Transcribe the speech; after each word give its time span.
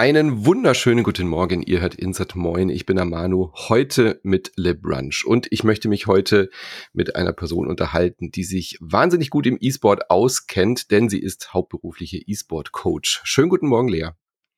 Einen 0.00 0.46
wunderschönen 0.46 1.02
guten 1.02 1.26
Morgen. 1.26 1.60
Ihr 1.60 1.80
hört 1.80 1.96
Insert 1.96 2.36
Moin. 2.36 2.68
Ich 2.68 2.86
bin 2.86 2.94
der 2.94 3.04
Manu. 3.04 3.50
Heute 3.68 4.20
mit 4.22 4.52
Le 4.54 4.76
Brunch. 4.76 5.26
Und 5.26 5.48
ich 5.50 5.64
möchte 5.64 5.88
mich 5.88 6.06
heute 6.06 6.50
mit 6.92 7.16
einer 7.16 7.32
Person 7.32 7.66
unterhalten, 7.66 8.30
die 8.30 8.44
sich 8.44 8.78
wahnsinnig 8.80 9.28
gut 9.28 9.44
im 9.48 9.58
E-Sport 9.60 10.08
auskennt, 10.08 10.92
denn 10.92 11.08
sie 11.08 11.18
ist 11.18 11.52
hauptberufliche 11.52 12.18
E-Sport 12.18 12.70
Coach. 12.70 13.20
Schönen 13.24 13.48
guten 13.48 13.66
Morgen, 13.66 13.88
Lea. 13.88 14.10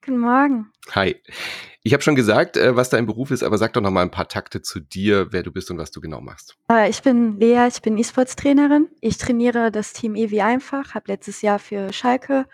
Guten 0.04 0.18
Morgen. 0.18 0.72
Hi. 0.90 1.16
Ich 1.84 1.94
habe 1.94 2.02
schon 2.02 2.16
gesagt, 2.16 2.58
äh, 2.58 2.76
was 2.76 2.90
dein 2.90 3.06
Beruf 3.06 3.30
ist, 3.30 3.42
aber 3.42 3.56
sag 3.56 3.72
doch 3.72 3.80
noch 3.80 3.90
mal 3.90 4.02
ein 4.02 4.10
paar 4.10 4.28
Takte 4.28 4.60
zu 4.60 4.78
dir, 4.78 5.28
wer 5.32 5.42
du 5.42 5.50
bist 5.52 5.70
und 5.70 5.78
was 5.78 5.90
du 5.90 6.02
genau 6.02 6.20
machst. 6.20 6.58
Äh, 6.70 6.90
ich 6.90 7.00
bin 7.00 7.40
Lea, 7.40 7.66
ich 7.66 7.80
bin 7.80 7.96
E-Sports-Trainerin. 7.96 8.88
Ich 9.00 9.16
trainiere 9.16 9.70
das 9.70 9.94
Team 9.94 10.16
EWI 10.16 10.42
einfach, 10.42 10.92
habe 10.92 11.10
letztes 11.10 11.40
Jahr 11.40 11.58
für 11.58 11.94
Schalke 11.94 12.44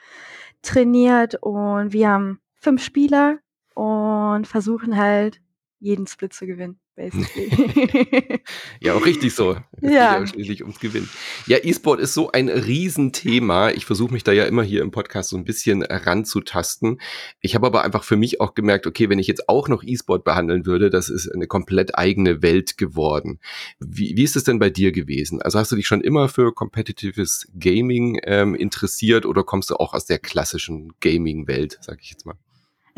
trainiert 0.63 1.35
und 1.43 1.93
wir 1.93 2.09
haben 2.09 2.41
fünf 2.67 2.83
Spieler 2.83 3.39
und 3.75 4.49
versuchen 4.49 4.97
halt 4.97 5.41
jeden 5.79 6.09
Split 6.09 6.33
zu 6.33 6.47
gewinnen. 6.47 6.81
basically. 6.97 8.41
ja, 8.81 8.95
auch 8.95 9.07
richtig 9.07 9.35
so. 9.35 9.53
Es 9.53 9.83
ja. 9.83 10.19
geht 10.19 10.21
ja 10.21 10.27
schließlich 10.27 10.63
ums 10.63 10.81
Gewinnen. 10.81 11.09
Ja, 11.47 11.59
E-Sport 11.63 12.01
ist 12.01 12.13
so 12.13 12.33
ein 12.33 12.49
Riesenthema. 12.49 13.71
Ich 13.71 13.87
versuche 13.87 14.13
mich 14.13 14.25
da 14.25 14.33
ja 14.33 14.47
immer 14.47 14.65
hier 14.65 14.83
im 14.83 14.91
Podcast 14.91 15.29
so 15.29 15.37
ein 15.37 15.45
bisschen 15.45 15.85
ranzutasten. 15.85 17.01
Ich 17.41 17.55
habe 17.55 17.69
aber 17.69 17.85
einfach 17.85 18.03
für 18.03 18.17
mich 18.17 18.41
auch 18.41 18.55
gemerkt, 18.55 18.89
okay, 18.89 19.09
wenn 19.09 19.21
ich 19.21 19.29
jetzt 19.29 19.49
auch 19.49 19.69
noch 19.69 19.85
E-Sport 19.85 20.25
behandeln 20.25 20.67
würde, 20.67 20.91
das 20.91 21.09
ist 21.09 21.29
eine 21.29 21.47
komplett 21.47 21.97
eigene 21.97 22.43
Welt 22.43 22.79
geworden. 22.79 23.39
Wie, 23.79 24.17
wie 24.17 24.25
ist 24.25 24.35
es 24.35 24.43
denn 24.43 24.59
bei 24.59 24.71
dir 24.71 24.91
gewesen? 24.91 25.41
Also 25.41 25.61
hast 25.61 25.71
du 25.71 25.77
dich 25.77 25.87
schon 25.87 26.01
immer 26.01 26.29
für 26.29 26.53
competitives 26.53 27.47
Gaming 27.57 28.19
ähm, 28.25 28.57
interessiert 28.57 29.25
oder 29.25 29.45
kommst 29.45 29.71
du 29.71 29.77
auch 29.77 29.95
aus 29.95 30.07
der 30.07 30.19
klassischen 30.19 30.95
Gaming-Welt, 30.99 31.79
sag 31.81 32.01
ich 32.01 32.11
jetzt 32.11 32.27
mal? 32.27 32.35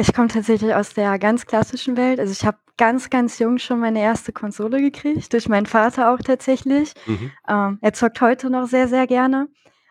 Ich 0.01 0.15
komme 0.15 0.29
tatsächlich 0.29 0.73
aus 0.73 0.95
der 0.95 1.19
ganz 1.19 1.45
klassischen 1.45 1.97
Welt. 1.97 2.21
Also 2.21 2.31
ich 2.31 2.47
habe 2.47 2.57
ganz, 2.77 3.11
ganz 3.11 3.41
jung 3.41 3.59
schon 3.59 3.81
meine 3.81 4.01
erste 4.01 4.33
Konsole 4.33 4.81
gekriegt, 4.81 5.33
durch 5.33 5.49
meinen 5.49 5.67
Vater 5.67 6.13
auch 6.13 6.21
tatsächlich. 6.21 6.95
Mhm. 7.07 7.33
Ähm, 7.49 7.79
er 7.81 7.93
zockt 7.93 8.21
heute 8.21 8.49
noch 8.49 8.69
sehr, 8.69 8.87
sehr 8.87 9.09
gerne. 9.09 9.49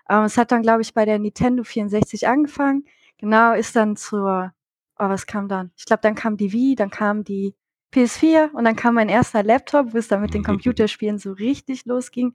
Ähm, 0.10 0.24
es 0.24 0.38
hat 0.38 0.54
dann, 0.54 0.62
glaube 0.62 0.82
ich, 0.82 0.94
bei 0.94 1.04
der 1.04 1.20
Nintendo 1.20 1.66
64 1.66 2.26
angefangen. 2.26 2.86
Genau, 3.18 3.52
ist 3.52 3.76
dann 3.76 3.98
zur, 3.98 4.54
oh, 4.98 5.10
was 5.10 5.28
kam 5.28 5.50
dann? 5.50 5.72
Ich 5.76 5.84
glaube, 5.84 6.02
dann 6.04 6.16
kam 6.16 6.38
die 6.38 6.54
Wii, 6.54 6.76
dann 6.76 6.90
kam 6.90 7.26
die 7.26 7.54
PS4 7.94 8.52
und 8.52 8.64
dann 8.64 8.78
kam 8.78 8.96
mein 8.96 9.10
erster 9.10 9.44
Laptop, 9.44 9.94
wo 9.94 9.98
es 9.98 10.08
dann 10.08 10.22
mit 10.22 10.34
den 10.34 10.44
Computerspielen 10.44 11.18
so 11.20 11.34
richtig 11.34 11.86
losging. 11.86 12.34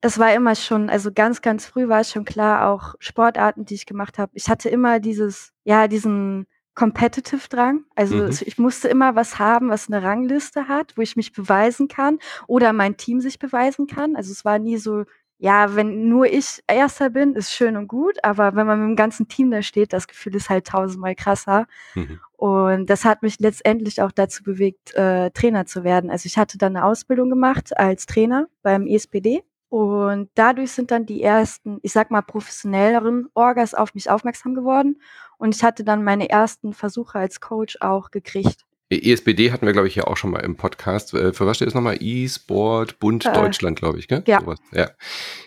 Es 0.00 0.18
war 0.18 0.32
immer 0.32 0.54
schon, 0.54 0.88
also 0.88 1.12
ganz, 1.12 1.42
ganz 1.42 1.66
früh 1.66 1.86
war 1.86 2.00
es 2.00 2.10
schon 2.10 2.24
klar, 2.24 2.70
auch 2.70 2.94
Sportarten, 2.98 3.66
die 3.66 3.74
ich 3.74 3.84
gemacht 3.84 4.18
habe. 4.18 4.32
Ich 4.34 4.48
hatte 4.48 4.70
immer 4.70 5.00
dieses, 5.00 5.52
ja, 5.64 5.86
diesen 5.86 6.46
Competitive 6.74 7.48
Drang. 7.48 7.84
Also 7.94 8.16
mhm. 8.16 8.30
ich 8.44 8.58
musste 8.58 8.88
immer 8.88 9.14
was 9.14 9.38
haben, 9.38 9.68
was 9.68 9.88
eine 9.88 10.02
Rangliste 10.02 10.68
hat, 10.68 10.96
wo 10.96 11.02
ich 11.02 11.16
mich 11.16 11.32
beweisen 11.32 11.88
kann 11.88 12.18
oder 12.46 12.72
mein 12.72 12.96
Team 12.96 13.20
sich 13.20 13.38
beweisen 13.38 13.86
kann. 13.86 14.16
Also 14.16 14.32
es 14.32 14.44
war 14.44 14.58
nie 14.58 14.76
so, 14.76 15.04
ja, 15.38 15.76
wenn 15.76 16.08
nur 16.08 16.26
ich 16.26 16.62
Erster 16.66 17.10
bin, 17.10 17.34
ist 17.34 17.52
schön 17.52 17.76
und 17.76 17.88
gut, 17.88 18.16
aber 18.22 18.54
wenn 18.56 18.66
man 18.66 18.80
mit 18.80 18.88
dem 18.88 18.96
ganzen 18.96 19.28
Team 19.28 19.50
da 19.50 19.62
steht, 19.62 19.92
das 19.92 20.08
Gefühl 20.08 20.34
ist 20.34 20.50
halt 20.50 20.66
tausendmal 20.66 21.14
krasser. 21.14 21.66
Mhm. 21.94 22.20
Und 22.36 22.90
das 22.90 23.04
hat 23.04 23.22
mich 23.22 23.38
letztendlich 23.40 24.02
auch 24.02 24.12
dazu 24.12 24.42
bewegt, 24.42 24.94
äh, 24.94 25.30
Trainer 25.30 25.66
zu 25.66 25.84
werden. 25.84 26.10
Also 26.10 26.26
ich 26.26 26.38
hatte 26.38 26.58
dann 26.58 26.76
eine 26.76 26.84
Ausbildung 26.84 27.30
gemacht 27.30 27.76
als 27.76 28.06
Trainer 28.06 28.48
beim 28.62 28.86
ESPD 28.86 29.42
und 29.74 30.30
dadurch 30.36 30.70
sind 30.70 30.92
dann 30.92 31.04
die 31.04 31.20
ersten, 31.20 31.80
ich 31.82 31.92
sag 31.92 32.12
mal, 32.12 32.22
professionelleren 32.22 33.28
Orgas 33.34 33.74
auf 33.74 33.92
mich 33.96 34.08
aufmerksam 34.08 34.54
geworden. 34.54 35.00
Und 35.36 35.52
ich 35.52 35.64
hatte 35.64 35.82
dann 35.82 36.04
meine 36.04 36.30
ersten 36.30 36.74
Versuche 36.74 37.18
als 37.18 37.40
Coach 37.40 37.78
auch 37.80 38.12
gekriegt. 38.12 38.64
ESBD 38.88 39.50
hatten 39.50 39.66
wir, 39.66 39.72
glaube 39.72 39.88
ich, 39.88 39.96
ja 39.96 40.04
auch 40.04 40.16
schon 40.16 40.30
mal 40.30 40.44
im 40.44 40.54
Podcast. 40.54 41.12
Äh, 41.12 41.32
für 41.32 41.44
was 41.46 41.56
steht 41.56 41.66
das 41.66 41.74
nochmal? 41.74 41.96
E-Sport 41.98 43.00
Bund 43.00 43.26
äh, 43.26 43.32
Deutschland, 43.32 43.76
glaube 43.76 43.98
ich, 43.98 44.06
gell? 44.06 44.22
Ja. 44.28 44.42
Sowas. 44.42 44.60
ja. 44.70 44.90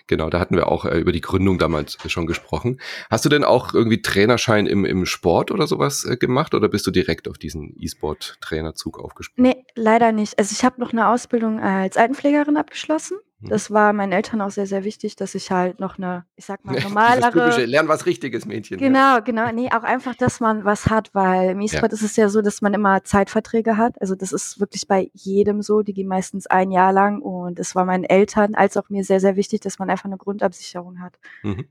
Genau, 0.08 0.30
da 0.30 0.42
hatten 0.42 0.58
wir 0.58 0.68
auch 0.68 0.84
äh, 0.84 1.00
über 1.00 1.14
die 1.14 1.22
Gründung 1.22 1.58
damals 1.58 1.98
schon 2.08 2.28
gesprochen. 2.28 2.82
Hast 3.10 3.24
du 3.24 3.30
denn 3.30 3.46
auch 3.46 3.74
irgendwie 3.74 4.02
Trainerschein 4.02 4.68
im, 4.68 4.84
im 4.84 5.06
Sport 5.06 5.52
oder 5.52 5.68
sowas 5.68 6.04
äh, 6.04 6.18
gemacht 6.18 6.54
oder 6.54 6.68
bist 6.68 6.86
du 6.86 6.92
direkt 6.92 7.30
auf 7.30 7.38
diesen 7.38 7.78
E-Sport-Trainerzug 7.80 9.00
aufgesprungen? 9.00 9.52
Nee, 9.52 9.66
leider 9.76 10.12
nicht. 10.12 10.38
Also 10.38 10.52
ich 10.52 10.66
habe 10.66 10.82
noch 10.82 10.92
eine 10.92 11.08
Ausbildung 11.08 11.62
als 11.62 11.96
Altenpflegerin 11.96 12.58
abgeschlossen. 12.58 13.20
Das 13.40 13.70
war 13.70 13.94
meinen 13.94 14.14
Eltern 14.14 14.42
auch 14.42 14.50
sehr, 14.50 14.66
sehr 14.66 14.84
wichtig, 14.84 15.16
dass 15.16 15.36
ich 15.36 15.52
halt 15.52 15.80
noch 15.80 16.00
eine, 16.00 16.25
ich 16.36 16.46
sag 16.46 16.66
mal, 16.66 16.74
normalere. 16.81 17.31
typische, 17.31 17.66
lern 17.66 17.88
was 17.88 18.08
Richtiges, 18.08 18.46
Mädchen. 18.46 18.80
Genau, 18.80 18.98
ja. 18.98 19.20
genau. 19.20 19.52
Nee, 19.52 19.70
auch 19.72 19.84
einfach, 19.84 20.16
dass 20.16 20.40
man 20.40 20.66
was 20.66 20.88
hat, 20.88 21.14
weil 21.14 21.52
im 21.52 21.62
E-Sport 21.62 21.92
ja. 21.92 21.96
ist 21.96 22.02
es 22.02 22.16
ja 22.16 22.30
so, 22.30 22.42
dass 22.42 22.62
man 22.62 22.74
immer 22.74 23.03
Zeitverträge 23.03 23.78
hat. 23.78 24.02
Also 24.02 24.16
das 24.16 24.31
ist 24.31 24.59
wirklich 24.59 24.88
bei 24.88 25.12
jedem 25.14 25.62
so. 25.62 25.84
Die 25.84 25.94
gehen 25.94 26.08
meistens 26.08 26.48
ein 26.48 26.72
Jahr 26.72 26.92
lang 26.92 27.22
und 27.22 27.59
es 27.59 27.75
war 27.75 27.86
meinen 27.86 28.06
Eltern 28.06 28.56
als 28.56 28.75
auch 28.75 28.90
mir 28.90 29.03
sehr, 29.03 29.20
sehr 29.20 29.36
wichtig, 29.36 29.62
dass 29.62 29.78
man 29.78 29.92
einfach 29.92 30.06
eine 30.06 30.18
Grundabsicherung 30.18 31.00
hat. 31.00 31.19
Mhm. 31.44 31.68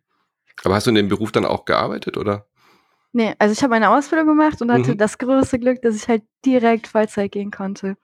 Aber 0.64 0.74
hast 0.76 0.86
du 0.86 0.90
in 0.90 0.96
dem 0.96 1.08
Beruf 1.08 1.32
dann 1.32 1.44
auch 1.44 1.64
gearbeitet, 1.64 2.16
oder? 2.16 2.46
Nee, 3.12 3.34
also 3.38 3.52
ich 3.52 3.62
habe 3.62 3.74
eine 3.74 3.90
Ausbildung 3.90 4.28
gemacht 4.28 4.62
und 4.62 4.70
hatte 4.70 4.92
mhm. 4.92 4.98
das 4.98 5.18
große 5.18 5.58
Glück, 5.58 5.82
dass 5.82 5.96
ich 5.96 6.06
halt 6.06 6.22
direkt 6.44 6.86
Vollzeit 6.86 7.32
gehen 7.32 7.50
konnte. 7.50 7.96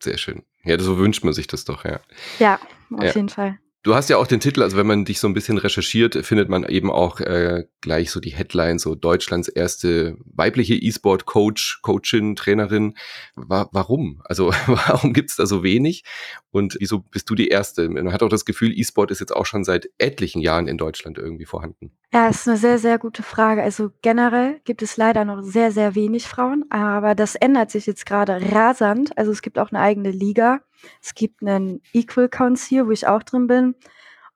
Sehr 0.00 0.16
schön. 0.16 0.42
Ja, 0.64 0.78
so 0.78 0.98
wünscht 0.98 1.24
man 1.24 1.32
sich 1.32 1.46
das 1.46 1.64
doch, 1.64 1.84
ja. 1.84 2.00
Ja, 2.38 2.60
auf 2.92 3.04
ja. 3.04 3.12
jeden 3.12 3.28
Fall. 3.28 3.58
Du 3.82 3.94
hast 3.94 4.10
ja 4.10 4.18
auch 4.18 4.26
den 4.26 4.40
Titel, 4.40 4.62
also 4.62 4.76
wenn 4.76 4.86
man 4.86 5.06
dich 5.06 5.20
so 5.20 5.26
ein 5.26 5.32
bisschen 5.32 5.56
recherchiert, 5.56 6.14
findet 6.26 6.50
man 6.50 6.64
eben 6.64 6.90
auch 6.90 7.18
äh, 7.20 7.64
gleich 7.80 8.10
so 8.10 8.20
die 8.20 8.34
Headline, 8.34 8.78
so 8.78 8.94
Deutschlands 8.94 9.48
erste 9.48 10.18
weibliche 10.26 10.74
E-Sport-Coach, 10.74 11.80
Coachin, 11.80 12.36
Trainerin. 12.36 12.94
Wa 13.36 13.70
warum? 13.72 14.20
Also 14.26 14.48
warum 14.66 15.14
gibt's 15.14 15.36
da 15.36 15.46
so 15.46 15.62
wenig? 15.62 16.04
Und 16.50 16.76
wieso 16.78 16.98
bist 16.98 17.30
du 17.30 17.34
die 17.34 17.48
Erste? 17.48 17.88
Man 17.88 18.12
hat 18.12 18.22
auch 18.22 18.28
das 18.28 18.44
Gefühl, 18.44 18.78
E-Sport 18.78 19.10
ist 19.12 19.20
jetzt 19.20 19.34
auch 19.34 19.46
schon 19.46 19.64
seit 19.64 19.88
etlichen 19.96 20.42
Jahren 20.42 20.68
in 20.68 20.76
Deutschland 20.76 21.16
irgendwie 21.16 21.46
vorhanden. 21.46 21.92
Ja, 22.12 22.28
ist 22.28 22.46
eine 22.46 22.58
sehr, 22.58 22.78
sehr 22.78 22.98
gute 22.98 23.22
Frage. 23.22 23.62
Also 23.62 23.92
generell 24.02 24.60
gibt 24.64 24.82
es 24.82 24.98
leider 24.98 25.24
noch 25.24 25.40
sehr, 25.40 25.72
sehr 25.72 25.94
wenig 25.94 26.26
Frauen, 26.26 26.66
aber 26.68 27.14
das 27.14 27.34
ändert 27.34 27.70
sich 27.70 27.86
jetzt 27.86 28.04
gerade 28.04 28.42
rasant. 28.52 29.16
Also 29.16 29.32
es 29.32 29.40
gibt 29.40 29.58
auch 29.58 29.70
eine 29.70 29.80
eigene 29.80 30.10
Liga. 30.10 30.60
Es 31.02 31.14
gibt 31.14 31.42
einen 31.42 31.82
Equal 31.92 32.28
Council, 32.28 32.86
wo 32.86 32.90
ich 32.90 33.06
auch 33.06 33.22
drin 33.22 33.46
bin. 33.46 33.74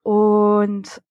Und 0.03 1.03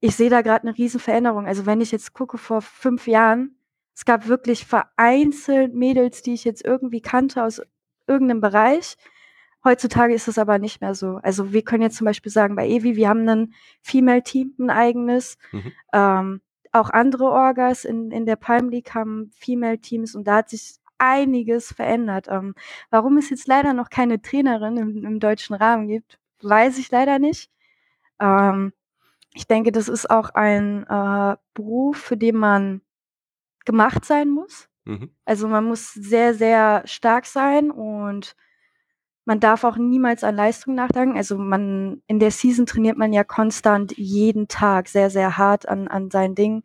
ich 0.00 0.16
sehe 0.16 0.30
da 0.30 0.42
gerade 0.42 0.66
eine 0.66 0.76
riesen 0.76 1.00
Veränderung. 1.00 1.46
Also 1.46 1.66
wenn 1.66 1.80
ich 1.80 1.92
jetzt 1.92 2.12
gucke 2.14 2.38
vor 2.38 2.62
fünf 2.62 3.06
Jahren, 3.06 3.56
es 3.94 4.04
gab 4.04 4.28
wirklich 4.28 4.64
vereinzelt 4.64 5.74
Mädels, 5.74 6.22
die 6.22 6.34
ich 6.34 6.44
jetzt 6.44 6.64
irgendwie 6.64 7.02
kannte 7.02 7.44
aus 7.44 7.60
irgendeinem 8.06 8.40
Bereich. 8.40 8.96
Heutzutage 9.62 10.14
ist 10.14 10.26
es 10.26 10.38
aber 10.38 10.58
nicht 10.58 10.80
mehr 10.80 10.94
so. 10.94 11.20
Also 11.22 11.52
wir 11.52 11.62
können 11.62 11.82
jetzt 11.82 11.96
zum 11.96 12.06
Beispiel 12.06 12.32
sagen, 12.32 12.56
bei 12.56 12.66
Evi, 12.66 12.96
wir 12.96 13.10
haben 13.10 13.28
ein 13.28 13.52
Female-Team, 13.82 14.54
ein 14.58 14.70
eigenes. 14.70 15.36
Mhm. 15.52 15.72
Ähm, 15.92 16.40
auch 16.72 16.88
andere 16.88 17.24
Orgas 17.24 17.84
in, 17.84 18.10
in 18.10 18.24
der 18.24 18.36
Palm 18.36 18.70
League 18.70 18.94
haben 18.94 19.30
Female-Teams 19.34 20.14
und 20.14 20.24
da 20.24 20.36
hat 20.36 20.48
sich 20.48 20.76
einiges 21.00 21.72
verändert. 21.72 22.28
Ähm, 22.28 22.54
warum 22.90 23.16
es 23.18 23.30
jetzt 23.30 23.48
leider 23.48 23.72
noch 23.72 23.90
keine 23.90 24.22
Trainerin 24.22 24.76
im, 24.76 25.04
im 25.04 25.20
deutschen 25.20 25.54
Rahmen 25.54 25.88
gibt, 25.88 26.18
weiß 26.42 26.78
ich 26.78 26.90
leider 26.90 27.18
nicht. 27.18 27.50
Ähm, 28.20 28.72
ich 29.34 29.46
denke, 29.46 29.72
das 29.72 29.88
ist 29.88 30.10
auch 30.10 30.30
ein 30.30 30.84
äh, 30.88 31.36
Beruf, 31.54 31.96
für 31.98 32.16
den 32.16 32.36
man 32.36 32.82
gemacht 33.64 34.04
sein 34.04 34.28
muss. 34.28 34.68
Mhm. 34.84 35.10
Also 35.24 35.48
man 35.48 35.64
muss 35.64 35.92
sehr, 35.92 36.34
sehr 36.34 36.82
stark 36.86 37.26
sein 37.26 37.70
und 37.70 38.34
man 39.24 39.38
darf 39.38 39.64
auch 39.64 39.76
niemals 39.76 40.24
an 40.24 40.34
Leistung 40.34 40.74
nachdenken. 40.74 41.16
Also 41.16 41.38
man 41.38 42.02
in 42.06 42.18
der 42.18 42.30
Season 42.30 42.66
trainiert 42.66 42.96
man 42.96 43.12
ja 43.12 43.22
konstant 43.22 43.96
jeden 43.96 44.48
Tag 44.48 44.88
sehr, 44.88 45.10
sehr 45.10 45.38
hart 45.38 45.68
an, 45.68 45.88
an 45.88 46.10
seinen 46.10 46.34
Dingen. 46.34 46.62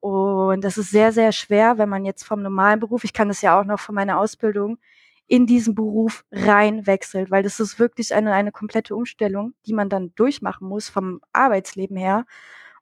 Und 0.00 0.62
das 0.64 0.78
ist 0.78 0.90
sehr, 0.90 1.12
sehr 1.12 1.32
schwer, 1.32 1.78
wenn 1.78 1.88
man 1.88 2.04
jetzt 2.04 2.24
vom 2.24 2.42
normalen 2.42 2.80
Beruf, 2.80 3.04
ich 3.04 3.12
kann 3.12 3.28
das 3.28 3.42
ja 3.42 3.60
auch 3.60 3.64
noch 3.64 3.78
von 3.78 3.94
meiner 3.94 4.18
Ausbildung, 4.18 4.78
in 5.26 5.46
diesen 5.46 5.74
Beruf 5.76 6.24
rein 6.32 6.86
wechselt, 6.86 7.30
weil 7.30 7.44
das 7.44 7.60
ist 7.60 7.78
wirklich 7.78 8.14
eine, 8.14 8.32
eine 8.32 8.50
komplette 8.50 8.96
Umstellung, 8.96 9.54
die 9.66 9.72
man 9.72 9.88
dann 9.88 10.12
durchmachen 10.16 10.66
muss 10.66 10.88
vom 10.88 11.20
Arbeitsleben 11.32 11.96
her. 11.96 12.24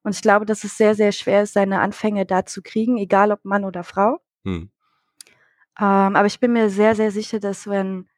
Und 0.03 0.15
ich 0.15 0.23
glaube, 0.23 0.47
dass 0.47 0.65
es 0.65 0.79
sehr, 0.79 0.95
sehr 0.95 1.13
schwer 1.13 1.43
ist, 1.43 1.53
seine 1.53 1.81
Anfänge 1.81 2.25
da 2.25 2.47
zu 2.47 2.63
kriegen, 2.63 2.97
egal 2.97 3.33
ob 3.33 3.45
Mann 3.45 3.67
oder 3.67 3.85
Frau. 3.85 4.21
Hm. 4.45 4.71
Ähm, 5.79 6.17
aber 6.17 6.27
ich 6.27 6.41
bin 6.41 6.53
mir 6.53 6.71
sehr, 6.71 6.95
sehr 6.95 7.11
sicher, 7.11 7.39
dass 7.39 7.67
wenn 7.67 8.09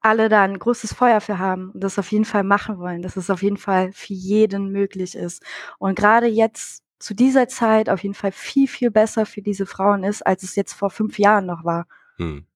alle 0.00 0.28
da 0.28 0.42
ein 0.42 0.58
großes 0.58 0.92
Feuer 0.92 1.20
für 1.20 1.38
haben 1.38 1.70
und 1.70 1.82
das 1.82 1.98
auf 1.98 2.12
jeden 2.12 2.26
Fall 2.26 2.44
machen 2.44 2.78
wollen, 2.78 3.02
dass 3.02 3.16
es 3.16 3.30
auf 3.30 3.42
jeden 3.42 3.56
Fall 3.56 3.92
für 3.92 4.12
jeden 4.12 4.70
möglich 4.70 5.14
ist. 5.14 5.42
Und 5.78 5.96
gerade 5.96 6.26
jetzt 6.26 6.83
zu 7.04 7.14
dieser 7.14 7.48
Zeit 7.48 7.90
auf 7.90 8.02
jeden 8.02 8.14
Fall 8.14 8.32
viel, 8.32 8.66
viel 8.66 8.90
besser 8.90 9.26
für 9.26 9.42
diese 9.42 9.66
Frauen 9.66 10.04
ist, 10.04 10.22
als 10.26 10.42
es 10.42 10.56
jetzt 10.56 10.72
vor 10.72 10.88
fünf 10.88 11.18
Jahren 11.18 11.44
noch 11.44 11.62
war. 11.64 11.86
Hm. 12.16 12.46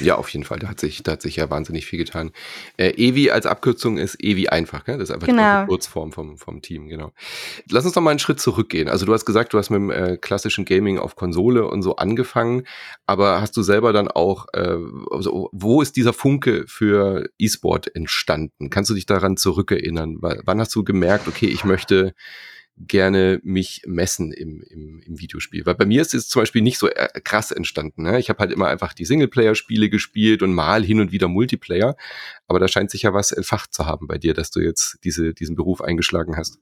Ja, 0.00 0.16
auf 0.16 0.28
jeden 0.30 0.44
Fall. 0.44 0.58
Da 0.58 0.68
hat 0.68 0.80
sich, 0.80 1.04
da 1.04 1.12
hat 1.12 1.22
sich 1.22 1.36
ja 1.36 1.48
wahnsinnig 1.48 1.86
viel 1.86 2.00
getan. 2.00 2.32
Äh, 2.76 2.90
Evi 2.96 3.30
als 3.30 3.46
Abkürzung 3.46 3.98
ist 3.98 4.16
Evi 4.20 4.48
einfach, 4.48 4.84
gell? 4.84 4.98
Das 4.98 5.10
ist 5.10 5.14
einfach 5.14 5.28
Genau. 5.28 5.60
die 5.60 5.68
Kurzform 5.68 6.10
vom, 6.10 6.36
vom 6.36 6.60
Team, 6.62 6.88
genau. 6.88 7.12
Lass 7.70 7.84
uns 7.84 7.94
noch 7.94 8.02
mal 8.02 8.10
einen 8.10 8.18
Schritt 8.18 8.40
zurückgehen. 8.40 8.88
Also 8.88 9.06
du 9.06 9.12
hast 9.12 9.24
gesagt, 9.24 9.54
du 9.54 9.58
hast 9.58 9.70
mit 9.70 9.78
dem 9.78 9.90
äh, 9.92 10.16
klassischen 10.16 10.64
Gaming 10.64 10.98
auf 10.98 11.14
Konsole 11.14 11.68
und 11.68 11.82
so 11.82 11.94
angefangen, 11.94 12.64
aber 13.06 13.40
hast 13.40 13.56
du 13.56 13.62
selber 13.62 13.92
dann 13.92 14.08
auch, 14.08 14.46
äh, 14.54 14.76
also, 15.12 15.48
wo 15.52 15.80
ist 15.80 15.94
dieser 15.94 16.12
Funke 16.12 16.64
für 16.66 17.30
E-Sport 17.38 17.94
entstanden? 17.94 18.70
Kannst 18.70 18.90
du 18.90 18.94
dich 18.94 19.06
daran 19.06 19.36
zurückerinnern? 19.36 20.16
W 20.20 20.40
wann 20.44 20.58
hast 20.58 20.74
du 20.74 20.82
gemerkt, 20.82 21.28
okay, 21.28 21.46
ich 21.46 21.64
möchte 21.64 22.14
gerne 22.78 23.40
mich 23.42 23.82
messen 23.86 24.32
im, 24.32 24.62
im, 24.62 25.00
im 25.00 25.18
Videospiel. 25.18 25.64
Weil 25.64 25.76
bei 25.76 25.86
mir 25.86 26.02
ist 26.02 26.14
es 26.14 26.28
zum 26.28 26.42
Beispiel 26.42 26.62
nicht 26.62 26.78
so 26.78 26.88
äh, 26.88 27.08
krass 27.24 27.50
entstanden. 27.50 28.02
Ne? 28.02 28.18
Ich 28.18 28.28
habe 28.28 28.38
halt 28.40 28.52
immer 28.52 28.68
einfach 28.68 28.92
die 28.92 29.04
Singleplayer-Spiele 29.06 29.88
gespielt 29.88 30.42
und 30.42 30.52
mal 30.54 30.84
hin 30.84 31.00
und 31.00 31.10
wieder 31.12 31.28
Multiplayer. 31.28 31.96
Aber 32.46 32.58
da 32.58 32.68
scheint 32.68 32.90
sich 32.90 33.02
ja 33.02 33.14
was 33.14 33.32
entfacht 33.32 33.72
zu 33.72 33.86
haben 33.86 34.06
bei 34.06 34.18
dir, 34.18 34.34
dass 34.34 34.50
du 34.50 34.60
jetzt 34.60 34.98
diese, 35.04 35.32
diesen 35.32 35.56
Beruf 35.56 35.80
eingeschlagen 35.80 36.36
hast. 36.36 36.58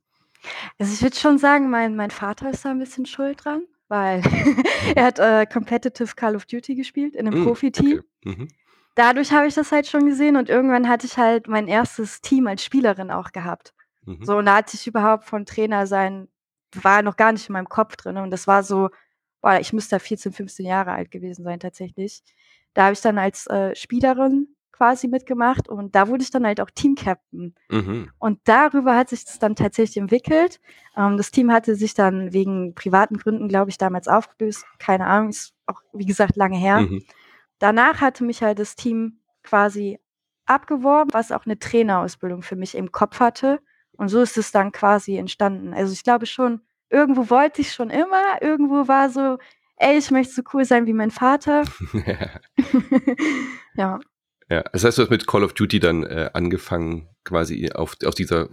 Also 0.79 0.93
ich 0.93 1.03
würde 1.03 1.17
schon 1.17 1.39
sagen, 1.39 1.71
mein, 1.71 1.97
mein 1.97 2.11
Vater 2.11 2.51
ist 2.51 2.65
da 2.65 2.71
ein 2.71 2.79
bisschen 2.79 3.07
schuld 3.07 3.45
dran, 3.45 3.63
weil 3.89 4.23
er 4.95 5.05
hat 5.05 5.19
äh, 5.19 5.47
Competitive 5.51 6.15
Call 6.15 6.37
of 6.37 6.45
Duty 6.47 6.75
gespielt 6.77 7.17
in 7.17 7.27
einem 7.27 7.43
Mm, 7.43 7.45
Profiteam. 7.45 8.03
okay. 8.23 8.37
Mhm. 8.37 8.49
Dadurch 8.95 9.33
habe 9.33 9.49
ich 9.49 9.55
das 9.55 9.73
halt 9.73 9.89
schon 9.89 10.07
gesehen 10.07 10.37
und 10.37 10.49
irgendwann 10.49 10.89
hatte 10.89 11.07
ich 11.07 11.17
halt 11.19 11.49
mein 11.49 11.67
erstes 11.67 12.21
Team 12.21 12.47
als 12.47 12.63
Spielerin 12.65 13.11
auch 13.11 13.33
gehabt. 13.33 13.75
Mhm. 14.07 14.25
So, 14.25 14.37
und 14.39 14.47
da 14.47 14.57
hatte 14.57 14.77
ich 14.77 14.87
überhaupt 14.87 15.25
von 15.25 15.47
Trainer 15.47 15.87
sein, 15.87 16.29
war 16.75 17.03
noch 17.03 17.17
gar 17.17 17.33
nicht 17.33 17.49
in 17.49 17.53
meinem 17.53 17.69
Kopf 17.69 17.97
drin. 17.97 18.17
Und 18.17 18.31
das 18.31 18.47
war 18.47 18.63
so, 18.63 18.91
boah, 19.41 19.59
ich 19.61 19.73
müsste 19.73 19.97
da 19.97 19.99
14, 19.99 20.33
15 20.33 20.67
Jahre 20.67 20.93
alt 20.93 21.11
gewesen 21.11 21.45
sein 21.45 21.61
tatsächlich. 21.61 22.23
Da 22.75 22.85
habe 22.85 22.95
ich 22.95 23.01
dann 23.01 23.19
als 23.19 23.47
äh, 23.47 23.75
Spielerin 23.75 24.49
quasi 24.73 25.07
mitgemacht 25.07 25.69
und 25.69 25.95
da 25.95 26.09
wurde 26.09 26.25
ich 26.25 26.33
dann 26.33 26.45
halt 26.45 26.61
auch 26.61 26.71
Team-Captain. 26.71 27.55
Mhm. 27.71 28.11
Und 28.19 28.41
darüber 28.45 28.97
hat 28.97 29.09
sich 29.09 29.25
das 29.25 29.39
dann 29.39 29.55
tatsächlich 29.55 29.99
entwickelt. 29.99 30.61
Ähm, 30.97 31.17
das 31.17 31.31
Team 31.31 31.53
hatte 31.53 31.77
sich 31.77 31.95
dann 31.95 32.33
wegen 32.33 32.75
privaten 32.75 33.17
Gründen, 33.17 33.49
glaube 33.49 33.71
ich, 33.71 33.79
damals 33.79 34.09
aufgelöst. 34.09 34.67
Keine 34.81 35.07
Ahnung, 35.07 35.29
ist 35.29 35.55
auch, 35.67 35.81
wie 35.93 36.07
gesagt, 36.07 36.35
lange 36.35 36.57
her. 36.57 36.81
Mhm. 36.81 37.05
Danach 37.61 38.01
hatte 38.01 38.25
mich 38.25 38.43
halt 38.43 38.59
das 38.59 38.75
Team 38.75 39.21
quasi 39.45 40.01
abgeworben, 40.47 41.13
was 41.13 41.31
auch 41.31 41.47
eine 41.47 41.59
Trainerausbildung 41.59 42.43
für 42.43 42.57
mich 42.57 42.75
im 42.75 42.91
Kopf 42.91 43.21
hatte. 43.21 43.61
Und 43.97 44.09
so 44.09 44.21
ist 44.21 44.37
es 44.37 44.53
dann 44.53 44.73
quasi 44.73 45.17
entstanden. 45.17 45.73
Also 45.75 45.93
ich 45.93 46.03
glaube 46.05 46.27
schon, 46.27 46.61
irgendwo 46.91 47.31
wollte 47.31 47.61
ich 47.61 47.73
schon 47.73 47.91
immer, 47.91 48.23
irgendwo 48.41 48.89
war 48.89 49.11
so, 49.11 49.39
ey, 49.77 49.99
ich 49.99 50.11
möchte 50.11 50.35
so 50.35 50.43
cool 50.53 50.65
sein 50.65 50.87
wie 50.87 50.93
mein 50.93 51.11
Vater. 51.11 51.65
ja. 53.77 54.01
ja, 54.49 54.63
das 54.73 54.85
heißt, 54.85 54.99
du 54.99 55.03
hast 55.03 55.11
mit 55.11 55.27
Call 55.27 55.45
of 55.45 55.53
Duty 55.55 55.81
dann 55.81 56.05
äh, 56.05 56.31
angefangen, 56.33 57.09
quasi 57.25 57.71
auf, 57.73 57.97
auf 58.05 58.15
dieser 58.15 58.49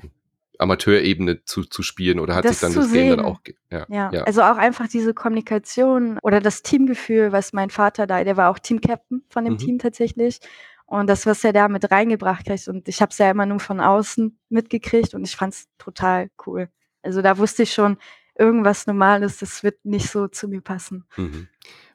Amateurebene 0.57 1.43
zu, 1.43 1.63
zu 1.63 1.81
spielen 1.81 2.19
oder 2.19 2.35
hat 2.35 2.45
Das 2.45 2.59
sich 2.59 2.61
dann 2.61 2.73
das 2.73 2.91
Game 2.91 3.09
dann 3.09 3.19
sehen. 3.19 3.25
auch 3.25 3.39
ja, 3.71 3.85
Ja, 3.89 4.11
ja. 4.13 4.23
also 4.23 4.43
auch 4.43 4.57
einfach 4.57 4.87
diese 4.87 5.13
Kommunikation 5.13 6.19
oder 6.21 6.39
das 6.39 6.61
Teamgefühl, 6.61 7.31
was 7.31 7.51
mein 7.51 7.71
Vater 7.71 8.05
da, 8.05 8.23
der 8.23 8.37
war 8.37 8.49
auch 8.51 8.59
Team-Captain 8.59 9.23
von 9.29 9.43
dem 9.43 9.53
Mhm. 9.55 9.57
Team 9.57 9.79
tatsächlich. 9.79 10.39
Und 10.91 11.07
das, 11.07 11.25
was 11.25 11.41
er 11.45 11.53
da 11.53 11.69
mit 11.69 11.89
reingebracht 11.89 12.49
hat, 12.49 12.67
und 12.67 12.89
ich 12.89 13.01
habe 13.01 13.11
es 13.11 13.17
ja 13.17 13.31
immer 13.31 13.45
nur 13.45 13.61
von 13.61 13.79
außen 13.79 14.37
mitgekriegt 14.49 15.13
und 15.13 15.23
ich 15.23 15.37
fand 15.37 15.53
es 15.53 15.69
total 15.77 16.29
cool. 16.45 16.67
Also 17.01 17.21
da 17.21 17.37
wusste 17.37 17.63
ich 17.63 17.71
schon, 17.73 17.97
irgendwas 18.37 18.87
Normales, 18.87 19.37
das 19.37 19.63
wird 19.63 19.85
nicht 19.85 20.09
so 20.09 20.27
zu 20.27 20.49
mir 20.49 20.59
passen. 20.59 21.05
Mhm. 21.15 21.47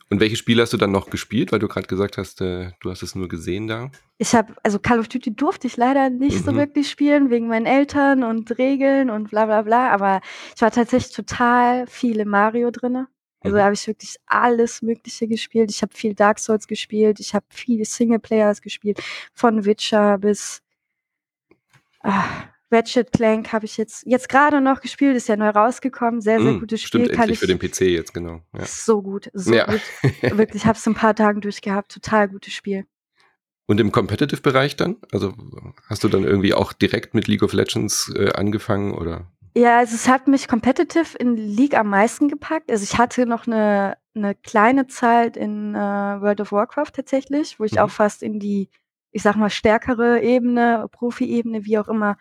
Und 0.08 0.20
welche 0.20 0.36
Spiele 0.36 0.62
hast 0.62 0.72
du 0.72 0.78
dann 0.78 0.92
noch 0.92 1.10
gespielt, 1.10 1.52
weil 1.52 1.58
du 1.58 1.68
gerade 1.68 1.86
gesagt 1.88 2.16
hast, 2.16 2.40
äh, 2.40 2.70
du 2.80 2.90
hast 2.90 3.02
es 3.02 3.14
nur 3.14 3.28
gesehen 3.28 3.66
da? 3.66 3.90
Ich 4.16 4.34
habe, 4.34 4.54
also 4.62 4.78
Call 4.78 4.98
of 4.98 5.08
Duty 5.08 5.36
durfte 5.36 5.66
ich 5.66 5.76
leider 5.76 6.08
nicht 6.08 6.42
so 6.42 6.52
Mhm. 6.52 6.56
wirklich 6.56 6.88
spielen, 6.88 7.28
wegen 7.28 7.48
meinen 7.48 7.66
Eltern 7.66 8.22
und 8.22 8.56
Regeln 8.56 9.10
und 9.10 9.28
bla 9.28 9.44
bla 9.44 9.60
bla, 9.60 9.90
aber 9.90 10.22
ich 10.54 10.62
war 10.62 10.70
tatsächlich 10.70 11.14
total 11.14 11.86
viel 11.86 12.18
im 12.20 12.28
Mario 12.28 12.70
drinne. 12.70 13.08
Also 13.40 13.54
Mhm. 13.54 13.58
da 13.58 13.64
habe 13.64 13.74
ich 13.74 13.86
wirklich 13.86 14.16
alles 14.26 14.82
Mögliche 14.82 15.28
gespielt. 15.28 15.70
Ich 15.70 15.82
habe 15.82 15.94
viel 15.94 16.14
Dark 16.14 16.38
Souls 16.38 16.66
gespielt, 16.66 17.20
ich 17.20 17.34
habe 17.34 17.44
viele 17.50 17.84
Singleplayers 17.84 18.62
gespielt, 18.62 19.00
von 19.34 19.64
Witcher 19.64 20.18
bis 20.18 20.62
ah, 22.00 22.24
Ratchet 22.70 23.12
Clank 23.12 23.52
habe 23.52 23.64
ich 23.64 23.76
jetzt 23.76 24.04
jetzt 24.06 24.28
gerade 24.28 24.60
noch 24.60 24.80
gespielt, 24.80 25.16
ist 25.16 25.28
ja 25.28 25.36
neu 25.36 25.50
rausgekommen, 25.50 26.20
sehr, 26.20 26.40
sehr 26.40 26.52
Mm, 26.54 26.60
gutes 26.60 26.82
Spiel. 26.82 27.04
Stimmt, 27.04 27.12
Kann 27.12 27.30
endlich 27.30 27.34
ich, 27.34 27.40
für 27.40 27.46
den 27.46 27.58
PC 27.58 27.80
jetzt, 27.94 28.12
genau. 28.12 28.40
Ja. 28.52 28.64
so 28.64 29.02
gut, 29.02 29.30
so 29.34 29.54
Ja. 29.54 29.64
gut. 29.66 29.80
Wirklich, 30.36 30.62
ich 30.62 30.66
habe 30.66 30.76
es 30.76 30.86
ein 30.86 30.94
paar 30.94 31.14
Tagen 31.14 31.40
durchgehabt, 31.40 31.92
total 31.92 32.28
gutes 32.28 32.52
Spiel. 32.52 32.84
Und 33.68 33.80
im 33.80 33.90
Competitive-Bereich 33.92 34.76
dann? 34.76 34.96
Also 35.12 35.34
hast 35.88 36.04
du 36.04 36.08
dann 36.08 36.24
irgendwie 36.24 36.54
auch 36.54 36.72
direkt 36.72 37.14
mit 37.14 37.26
League 37.28 37.42
of 37.42 37.52
Legends 37.52 38.12
äh, 38.14 38.30
angefangen 38.32 38.94
oder? 38.94 39.30
Ja, 39.56 39.78
also 39.78 39.94
es 39.94 40.06
hat 40.06 40.28
mich 40.28 40.48
competitive 40.48 41.16
in 41.16 41.34
League 41.34 41.74
am 41.78 41.88
meisten 41.88 42.28
gepackt. 42.28 42.70
Also 42.70 42.84
ich 42.84 42.98
hatte 42.98 43.24
noch 43.24 43.46
eine, 43.46 43.96
eine 44.14 44.34
kleine 44.34 44.86
Zeit 44.86 45.38
in 45.38 45.74
äh, 45.74 45.78
World 45.78 46.42
of 46.42 46.52
Warcraft 46.52 46.90
tatsächlich, 46.92 47.58
wo 47.58 47.64
ich 47.64 47.72
Mhm. 47.72 47.78
auch 47.78 47.90
fast 47.90 48.22
in 48.22 48.38
die, 48.38 48.68
ich 49.12 49.22
sag 49.22 49.36
mal, 49.36 49.48
stärkere 49.48 50.20
Ebene, 50.20 50.86
Profi-Ebene, 50.92 51.64
wie 51.64 51.78
auch 51.78 51.88
immer, 51.88 52.18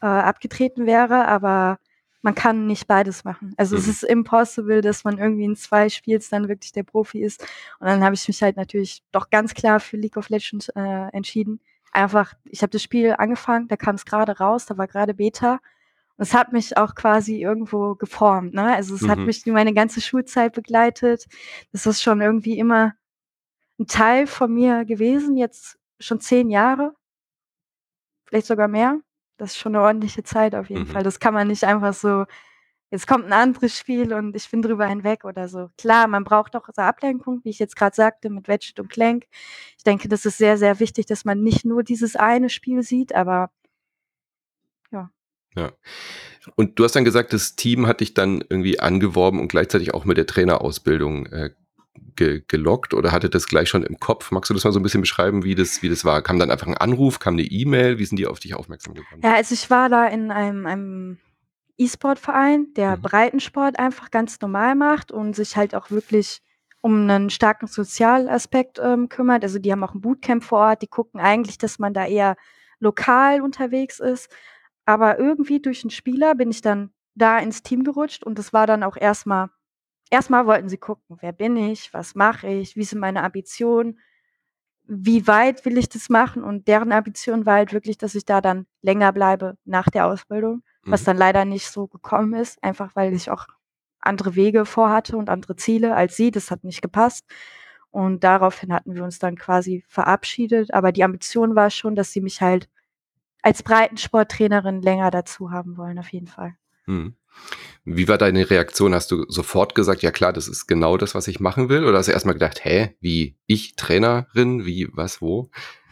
äh, 0.00 0.06
abgetreten 0.06 0.86
wäre, 0.86 1.26
aber 1.26 1.78
man 2.22 2.36
kann 2.36 2.68
nicht 2.68 2.86
beides 2.86 3.24
machen. 3.24 3.52
Also 3.56 3.76
es 3.76 3.86
Mhm. 3.86 3.90
ist 3.90 4.02
impossible, 4.04 4.80
dass 4.80 5.02
man 5.02 5.18
irgendwie 5.18 5.44
in 5.44 5.56
zwei 5.56 5.88
Spiels 5.88 6.28
dann 6.28 6.46
wirklich 6.48 6.70
der 6.70 6.84
Profi 6.84 7.20
ist. 7.20 7.42
Und 7.80 7.88
dann 7.88 8.04
habe 8.04 8.14
ich 8.14 8.28
mich 8.28 8.40
halt 8.42 8.56
natürlich 8.56 9.02
doch 9.10 9.30
ganz 9.30 9.54
klar 9.54 9.80
für 9.80 9.96
League 9.96 10.16
of 10.16 10.28
Legends 10.28 10.68
äh, 10.68 11.08
entschieden. 11.12 11.58
Einfach, 11.92 12.34
ich 12.44 12.62
habe 12.62 12.70
das 12.70 12.82
Spiel 12.84 13.12
angefangen, 13.18 13.66
da 13.66 13.76
kam 13.76 13.96
es 13.96 14.04
gerade 14.04 14.38
raus, 14.38 14.66
da 14.66 14.78
war 14.78 14.86
gerade 14.86 15.14
Beta. 15.14 15.58
Es 16.18 16.34
hat 16.34 16.52
mich 16.52 16.76
auch 16.76 16.94
quasi 16.94 17.40
irgendwo 17.42 17.94
geformt. 17.94 18.54
Ne? 18.54 18.74
Also 18.74 18.94
es 18.94 19.06
hat 19.08 19.18
Mhm. 19.18 19.26
mich 19.26 19.44
meine 19.46 19.74
ganze 19.74 20.00
Schulzeit 20.00 20.54
begleitet. 20.54 21.26
Das 21.72 21.86
ist 21.86 22.02
schon 22.02 22.20
irgendwie 22.20 22.58
immer 22.58 22.94
ein 23.80 23.86
Teil 23.86 24.26
von 24.26 24.52
mir 24.54 24.84
gewesen, 24.86 25.36
jetzt 25.36 25.78
schon 26.00 26.20
zehn 26.20 26.50
Jahre, 26.50 26.94
vielleicht 28.26 28.46
sogar 28.46 28.68
mehr. 28.68 29.00
Das 29.38 29.50
ist 29.52 29.58
schon 29.58 29.74
eine 29.76 29.84
ordentliche 29.84 30.22
Zeit 30.22 30.54
auf 30.54 30.68
jeden 30.70 30.82
Mhm. 30.82 30.86
Fall. 30.88 31.02
Das 31.02 31.20
kann 31.20 31.34
man 31.34 31.48
nicht 31.48 31.64
einfach 31.64 31.92
so, 31.94 32.24
jetzt 32.90 33.06
kommt 33.06 33.26
ein 33.26 33.32
anderes 33.34 33.78
Spiel 33.78 34.12
und 34.14 34.36
ich 34.36 34.50
bin 34.50 34.62
drüber 34.62 34.86
hinweg 34.86 35.24
oder 35.24 35.48
so. 35.48 35.70
Klar, 35.78 36.08
man 36.08 36.24
braucht 36.24 36.56
auch 36.56 36.68
so 36.74 36.82
Ablenkung, 36.82 37.40
wie 37.44 37.50
ich 37.50 37.58
jetzt 37.58 37.76
gerade 37.76 37.96
sagte, 37.96 38.30
mit 38.30 38.48
Ratchet 38.48 38.80
und 38.80 38.90
Clank. 38.90 39.26
Ich 39.78 39.84
denke, 39.84 40.08
das 40.08 40.26
ist 40.26 40.38
sehr, 40.38 40.58
sehr 40.58 40.80
wichtig, 40.80 41.06
dass 41.06 41.24
man 41.26 41.42
nicht 41.42 41.64
nur 41.66 41.82
dieses 41.84 42.16
eine 42.16 42.50
Spiel 42.50 42.82
sieht, 42.82 43.14
aber 43.14 43.50
ja. 45.56 45.72
Und 46.54 46.78
du 46.78 46.84
hast 46.84 46.94
dann 46.94 47.04
gesagt, 47.04 47.32
das 47.32 47.56
Team 47.56 47.86
hat 47.88 48.00
dich 48.00 48.14
dann 48.14 48.44
irgendwie 48.48 48.78
angeworben 48.78 49.40
und 49.40 49.48
gleichzeitig 49.48 49.94
auch 49.94 50.04
mit 50.04 50.16
der 50.16 50.26
Trainerausbildung 50.26 51.26
äh, 51.26 51.50
ge 52.14 52.42
gelockt 52.46 52.94
oder 52.94 53.10
hatte 53.10 53.28
das 53.28 53.48
gleich 53.48 53.68
schon 53.68 53.82
im 53.82 53.98
Kopf? 53.98 54.30
Magst 54.30 54.50
du 54.50 54.54
das 54.54 54.64
mal 54.64 54.72
so 54.72 54.78
ein 54.78 54.82
bisschen 54.82 55.00
beschreiben, 55.00 55.42
wie 55.44 55.54
das, 55.54 55.82
wie 55.82 55.88
das 55.88 56.04
war? 56.04 56.22
Kam 56.22 56.38
dann 56.38 56.50
einfach 56.50 56.66
ein 56.68 56.76
Anruf, 56.76 57.18
kam 57.18 57.34
eine 57.34 57.42
E-Mail? 57.42 57.98
Wie 57.98 58.04
sind 58.04 58.18
die 58.18 58.26
auf 58.26 58.38
dich 58.38 58.54
aufmerksam 58.54 58.94
geworden? 58.94 59.20
Ja, 59.24 59.34
also 59.34 59.54
ich 59.54 59.68
war 59.70 59.88
da 59.88 60.06
in 60.06 60.30
einem, 60.30 60.66
einem 60.66 61.18
E-Sport-Verein, 61.78 62.68
der 62.76 62.96
Mhm. 62.96 63.02
Breitensport 63.02 63.78
einfach 63.78 64.10
ganz 64.10 64.40
normal 64.40 64.74
macht 64.74 65.12
und 65.12 65.34
sich 65.34 65.56
halt 65.56 65.74
auch 65.74 65.90
wirklich 65.90 66.40
um 66.80 67.02
einen 67.10 67.30
starken 67.30 67.66
Sozialaspekt 67.66 68.78
ähm, 68.80 69.08
kümmert. 69.08 69.42
Also 69.42 69.58
die 69.58 69.72
haben 69.72 69.82
auch 69.82 69.94
ein 69.94 70.00
Bootcamp 70.00 70.44
vor 70.44 70.60
Ort, 70.60 70.82
die 70.82 70.86
gucken 70.86 71.20
eigentlich, 71.20 71.58
dass 71.58 71.78
man 71.78 71.92
da 71.92 72.06
eher 72.06 72.36
lokal 72.78 73.40
unterwegs 73.40 73.98
ist. 73.98 74.30
Aber 74.86 75.18
irgendwie 75.18 75.60
durch 75.60 75.84
einen 75.84 75.90
Spieler 75.90 76.36
bin 76.36 76.50
ich 76.50 76.62
dann 76.62 76.92
da 77.16 77.38
ins 77.38 77.62
Team 77.64 77.84
gerutscht 77.84 78.24
und 78.24 78.38
das 78.38 78.52
war 78.54 78.66
dann 78.68 78.84
auch 78.84 78.96
erstmal, 78.98 79.50
erstmal 80.10 80.46
wollten 80.46 80.68
sie 80.68 80.78
gucken, 80.78 81.18
wer 81.20 81.32
bin 81.32 81.56
ich, 81.56 81.94
was 81.94 82.14
mache 82.16 82.48
ich, 82.48 82.76
wie 82.76 82.84
sind 82.84 83.00
meine 83.00 83.22
Ambitionen, 83.24 83.98
wie 84.88 85.26
weit 85.26 85.64
will 85.64 85.78
ich 85.78 85.88
das 85.88 86.08
machen 86.08 86.44
und 86.44 86.68
deren 86.68 86.92
Ambition 86.92 87.44
war 87.46 87.56
halt 87.56 87.72
wirklich, 87.72 87.98
dass 87.98 88.14
ich 88.14 88.24
da 88.24 88.40
dann 88.40 88.66
länger 88.82 89.12
bleibe 89.12 89.56
nach 89.64 89.88
der 89.90 90.06
Ausbildung, 90.06 90.62
was 90.88 91.02
Mhm. 91.02 91.06
dann 91.06 91.16
leider 91.18 91.44
nicht 91.44 91.68
so 91.68 91.88
gekommen 91.88 92.34
ist, 92.34 92.62
einfach 92.62 92.94
weil 92.94 93.12
ich 93.14 93.30
auch 93.30 93.46
andere 94.00 94.36
Wege 94.36 94.64
vorhatte 94.64 95.16
und 95.16 95.28
andere 95.30 95.56
Ziele 95.56 95.96
als 95.96 96.16
sie. 96.16 96.30
Das 96.30 96.50
hat 96.52 96.62
nicht 96.64 96.82
gepasst. 96.82 97.24
Und 97.90 98.22
daraufhin 98.24 98.72
hatten 98.72 98.94
wir 98.94 99.02
uns 99.04 99.18
dann 99.18 99.36
quasi 99.36 99.84
verabschiedet. 99.88 100.72
Aber 100.74 100.92
die 100.92 101.02
Ambition 101.04 101.56
war 101.56 101.70
schon, 101.70 101.96
dass 101.96 102.12
sie 102.12 102.20
mich 102.20 102.40
halt 102.42 102.68
als 103.46 103.62
Breitensporttrainerin 103.62 104.82
länger 104.82 105.12
dazu 105.12 105.52
haben 105.52 105.76
wollen, 105.76 106.00
auf 106.00 106.08
jeden 106.08 106.26
Fall. 106.26 106.56
Mhm. 106.86 107.14
Wie 107.84 108.08
war 108.08 108.18
deine 108.18 108.50
Reaktion? 108.50 108.92
Hast 108.92 109.12
du 109.12 109.24
sofort 109.28 109.76
gesagt, 109.76 110.02
ja 110.02 110.10
klar, 110.10 110.32
das 110.32 110.48
ist 110.48 110.66
genau 110.66 110.96
das, 110.96 111.14
was 111.14 111.28
ich 111.28 111.38
machen 111.38 111.68
will? 111.68 111.84
Oder 111.84 111.98
hast 111.98 112.08
du 112.08 112.12
erstmal 112.12 112.34
gedacht, 112.34 112.64
hä, 112.64 112.96
wie 113.00 113.36
ich 113.46 113.76
Trainerin, 113.76 114.66
wie, 114.66 114.88
was, 114.92 115.22
wo? 115.22 115.48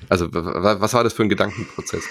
Also 0.08 0.28
was 0.32 0.94
war 0.94 1.04
das 1.04 1.12
für 1.12 1.22
ein 1.22 1.28
Gedankenprozess? 1.28 2.08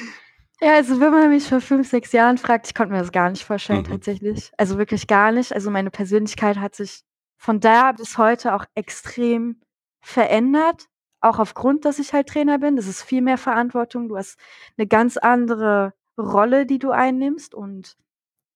Ja, 0.62 0.76
also 0.76 1.02
wenn 1.02 1.12
man 1.12 1.30
mich 1.30 1.44
vor 1.44 1.60
fünf, 1.60 1.90
sechs 1.90 2.14
Jahren 2.14 2.38
fragt, 2.38 2.68
ich 2.68 2.74
konnte 2.74 2.94
mir 2.94 3.00
das 3.00 3.12
gar 3.12 3.30
nicht 3.30 3.44
vorstellen, 3.44 3.80
Mhm. 3.80 3.92
tatsächlich. 3.92 4.50
Also 4.58 4.78
wirklich 4.78 5.08
gar 5.08 5.34
nicht. 5.34 5.52
Also 5.52 5.70
meine 5.72 5.92
Persönlichkeit 5.92 6.58
hat 6.58 6.74
sich 6.74 7.02
von 7.36 7.60
da 7.60 7.92
bis 7.92 8.18
heute 8.18 8.54
auch 8.56 8.64
extrem 8.76 9.60
verändert. 10.00 10.88
Auch 11.24 11.40
aufgrund, 11.40 11.86
dass 11.86 12.00
ich 12.00 12.14
halt 12.14 12.28
Trainer 12.28 12.60
bin. 12.60 12.76
Das 12.76 12.88
ist 12.88 13.04
viel 13.04 13.22
mehr 13.22 13.38
Verantwortung. 13.38 14.10
Du 14.10 14.18
hast 14.18 14.40
eine 14.78 14.88
ganz 14.88 15.18
andere 15.18 15.94
Rolle, 16.18 16.66
die 16.66 16.80
du 16.80 16.92
einnimmst 16.92 17.56
und 17.56 17.98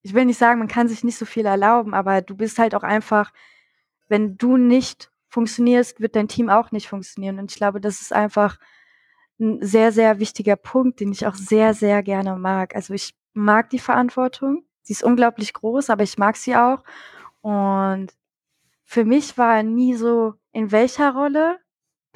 ich 0.03 0.13
will 0.13 0.25
nicht 0.25 0.37
sagen, 0.37 0.59
man 0.59 0.67
kann 0.67 0.87
sich 0.87 1.03
nicht 1.03 1.17
so 1.17 1.25
viel 1.25 1.45
erlauben, 1.45 1.93
aber 1.93 2.21
du 2.21 2.35
bist 2.35 2.59
halt 2.59 2.75
auch 2.75 2.83
einfach 2.83 3.31
wenn 4.07 4.37
du 4.37 4.57
nicht 4.57 5.11
funktionierst, 5.29 5.99
wird 5.99 6.15
dein 6.15 6.27
Team 6.27 6.49
auch 6.49 6.71
nicht 6.71 6.87
funktionieren 6.87 7.39
und 7.39 7.51
ich 7.51 7.57
glaube, 7.57 7.81
das 7.81 8.01
ist 8.01 8.13
einfach 8.13 8.57
ein 9.39 9.61
sehr, 9.61 9.91
sehr 9.91 10.19
wichtiger 10.19 10.55
Punkt, 10.55 10.99
den 10.99 11.11
ich 11.11 11.27
auch 11.27 11.35
sehr, 11.35 11.73
sehr 11.73 12.01
gerne 12.01 12.37
mag. 12.37 12.75
Also, 12.75 12.93
ich 12.93 13.15
mag 13.33 13.69
die 13.69 13.79
Verantwortung. 13.79 14.63
Sie 14.81 14.93
ist 14.93 15.03
unglaublich 15.03 15.53
groß, 15.53 15.89
aber 15.89 16.03
ich 16.03 16.17
mag 16.17 16.37
sie 16.37 16.55
auch 16.55 16.83
und 17.41 18.07
für 18.85 19.03
mich 19.03 19.37
war 19.37 19.61
nie 19.63 19.95
so, 19.95 20.35
in 20.53 20.71
welcher 20.71 21.13
Rolle 21.13 21.59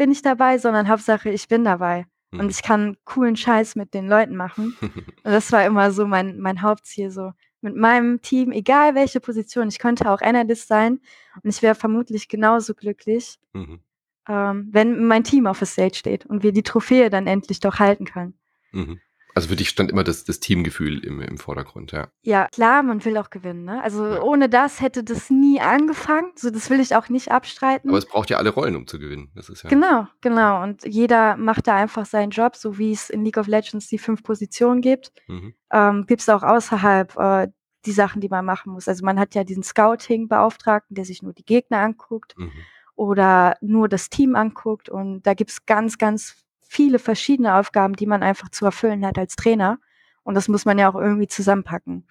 bin 0.01 0.12
ich 0.12 0.24
dabei, 0.24 0.58
sondern 0.58 0.89
Hauptsache, 0.89 1.29
ich 1.29 1.48
bin 1.48 1.63
dabei 1.63 2.08
und 2.31 2.41
Mhm. 2.46 2.50
ich 2.50 2.63
kann 2.63 2.98
coolen 3.05 3.36
Scheiß 3.36 3.75
mit 3.75 3.93
den 3.93 4.08
Leuten 4.08 4.36
machen. 4.36 4.75
Und 5.24 5.31
das 5.31 5.51
war 5.51 5.63
immer 5.63 5.91
so 5.91 6.08
mein 6.08 6.39
mein 6.39 6.63
Hauptziel 6.63 7.12
so. 7.12 7.34
Mit 7.62 7.75
meinem 7.75 8.20
Team, 8.24 8.51
egal 8.51 8.96
welche 8.96 9.20
Position, 9.20 9.67
ich 9.67 9.77
könnte 9.77 10.10
auch 10.10 10.22
Analyst 10.22 10.67
sein 10.67 11.00
und 11.43 11.50
ich 11.53 11.62
wäre 11.62 11.75
vermutlich 11.75 12.27
genauso 12.29 12.74
glücklich, 12.74 13.38
Mhm. 13.53 13.81
ähm, 14.27 14.70
wenn 14.72 15.05
mein 15.05 15.24
Team 15.24 15.46
auf 15.46 15.60
der 15.60 15.67
Stage 15.67 15.96
steht 15.96 16.25
und 16.25 16.41
wir 16.41 16.51
die 16.51 16.63
Trophäe 16.63 17.12
dann 17.12 17.27
endlich 17.27 17.60
doch 17.60 17.77
halten 17.77 18.05
können. 18.05 18.34
Mhm. 18.72 19.00
Also 19.35 19.47
für 19.50 19.55
dich 19.55 19.69
stand 19.69 19.91
immer 19.91 20.03
das, 20.03 20.23
das 20.23 20.39
Teamgefühl 20.39 21.03
im, 21.05 21.21
im 21.21 21.38
Vordergrund, 21.38 21.91
ja. 21.91 22.07
Ja, 22.23 22.47
klar, 22.51 22.83
man 22.83 23.03
will 23.05 23.17
auch 23.17 23.29
gewinnen, 23.29 23.63
ne? 23.65 23.81
Also 23.83 24.05
Ja. 24.05 24.21
ohne 24.21 24.50
das 24.50 24.81
hätte 24.81 25.03
das 25.03 25.29
nie 25.29 25.59
angefangen. 25.61 26.31
So, 26.35 26.50
das 26.50 26.69
will 26.69 26.79
ich 26.79 26.95
auch 26.95 27.09
nicht 27.09 27.31
abstreiten. 27.31 27.89
Aber 27.89 27.97
es 27.97 28.05
braucht 28.05 28.29
ja 28.29 28.38
alle 28.38 28.50
Rollen, 28.50 28.75
um 28.75 28.88
zu 28.88 29.00
gewinnen. 29.00 29.31
Das 29.35 29.50
ist 29.50 29.63
ja. 29.63 29.69
Genau, 29.69 30.07
genau. 30.21 30.61
Und 30.63 30.83
jeder 30.85 31.38
macht 31.38 31.67
da 31.67 31.75
einfach 31.75 32.05
seinen 32.05 32.31
Job, 32.31 32.55
so 32.55 32.77
wie 32.77 32.91
es 32.91 33.09
in 33.09 33.23
League 33.23 33.38
of 33.38 33.47
Legends 33.47 33.88
die 33.88 33.97
fünf 33.97 34.23
Positionen 34.23 34.81
gibt. 34.81 35.11
Mhm. 35.27 35.53
Ähm, 35.71 36.05
gibt 36.07 36.21
es 36.21 36.29
auch 36.29 36.43
außerhalb 36.43 37.15
äh, 37.17 37.47
die 37.85 37.91
Sachen, 37.93 38.21
die 38.21 38.29
man 38.29 38.45
machen 38.45 38.73
muss. 38.73 38.88
Also 38.88 39.03
man 39.05 39.19
hat 39.19 39.33
ja 39.33 39.43
diesen 39.43 39.63
Scouting-Beauftragten, 39.63 40.93
der 40.95 41.05
sich 41.05 41.21
nur 41.23 41.33
die 41.33 41.45
Gegner 41.45 41.79
anguckt 41.79 42.35
Mhm. 42.38 42.51
oder 42.95 43.55
nur 43.61 43.88
das 43.88 44.09
Team 44.09 44.35
anguckt. 44.35 44.89
Und 44.89 45.23
da 45.23 45.33
gibt 45.33 45.51
es 45.51 45.65
ganz, 45.65 45.97
ganz 45.97 46.35
viele 46.72 47.00
verschiedene 47.00 47.56
Aufgaben, 47.56 47.98
die 47.98 48.06
man 48.06 48.24
einfach 48.24 48.48
zu 48.48 48.63
erfüllen 48.63 49.06
hat 49.06 49.18
als 49.18 49.36
Trainer. 49.36 49.78
Und 50.24 50.36
das 50.36 50.48
muss 50.48 50.63
man 50.63 50.80
ja 50.80 50.90
auch 50.90 50.96
irgendwie 50.96 51.28
zusammenpacken. 51.28 52.08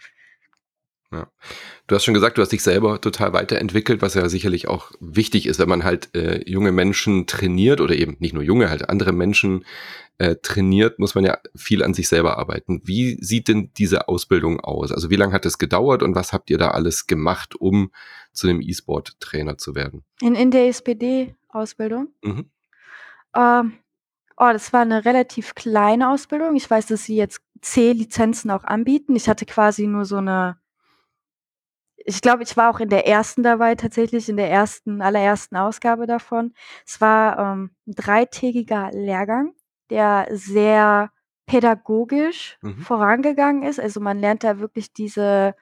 Ja. 1.11 1.29
Du 1.87 1.95
hast 1.95 2.05
schon 2.05 2.13
gesagt, 2.13 2.37
du 2.37 2.43
hast 2.43 2.53
dich 2.53 2.63
selber 2.63 3.01
total 3.01 3.33
weiterentwickelt, 3.33 4.03
was 4.03 4.13
ja 4.13 4.29
sicherlich 4.29 4.69
auch 4.69 4.93
wichtig 5.01 5.47
ist, 5.47 5.59
wenn 5.59 5.69
man 5.69 5.83
halt 5.83 6.15
äh, 6.15 6.43
junge 6.49 6.73
Menschen 6.73 7.27
trainiert 7.27 7.81
oder 7.81 7.95
eben 7.95 8.17
nicht 8.21 8.35
nur 8.35 8.43
junge, 8.43 8.69
halt 8.69 8.91
andere 8.91 9.13
Menschen 9.13 9.65
äh, 10.19 10.37
trainiert, 10.37 10.99
muss 10.99 11.15
man 11.15 11.25
ja 11.25 11.39
viel 11.57 11.83
an 11.83 11.95
sich 11.95 12.09
selber 12.09 12.37
arbeiten. 12.37 12.83
Wie 12.85 13.17
sieht 13.25 13.49
denn 13.49 13.71
diese 13.79 14.09
Ausbildung 14.09 14.61
aus? 14.61 14.93
Also 14.93 15.09
wie 15.09 15.17
lange 15.17 15.33
hat 15.33 15.47
es 15.47 15.57
gedauert 15.57 16.03
und 16.03 16.15
was 16.15 16.35
habt 16.35 16.51
ihr 16.51 16.59
da 16.59 16.73
alles 16.73 17.07
gemacht, 17.07 17.57
um 17.57 17.93
zu 18.33 18.47
einem 18.47 18.61
E-Sport-Trainer 18.61 19.57
zu 19.57 19.75
werden? 19.75 20.05
In, 20.21 20.35
in 20.35 20.51
der 20.51 20.69
SPD-Ausbildung? 20.69 22.09
Mhm. 22.23 22.51
Ähm, 23.35 23.73
oh, 24.41 24.53
das 24.53 24.73
war 24.73 24.83
eine 24.83 25.05
relativ 25.07 25.55
kleine 25.57 26.11
Ausbildung. 26.11 26.57
Ich 26.57 26.71
weiß, 26.71 26.87
dass 26.89 27.05
sie 27.05 27.17
jetzt 27.17 27.43
C-Lizenzen 27.63 28.51
auch 28.51 28.65
anbieten. 28.65 29.17
Ich 29.17 29.29
hatte 29.29 29.47
quasi 29.47 29.87
nur 29.89 30.07
so 30.07 30.17
eine 30.19 30.59
ich 31.97 32.23
glaube, 32.23 32.43
ich 32.43 32.57
war 32.57 32.71
auch 32.71 32.81
in 32.81 32.89
der 32.89 33.07
ersten 33.07 33.43
dabei 33.43 33.75
tatsächlich, 33.75 34.29
in 34.29 34.37
der 34.37 34.51
ersten 34.51 35.03
allerersten 35.03 35.57
Ausgabe 35.57 36.07
davon. 36.07 36.55
Es 36.87 37.01
war, 37.01 37.39
ähm, 37.39 37.71
'n 37.87 37.95
dreitägiger 37.95 38.91
Lehrgang, 38.93 39.53
der 39.91 40.27
sehr 40.31 41.11
pädagogisch 41.47 42.59
Mhm. 42.63 42.79
vorangegangen 42.83 43.63
ist. 43.65 43.81
Also, 43.81 44.01
man 44.01 44.19
lernt 44.19 44.45
da 44.45 44.59
wirklich 44.61 44.93
diese 44.93 45.55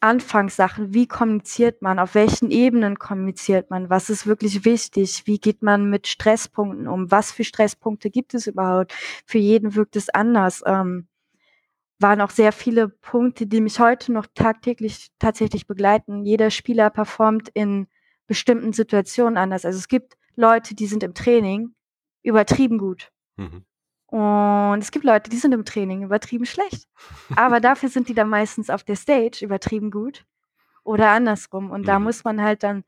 Anfangssachen. 0.00 0.92
Wie 0.94 1.06
kommuniziert 1.06 1.82
man? 1.82 1.98
Auf 1.98 2.14
welchen 2.14 2.50
Ebenen 2.50 2.98
kommuniziert 2.98 3.70
man? 3.70 3.90
Was 3.90 4.10
ist 4.10 4.26
wirklich 4.26 4.64
wichtig? 4.64 5.22
Wie 5.26 5.38
geht 5.38 5.62
man 5.62 5.88
mit 5.88 6.06
Stresspunkten 6.06 6.86
um? 6.86 7.10
Was 7.10 7.32
für 7.32 7.44
Stresspunkte 7.44 8.10
gibt 8.10 8.34
es 8.34 8.46
überhaupt? 8.46 8.92
Für 9.24 9.38
jeden 9.38 9.74
wirkt 9.74 9.96
es 9.96 10.08
anders. 10.10 10.62
Ähm, 10.66 11.08
waren 11.98 12.20
auch 12.20 12.30
sehr 12.30 12.52
viele 12.52 12.88
Punkte, 12.88 13.46
die 13.46 13.60
mich 13.60 13.80
heute 13.80 14.12
noch 14.12 14.26
tagtäglich 14.34 15.08
tatsächlich 15.18 15.66
begleiten. 15.66 16.24
Jeder 16.24 16.50
Spieler 16.50 16.90
performt 16.90 17.48
in 17.54 17.86
bestimmten 18.26 18.72
Situationen 18.72 19.38
anders. 19.38 19.64
Also, 19.64 19.78
es 19.78 19.88
gibt 19.88 20.16
Leute, 20.34 20.74
die 20.74 20.86
sind 20.86 21.02
im 21.02 21.14
Training 21.14 21.74
übertrieben 22.22 22.76
gut. 22.78 23.10
Mhm. 23.36 23.64
Und 24.06 24.78
es 24.80 24.90
gibt 24.90 25.04
Leute, 25.04 25.30
die 25.30 25.36
sind 25.36 25.52
im 25.52 25.64
Training 25.64 26.02
übertrieben 26.02 26.46
schlecht. 26.46 26.88
Aber 27.34 27.60
dafür 27.60 27.88
sind 27.88 28.08
die 28.08 28.14
dann 28.14 28.28
meistens 28.28 28.70
auf 28.70 28.84
der 28.84 28.96
Stage 28.96 29.44
übertrieben 29.44 29.90
gut 29.90 30.24
oder 30.84 31.10
andersrum. 31.10 31.70
Und 31.70 31.88
da 31.88 31.98
Mhm. 31.98 32.04
muss 32.04 32.24
man 32.24 32.42
halt 32.42 32.62
dann 32.62 32.84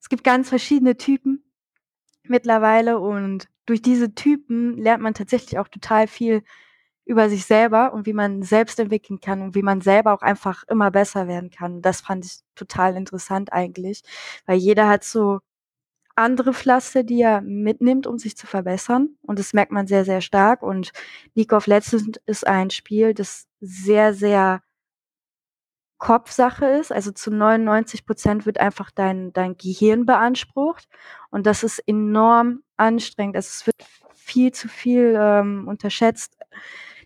es 0.00 0.08
gibt 0.08 0.24
ganz 0.24 0.48
verschiedene 0.48 0.96
Typen 0.96 1.44
mittlerweile 2.24 2.98
und 2.98 3.48
durch 3.66 3.82
diese 3.82 4.14
Typen 4.14 4.76
lernt 4.78 5.02
man 5.02 5.14
tatsächlich 5.14 5.58
auch 5.58 5.68
total 5.68 6.06
viel 6.06 6.42
über 7.04 7.30
sich 7.30 7.46
selber 7.46 7.92
und 7.94 8.06
wie 8.06 8.12
man 8.12 8.42
selbst 8.42 8.78
entwickeln 8.80 9.20
kann 9.20 9.42
und 9.42 9.54
wie 9.54 9.62
man 9.62 9.80
selber 9.80 10.12
auch 10.14 10.22
einfach 10.22 10.64
immer 10.68 10.90
besser 10.90 11.26
werden 11.28 11.50
kann. 11.50 11.82
Das 11.82 12.02
fand 12.02 12.26
ich 12.26 12.40
total 12.54 12.96
interessant 12.96 13.52
eigentlich, 13.52 14.02
weil 14.46 14.58
jeder 14.58 14.88
hat 14.88 15.04
so 15.04 15.40
andere 16.18 16.52
Pflaster, 16.52 17.02
die 17.04 17.20
er 17.22 17.40
mitnimmt, 17.42 18.06
um 18.06 18.18
sich 18.18 18.36
zu 18.36 18.46
verbessern 18.46 19.16
und 19.22 19.38
das 19.38 19.52
merkt 19.54 19.72
man 19.72 19.86
sehr, 19.86 20.04
sehr 20.04 20.20
stark 20.20 20.62
und 20.62 20.92
League 21.34 21.52
of 21.52 21.66
Legends 21.66 22.20
ist 22.26 22.46
ein 22.46 22.70
Spiel, 22.70 23.14
das 23.14 23.46
sehr, 23.60 24.14
sehr 24.14 24.62
Kopfsache 25.98 26.64
ist. 26.66 26.92
Also, 26.92 27.10
zu 27.10 27.30
99% 27.30 28.46
wird 28.46 28.58
einfach 28.60 28.90
dein 28.92 29.32
dein 29.32 29.56
Gehirn 29.56 30.06
beansprucht 30.06 30.88
und 31.30 31.46
das 31.46 31.64
ist 31.64 31.80
enorm 31.80 32.62
anstrengend. 32.76 33.36
Also, 33.36 33.48
es 33.48 33.66
wird 33.66 33.76
viel 34.14 34.52
zu 34.52 34.68
viel, 34.68 35.16
ähm, 35.18 35.66
unterschätzt, 35.68 36.36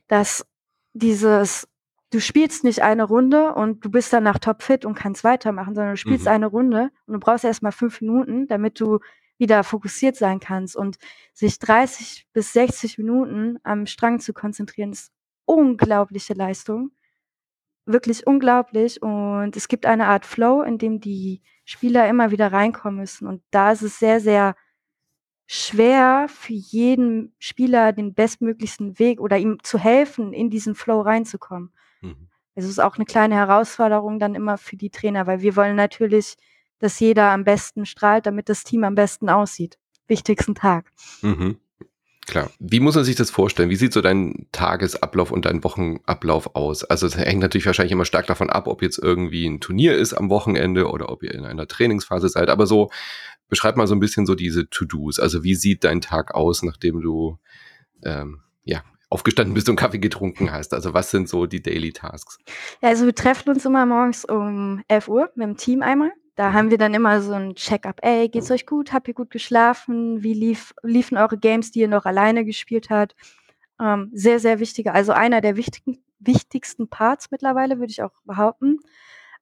dass 0.09 0.47
dieses 0.95 1.69
du 2.13 2.21
spielst 2.21 2.65
nicht 2.65 2.83
eine 2.83 3.05
Runde 3.05 3.55
und 3.55 3.85
du 3.85 3.91
bist 3.91 4.13
danach 4.13 4.39
topfit 4.39 4.85
und 4.85 4.95
kannst 4.95 5.25
weitermachen, 5.25 5.75
sondern 5.75 5.95
du 5.95 5.97
spielst 5.99 6.27
Mhm. 6.27 6.31
eine 6.33 6.47
Runde 6.47 6.91
und 7.07 7.15
du 7.15 7.21
brauchst 7.21 7.45
erst 7.45 7.63
mal 7.63 7.73
5 7.73 8.01
Minuten, 8.01 8.47
damit 8.47 8.79
du 8.81 9.01
wieder 9.39 9.65
fokussiert 9.65 10.17
sein 10.17 10.39
kannst 10.41 10.77
und 10.77 10.99
sich 11.33 11.59
30 11.59 12.29
bis 12.33 12.53
60 12.53 12.99
Minuten 12.99 13.59
am 13.65 13.87
Strang 13.87 14.21
zu 14.21 14.33
konzentrieren, 14.33 14.93
ist 14.93 15.11
unglaubliche 15.47 16.35
Leistung. 16.35 16.93
Wirklich 17.87 18.27
unglaublich 18.27 19.03
und 19.03 19.57
es 19.57 19.67
gibt 19.67 19.87
eine 19.87 20.07
Art 20.07 20.25
Flow, 20.25 20.63
in 20.63 20.79
dem 20.79 21.01
die 21.01 21.43
Spieler 21.65 22.09
immer 22.09 22.31
wieder 22.31 22.53
reinkommen 22.53 23.01
müssen 23.01 23.27
und 23.27 23.43
da 23.51 23.73
ist 23.73 23.83
es 23.83 23.99
sehr, 23.99 24.21
sehr 24.21 24.55
schwer 25.47 26.27
für 26.29 26.53
jeden 26.53 27.35
Spieler 27.39 27.93
den 27.93 28.15
bestmöglichsten 28.15 28.99
Weg 28.99 29.21
oder 29.21 29.39
ihm 29.39 29.59
zu 29.63 29.79
helfen, 29.79 30.33
in 30.33 30.51
diesen 30.51 30.75
Flow 30.75 31.01
reinzukommen. 31.01 31.73
Mhm. 32.03 32.29
Es 32.55 32.65
ist 32.67 32.81
auch 32.81 32.99
'ne 32.99 33.05
kleine 33.07 33.37
Herausforderung 33.37 34.19
dann 34.19 34.35
immer 34.35 34.59
für 34.59 34.77
die 34.77 34.91
Trainer, 34.91 35.27
weil 35.27 35.41
wir 35.41 35.57
wollen 35.57 35.77
natürlich, 35.77 36.35
dass 36.81 37.01
jeder 37.01 37.31
am 37.31 37.45
besten 37.45 37.87
strahlt, 37.87 38.27
damit 38.27 38.49
das 38.49 38.65
Team 38.65 38.85
am 38.85 38.95
besten 38.95 39.29
aussieht. 39.31 39.79
Wichtigsten 40.09 40.55
Tag. 40.55 40.91
Mhm. 41.23 41.57
Klar. 42.27 42.51
Wie 42.61 42.81
muss 42.81 42.95
man 42.97 43.05
sich 43.05 43.17
das 43.17 43.31
vorstellen? 43.31 43.71
Wie 43.71 43.77
sieht 43.77 43.93
so 43.93 44.01
dein 44.01 44.47
Tagesablauf 44.53 45.33
und 45.33 45.45
dein 45.47 45.65
Wochenablauf 45.65 46.55
aus? 46.57 46.85
Also, 46.85 47.07
es 47.07 47.17
hängt 47.17 47.41
natürlich 47.43 47.67
wahrscheinlich 47.67 47.93
immer 47.93 48.05
stark 48.05 48.27
davon 48.29 48.51
ab, 48.51 48.69
ob 48.69 48.83
jetzt 48.83 48.99
irgendwie 48.99 49.47
'n 49.47 49.61
Turnier 49.61 49.97
ist 49.97 50.15
am 50.15 50.31
Wochenende 50.31 50.89
oder 50.91 51.11
ob 51.11 51.23
ihr 51.25 51.35
in 51.35 51.45
einer 51.47 51.67
Trainingsphase 51.69 52.29
seid. 52.29 52.51
Aber 52.51 52.67
so 52.67 52.91
beschreib 53.49 53.77
mal 53.77 53.87
so 53.89 53.95
'n 53.95 54.01
bisschen 54.01 54.27
so 54.27 54.35
diese 54.37 54.69
To-dos. 54.71 55.19
Also, 55.21 55.45
wie 55.45 55.55
sieht 55.57 55.85
dein 55.85 56.01
Tag 56.03 56.35
aus, 56.35 56.63
nachdem 56.63 57.01
du, 57.03 57.39
ähm, 58.05 58.43
ja, 58.65 58.83
aufgestanden 59.13 59.55
bist 59.55 59.69
und 59.69 59.77
Kaffee 59.77 59.99
getrunken 59.99 60.51
hast? 60.53 60.75
Also, 60.75 60.95
was 60.95 61.11
sind 61.11 61.29
so 61.29 61.47
die 61.47 61.63
Daily 61.63 61.93
Tasks? 61.93 62.39
Ja, 62.81 62.89
also, 62.89 63.05
wir 63.07 63.15
treffen 63.15 63.51
uns 63.51 63.65
immer 63.65 63.87
morgens 63.87 64.25
um 64.25 64.83
11:00 64.89 65.31
mit'm 65.37 65.57
Team 65.57 65.83
einmal. 65.83 66.13
Da 66.35 66.53
haben 66.55 66.71
wir 66.71 66.79
dann 66.79 66.95
immer 66.95 67.21
so 67.23 67.33
'n 67.35 67.55
Check-up: 67.55 68.01
„Ey, 68.03 68.29
geht's 68.29 68.51
euch 68.51 68.67
gut? 68.67 68.93
Habt 68.93 69.09
ihr 69.09 69.15
gut 69.15 69.31
geschlafen? 69.31 70.23
Wie 70.23 70.35
lief 70.35 70.73
liefen 70.83 71.19
eure 71.19 71.39
Games, 71.39 71.71
die 71.73 71.81
ihr 71.81 71.89
noch 71.89 72.07
alleine 72.07 72.45
gespielt 72.45 72.89
habt?“ 72.91 73.15
Ähm, 73.81 74.11
sehr, 74.15 74.41
sehr 74.41 74.59
wichtige 74.61 74.93
also, 74.95 75.13
einer 75.13 75.41
der 75.43 75.57
wichtigen 75.57 75.99
wichtigsten 76.21 76.89
Parts 76.89 77.31
mittlerweile, 77.33 77.79
würde 77.81 77.91
ich 77.91 78.03
auch 78.03 78.13
behaupten. 78.25 78.79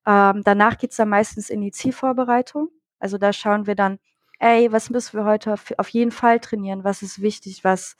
Ähm, 0.06 0.42
danach 0.44 0.78
geht's 0.78 0.96
dann 0.96 1.10
meistens 1.10 1.50
in 1.50 1.60
die 1.62 1.72
Zielvorbereitung. 1.72 2.70
Also, 3.00 3.18
da 3.18 3.32
schauen 3.32 3.66
wir 3.66 3.74
dann: 3.76 3.98
„Ey, 4.40 4.72
was 4.72 4.90
müssen 4.90 5.18
wir 5.18 5.24
heute 5.26 5.52
auf 5.54 5.72
auf 5.78 5.88
jeden 5.90 6.12
Fall 6.12 6.40
trainieren? 6.40 6.84
Was 6.84 7.02
ist 7.02 7.22
wichtig? 7.22 7.64
Was 7.64 7.96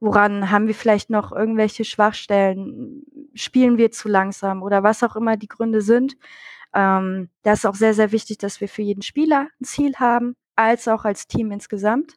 woran 0.00 0.50
haben 0.50 0.66
wir 0.66 0.74
vielleicht 0.74 1.10
noch 1.10 1.32
irgendwelche 1.32 1.84
Schwachstellen? 1.84 3.04
Spielen 3.34 3.78
wir 3.78 3.90
zu 3.92 4.08
langsam?“ 4.08 4.62
Oder 4.62 4.82
was 4.82 5.02
auch 5.02 5.16
immer 5.16 5.36
die 5.36 5.48
Gründe 5.48 5.82
sind. 5.82 6.16
Ähm, 6.74 7.30
da 7.44 7.54
ist 7.54 7.66
auch 7.66 7.74
sehr, 7.76 7.94
sehr 7.94 8.12
wichtig, 8.12 8.38
dass 8.38 8.60
wir 8.62 8.68
für 8.68 8.82
jeden 8.82 9.02
Spieler 9.02 9.48
'n 9.60 9.64
Ziel 9.66 9.94
haben, 9.98 10.36
als 10.56 10.88
auch 10.88 11.04
als 11.04 11.26
Team 11.28 11.52
insgesamt. 11.52 12.14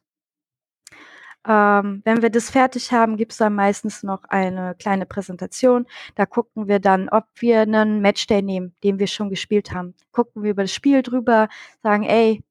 Ähm, 1.46 2.00
wenn 2.04 2.22
wir 2.22 2.30
das 2.30 2.50
fertig 2.50 2.92
haben, 2.92 3.16
gibt's 3.16 3.36
dann 3.36 3.54
meistens 3.54 4.02
noch 4.02 4.24
eine 4.24 4.74
kleine 4.78 5.04
Präsentation. 5.06 5.86
Da 6.14 6.24
gucken 6.26 6.68
wir 6.68 6.78
dann, 6.80 7.08
ob 7.10 7.24
wir 7.36 7.60
einen 7.60 8.00
Matchday 8.00 8.40
nehmen, 8.42 8.74
den 8.82 8.98
wir 8.98 9.06
schon 9.06 9.28
gespielt 9.30 9.72
haben. 9.72 9.94
Gucken 10.12 10.42
wir 10.42 10.52
über 10.52 10.62
das 10.62 10.72
Spiel 10.72 11.02
drüber, 11.02 11.48
sagen: 11.82 12.04
„Ey, 12.04 12.42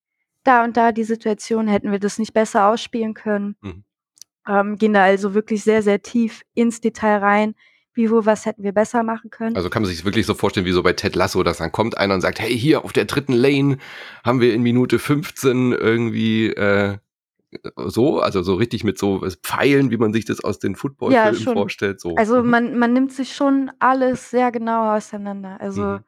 da 0.44 0.64
und 0.64 0.78
da 0.78 0.92
die 0.92 1.04
Situation, 1.06 1.68
hätten 1.68 1.92
wir 1.92 2.00
das 2.00 2.20
nicht 2.20 2.34
besser 2.34 2.68
ausspielen 2.70 3.14
können?“ 3.16 3.56
Mhm. 3.62 3.84
Ähm, 4.48 4.78
gehen 4.78 4.94
da 4.94 5.04
also 5.04 5.34
wirklich 5.34 5.64
sehr, 5.64 5.82
sehr 5.82 6.02
tief 6.02 6.42
ins 6.54 6.82
Detail 6.82 7.18
rein. 7.20 7.56
Wie, 7.94 8.10
wo, 8.10 8.26
was 8.26 8.46
hätten 8.46 8.64
wir 8.64 8.72
besser 8.74 9.04
machen 9.04 9.30
können? 9.30 9.56
Also, 9.56 9.70
kann 9.70 9.84
man 9.84 9.90
sich's 9.90 10.04
wirklich 10.04 10.26
so 10.26 10.34
vorstellen 10.34 10.66
wie 10.66 10.72
so 10.72 10.82
bei 10.84 10.94
Ted 10.94 11.16
Lasso, 11.16 11.44
dass 11.44 11.58
dann 11.58 11.72
kommt 11.72 11.98
einer 11.98 12.16
und 12.16 12.22
sagt: 12.22 12.40
„Hey, 12.40 12.58
hier 12.58 12.84
auf 12.84 12.92
der 12.92 13.06
dritten 13.06 13.34
Lane 13.34 13.78
haben 14.24 14.40
wir 14.42 14.54
in 14.54 14.64
Minute 14.64 14.98
15 15.00 15.72
irgendwie, 15.74 16.48
äh“ 16.50 16.98
so, 17.86 18.20
also 18.20 18.42
so 18.42 18.56
richtig 18.56 18.84
mit 18.84 18.98
so 18.98 19.24
Pfeilen, 19.44 19.92
wie 19.92 19.98
man 19.98 20.12
sich 20.12 20.26
das 20.26 20.44
aus 20.44 20.58
den 20.60 20.72
Ja, 20.72 20.78
Footballfilmen 20.78 21.40
schon. 21.40 21.54
vorstellt, 21.54 22.02
so. 22.02 22.16
Also, 22.16 22.42
Mhm. 22.42 22.50
man 22.50 22.78
man 22.80 22.94
nimmt 22.94 23.12
sich 23.14 23.36
schon 23.36 23.72
alles 23.80 24.32
sehr 24.32 24.52
genau 24.52 24.96
auseinander. 24.96 25.62
Also 25.62 25.82
Mhm. 25.82 26.00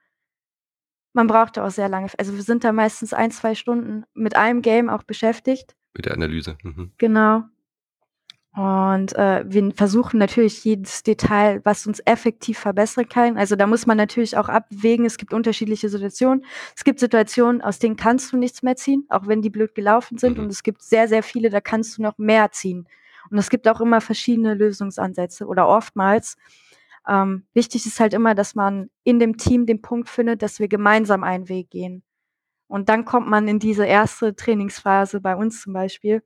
man 1.14 1.28
braucht 1.28 1.58
da 1.58 1.66
auch 1.66 1.72
sehr 1.72 1.88
lange 1.88 2.10
also, 2.18 2.34
wir 2.36 2.44
sind 2.44 2.64
da 2.64 2.72
meistens 2.72 3.14
1, 3.14 3.38
2 3.38 3.56
Stunden 3.56 4.06
mit 4.14 4.36
einem 4.36 4.62
Game 4.62 4.90
auch 4.90 5.04
beschäftigt. 5.04 5.76
Mit 5.94 6.06
der 6.06 6.14
Analyse, 6.14 6.58
mhm. 6.64 6.92
Genau. 6.98 7.44
Und, 8.56 9.14
äh, 9.16 9.44
wir 9.46 9.74
versuchen 9.74 10.18
natürlich 10.18 10.64
jedes 10.64 11.04
Detail, 11.04 11.60
was 11.66 11.86
uns 11.88 12.00
effektiv 12.06 12.58
verbessern 12.58 13.10
kann. 13.10 13.38
Also, 13.38 13.58
da 13.58 13.68
muss 13.68 13.86
man 13.86 13.98
natürlich 13.98 14.38
auch 14.38 14.48
abwägen, 14.48 15.06
es 15.06 15.18
gibt 15.18 15.34
unterschiedliche 15.34 15.90
Situationen. 15.90 16.46
Es 16.74 16.86
gibt 16.86 17.02
Situationen, 17.02 17.62
aus 17.62 17.80
denen 17.80 17.98
kannst 17.98 18.32
du 18.32 18.38
nichts 18.38 18.64
mehr 18.64 18.78
ziehen, 18.78 19.06
auch 19.10 19.28
wenn 19.28 19.42
die 19.42 19.50
blöd 19.50 19.76
gelaufen 19.76 20.18
sind. 20.18 20.38
Mhm. 20.38 20.46
Und 20.46 20.52
es 20.52 20.64
gibt 20.64 20.84
sehr, 20.84 21.10
sehr 21.10 21.22
viele, 21.22 21.50
da 21.50 21.60
kannst 21.60 21.98
du 21.98 22.02
noch 22.02 22.18
mehr 22.18 22.50
ziehen. 22.52 22.88
Und 23.30 23.38
es 23.38 23.50
gibt 23.50 23.68
auch 23.68 23.82
immer 23.82 24.00
verschiedene 24.00 24.54
Lösungsansätze 24.54 25.48
oder 25.48 25.68
oftmals. 25.68 26.38
Ähm, 27.08 27.46
wichtig 27.54 27.86
ist 27.86 28.00
halt 28.00 28.14
immer, 28.14 28.36
dass 28.36 28.56
man 28.56 28.90
in 29.04 29.20
dem 29.20 29.36
Team 29.36 29.66
den 29.66 29.82
Punkt 29.82 30.08
findet, 30.08 30.42
dass 30.42 30.60
wir 30.60 30.70
gemeinsam 30.70 31.26
einen 31.26 31.50
Weg 31.50 31.72
gehen. 31.72 32.04
Und 32.68 32.88
dann 32.88 33.04
kommt 33.04 33.28
man 33.28 33.50
in 33.50 33.60
diese 33.60 33.86
erste 33.86 34.36
Trainingsphase 34.36 35.20
bei 35.20 35.36
uns 35.36 35.62
zum 35.62 35.74
Beispiel. 35.74 36.24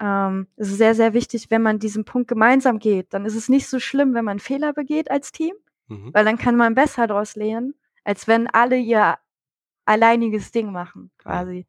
Ähm, 0.00 0.46
es 0.56 0.68
ist 0.70 0.78
sehr, 0.78 0.94
sehr 0.94 1.12
wichtig, 1.14 1.50
wenn 1.50 1.62
man 1.62 1.78
diesen 1.78 2.04
Punkt 2.04 2.28
gemeinsam 2.28 2.78
geht, 2.78 3.12
dann 3.14 3.24
ist 3.26 3.34
es 3.34 3.48
nicht 3.48 3.68
so 3.68 3.80
schlimm, 3.80 4.14
wenn 4.14 4.24
man 4.24 4.38
Fehler 4.38 4.72
begeht 4.72 5.10
als 5.10 5.32
Team, 5.32 5.54
Mhm. 5.88 6.10
weil 6.14 6.24
dann 6.24 6.38
kann 6.38 6.56
man 6.56 6.74
besser 6.74 7.06
draus 7.06 7.34
lernen, 7.36 7.74
als 8.04 8.28
wenn 8.28 8.46
alle 8.48 8.76
ihr 8.78 9.18
alleiniges 9.86 10.52
Ding 10.52 10.72
machen 10.72 11.10
quasi. 11.18 11.66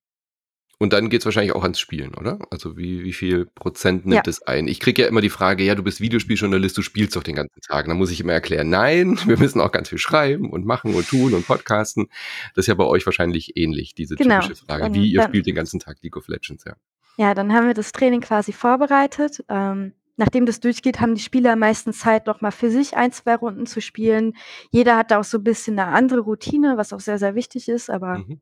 Und 0.81 0.93
dann 0.93 1.09
geht's 1.09 1.25
wahrscheinlich 1.25 1.53
auch 1.53 1.63
ans 1.63 1.77
Spielen, 1.79 2.15
oder? 2.15 2.39
Also, 2.51 2.77
wie 2.77 3.03
wie 3.03 3.11
viel 3.11 3.45
Prozent 3.47 4.05
Ja. 4.05 4.11
nimmt 4.11 4.27
es 4.29 4.41
ein? 4.43 4.67
Ich 4.69 4.79
kriege 4.79 5.01
ja 5.01 5.07
immer 5.09 5.19
die 5.19 5.29
Frage: 5.29 5.63
„Ja, 5.65 5.75
du 5.75 5.83
bist 5.83 5.99
Videospieljournalist, 5.99 6.77
du 6.77 6.81
spielst 6.81 7.17
doch 7.17 7.23
den 7.23 7.35
ganzen 7.35 7.59
Tag.“ 7.61 7.85
Und 7.85 7.89
dann 7.89 7.97
muss 7.97 8.11
ich 8.11 8.21
immer 8.21 8.31
erklären: 8.33 8.69
„Nein, 8.69 9.17
wir 9.27 9.37
müssen 9.37 9.59
auch 9.59 9.73
ganz 9.73 9.89
viel 9.89 9.97
schreiben 9.97 10.49
und 10.49 10.65
machen 10.65 10.93
und 10.95 11.05
tun 11.07 11.33
und 11.33 11.45
podcasten.“ 11.45 12.07
Das 12.55 12.63
ist 12.63 12.67
ja 12.67 12.75
bei 12.75 12.85
euch 12.85 13.05
wahrscheinlich 13.05 13.57
ähnlich, 13.57 13.93
diese 13.93 14.15
Genau. 14.15 14.39
typische 14.39 14.55
Frage. 14.55 14.93
Wie 14.93 15.11
ihr 15.11 15.21
spielt 15.21 15.47
den 15.47 15.55
ganzen 15.55 15.81
Tag 15.81 15.97
League 16.01 16.15
of 16.15 16.29
Legends, 16.29 16.63
ja. 16.63 16.75
Ja, 17.19 17.33
dann 17.33 17.51
haben 17.53 17.67
wir 17.67 17.73
das 17.73 17.91
Training 17.91 18.21
quasi 18.21 18.53
vorbereitet. 18.53 19.43
Ähm, 19.49 19.91
nachdem 20.15 20.45
das 20.45 20.61
durchgeht, 20.61 21.01
haben 21.01 21.15
die 21.15 21.21
Spieler 21.21 21.57
meistens 21.57 21.99
Zeit, 21.99 22.27
noch 22.27 22.39
mal 22.39 22.51
für 22.51 22.71
sich 22.71 22.95
1, 22.95 23.11
2 23.11 23.35
Runden 23.35 23.65
zu 23.65 23.81
spielen. 23.81 24.37
Jeder 24.71 24.95
hat 24.95 25.11
da 25.11 25.19
auch 25.19 25.25
so 25.25 25.37
'n 25.37 25.43
bisschen 25.43 25.75
'ne 25.75 25.87
andere 25.87 26.21
Routine, 26.21 26.77
was 26.77 26.93
auch 26.93 27.01
sehr, 27.01 27.19
sehr 27.19 27.35
wichtig 27.35 27.67
ist, 27.67 27.89
aber 27.89 28.19
Mhm. 28.19 28.39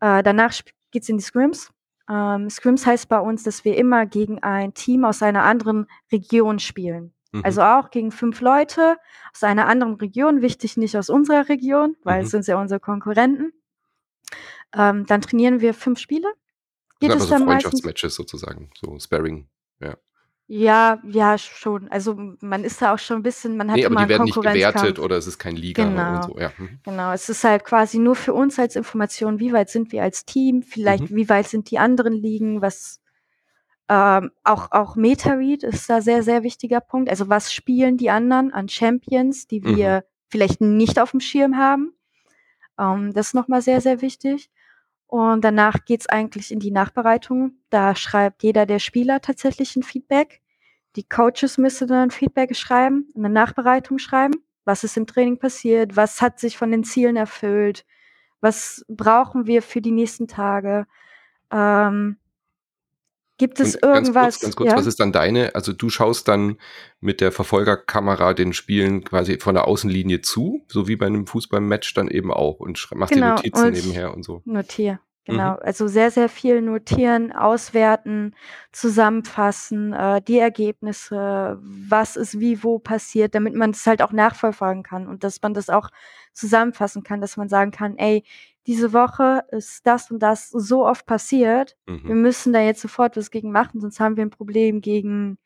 äh, 0.00 0.22
danach 0.22 0.52
sp 0.56 0.70
geht's 0.92 1.08
in 1.08 1.18
die 1.18 1.24
Scrims. 1.24 1.70
Ähm, 2.10 2.50
Scrims 2.50 2.86
heißt 2.86 3.08
bei 3.08 3.20
uns, 3.20 3.44
dass 3.44 3.64
wir 3.64 3.76
immer 3.76 4.06
gegen 4.06 4.40
ein 4.42 4.74
Team 4.74 5.04
aus 5.04 5.22
einer 5.22 5.44
anderen 5.44 5.86
Region 6.12 6.58
spielen. 6.60 7.14
Mhm. 7.32 7.44
Also, 7.44 7.62
auch 7.62 7.90
gegen 7.90 8.12
5 8.12 8.40
Leute 8.40 8.98
aus 9.34 9.42
einer 9.44 9.66
anderen 9.68 9.94
Region, 9.96 10.42
wichtig 10.42 10.76
nicht 10.78 10.96
aus 10.96 11.10
unserer 11.10 11.48
Region, 11.48 11.96
weil 12.04 12.20
Mhm. 12.20 12.24
es 12.26 12.30
sind 12.32 12.46
ja 12.48 12.60
unsere 12.60 12.80
Konkurrenten. 12.80 13.52
Ähm, 14.74 15.06
dann 15.06 15.20
trainieren 15.20 15.60
wir 15.60 15.74
5 15.74 15.98
Spiele. 15.98 16.28
Geht 17.02 17.14
es 17.14 17.26
so 17.26 17.32
dann 17.32 17.42
Freundschaftsmatches 17.44 18.14
sozusagen, 18.14 18.70
so 18.78 18.98
Sparring, 18.98 19.48
ja. 19.80 19.96
Ja, 20.52 21.00
ja, 21.04 21.38
schon. 21.38 21.88
Also, 21.90 22.16
man 22.40 22.64
ist 22.64 22.82
da 22.82 22.92
auch 22.92 22.98
schon 22.98 23.18
'n 23.18 23.22
bisschen 23.22 23.56
man 23.56 23.70
hat 23.70 23.76
Ne, 23.76 23.86
aber 23.86 23.94
immer 23.94 24.00
die 24.00 24.08
werden 24.08 24.24
nicht 24.24 24.40
gewertet 24.40 24.98
Konkurrenzkampf. 24.98 24.98
oder 24.98 25.16
es 25.16 25.26
ist 25.28 25.38
kein 25.38 25.54
Liga 25.56 25.88
und 25.88 26.24
Genau. 26.24 26.24
so, 26.24 26.36
ja. 26.38 26.52
Mhm. 26.58 26.80
Genau. 26.84 27.12
Es 27.12 27.28
ist 27.28 27.44
halt 27.44 27.64
quasi 27.64 27.98
nur 27.98 28.16
für 28.16 28.34
uns 28.34 28.58
als 28.58 28.76
Information, 28.76 29.38
wie 29.40 29.52
weit 29.52 29.70
sind 29.70 29.92
wir 29.92 30.02
als 30.02 30.24
Team, 30.24 30.62
vielleicht 30.62 31.10
Mhm. 31.10 31.16
wie 31.16 31.28
weit 31.28 31.48
sind 31.48 31.70
die 31.70 31.78
anderen 31.78 32.12
Ligen, 32.14 32.62
was 32.62 33.00
ähm, 33.90 34.30
auch 34.44 34.72
auch 34.72 34.96
Meta-Read 34.96 35.64
ist 35.64 35.90
da 35.90 36.02
sehr, 36.02 36.22
sehr 36.24 36.42
wichtiger 36.44 36.80
Punkt. 36.80 37.10
Also, 37.10 37.28
was 37.28 37.52
spielen 37.52 37.96
die 37.98 38.10
anderen 38.10 38.52
an 38.52 38.68
Champions, 38.68 39.46
die 39.48 39.64
Mhm. 39.64 39.76
wir 39.76 40.04
vielleicht 40.28 40.60
nicht 40.62 41.00
aufm 41.00 41.20
Schirm 41.20 41.56
haben? 41.58 41.94
Ähm, 42.78 43.12
das 43.14 43.28
ist 43.28 43.34
noch 43.34 43.48
mal 43.48 43.62
sehr, 43.62 43.80
sehr 43.82 44.02
wichtig. 44.02 44.50
Und 45.10 45.42
danach 45.44 45.84
geht's 45.86 46.08
eigentlich 46.08 46.52
in 46.52 46.60
die 46.60 46.70
Nachbereitung. 46.70 47.54
Da 47.68 47.96
schreibt 47.96 48.44
jeder 48.44 48.64
der 48.64 48.78
Spieler 48.78 49.20
tatsächlich 49.20 49.74
'n 49.76 49.82
Feedback. 49.82 50.40
Die 50.94 51.02
Coaches 51.08 51.58
müssen 51.58 51.88
dann 51.88 52.12
Feedback 52.12 52.54
schreiben, 52.56 53.08
'ne 53.16 53.28
Nachbereitung 53.28 53.98
schreiben. 53.98 54.36
Was 54.64 54.84
ist 54.84 54.96
im 54.96 55.06
Training 55.08 55.38
passiert? 55.40 55.96
Was 55.96 56.22
hat 56.22 56.38
sich 56.38 56.56
von 56.56 56.70
den 56.70 56.84
Zielen 56.84 57.16
erfüllt? 57.16 57.84
Was 58.40 58.84
brauchen 58.88 59.46
wir 59.46 59.62
für 59.62 59.80
die 59.82 59.92
nächsten 59.92 60.28
Tage? 60.28 60.86
Ähm 61.52 62.18
gibt 63.40 63.58
es 63.58 63.74
Und 63.74 63.80
ganz 63.80 64.12
kurz 64.12 64.16
irgendwas 64.16 64.40
ganz 64.40 64.56
kurz, 64.56 64.70
was 64.76 64.84
ja? 64.84 64.88
ist 64.88 65.00
dann 65.00 65.12
deine 65.12 65.54
also, 65.56 65.72
du 65.72 65.90
schaust 65.90 66.28
dann 66.28 66.58
mit 67.00 67.20
der 67.20 67.32
Verfolgerkamera 67.32 68.34
den 68.34 68.52
Spielen 68.52 69.02
quasi 69.04 69.38
von 69.40 69.54
der 69.54 69.66
Außenlinie 69.66 70.20
zu, 70.20 70.64
so 70.68 70.86
wie 70.88 70.96
bei 70.96 71.08
'nem 71.08 71.26
Fußballmatch 71.26 71.94
dann 71.94 72.08
eben 72.08 72.30
auch 72.32 72.60
und 72.60 72.88
machst 72.94 73.14
Genau, 73.14 73.30
Notizen 73.36 73.66
und 73.66 73.74
ich 73.74 73.84
nebenher 73.84 74.14
und 74.14 74.22
so? 74.24 74.44
notiere, 74.44 75.00
genau. 75.24 75.52
Mhm. 75.54 75.58
Also, 75.62 75.88
sehr, 75.88 76.10
sehr 76.10 76.28
viel 76.28 76.62
notieren, 76.62 77.32
auswerten, 77.32 78.34
zusammenfassen, 78.72 79.92
äh, 79.92 80.22
die 80.22 80.38
Ergebnisse, 80.38 81.58
was 81.62 82.16
ist 82.16 82.40
wie 82.40 82.62
wo 82.64 82.78
passiert, 82.78 83.34
damit 83.34 83.54
man's 83.54 83.86
halt 83.86 84.02
auch 84.02 84.12
nachverfolgen 84.12 84.82
kann 84.82 85.06
und 85.08 85.24
dass 85.24 85.42
man 85.42 85.54
das 85.54 85.70
auch 85.70 85.90
zusammenfassen 86.32 87.02
kann, 87.02 87.20
dass 87.20 87.36
man 87.36 87.48
sagen 87.48 87.70
kann: 87.72 87.96
„Ey, 87.98 88.24
diese 88.66 88.92
Woche 88.92 89.44
ist 89.50 89.86
das 89.86 90.10
und 90.10 90.20
das 90.20 90.50
so 90.50 90.86
oft 90.86 91.06
passiert. 91.06 91.76
Wir 92.06 92.14
Mhm. 92.16 92.22
müssen 92.22 92.52
da 92.52 92.60
jetzt 92.60 92.80
sofort 92.82 93.16
was 93.16 93.30
gegen 93.30 93.52
machen, 93.52 93.80
sonst 93.80 94.00
haben 94.00 94.16
wir 94.16 94.24
'n 94.24 94.30
Problem 94.30 94.80
gegen 94.80 95.38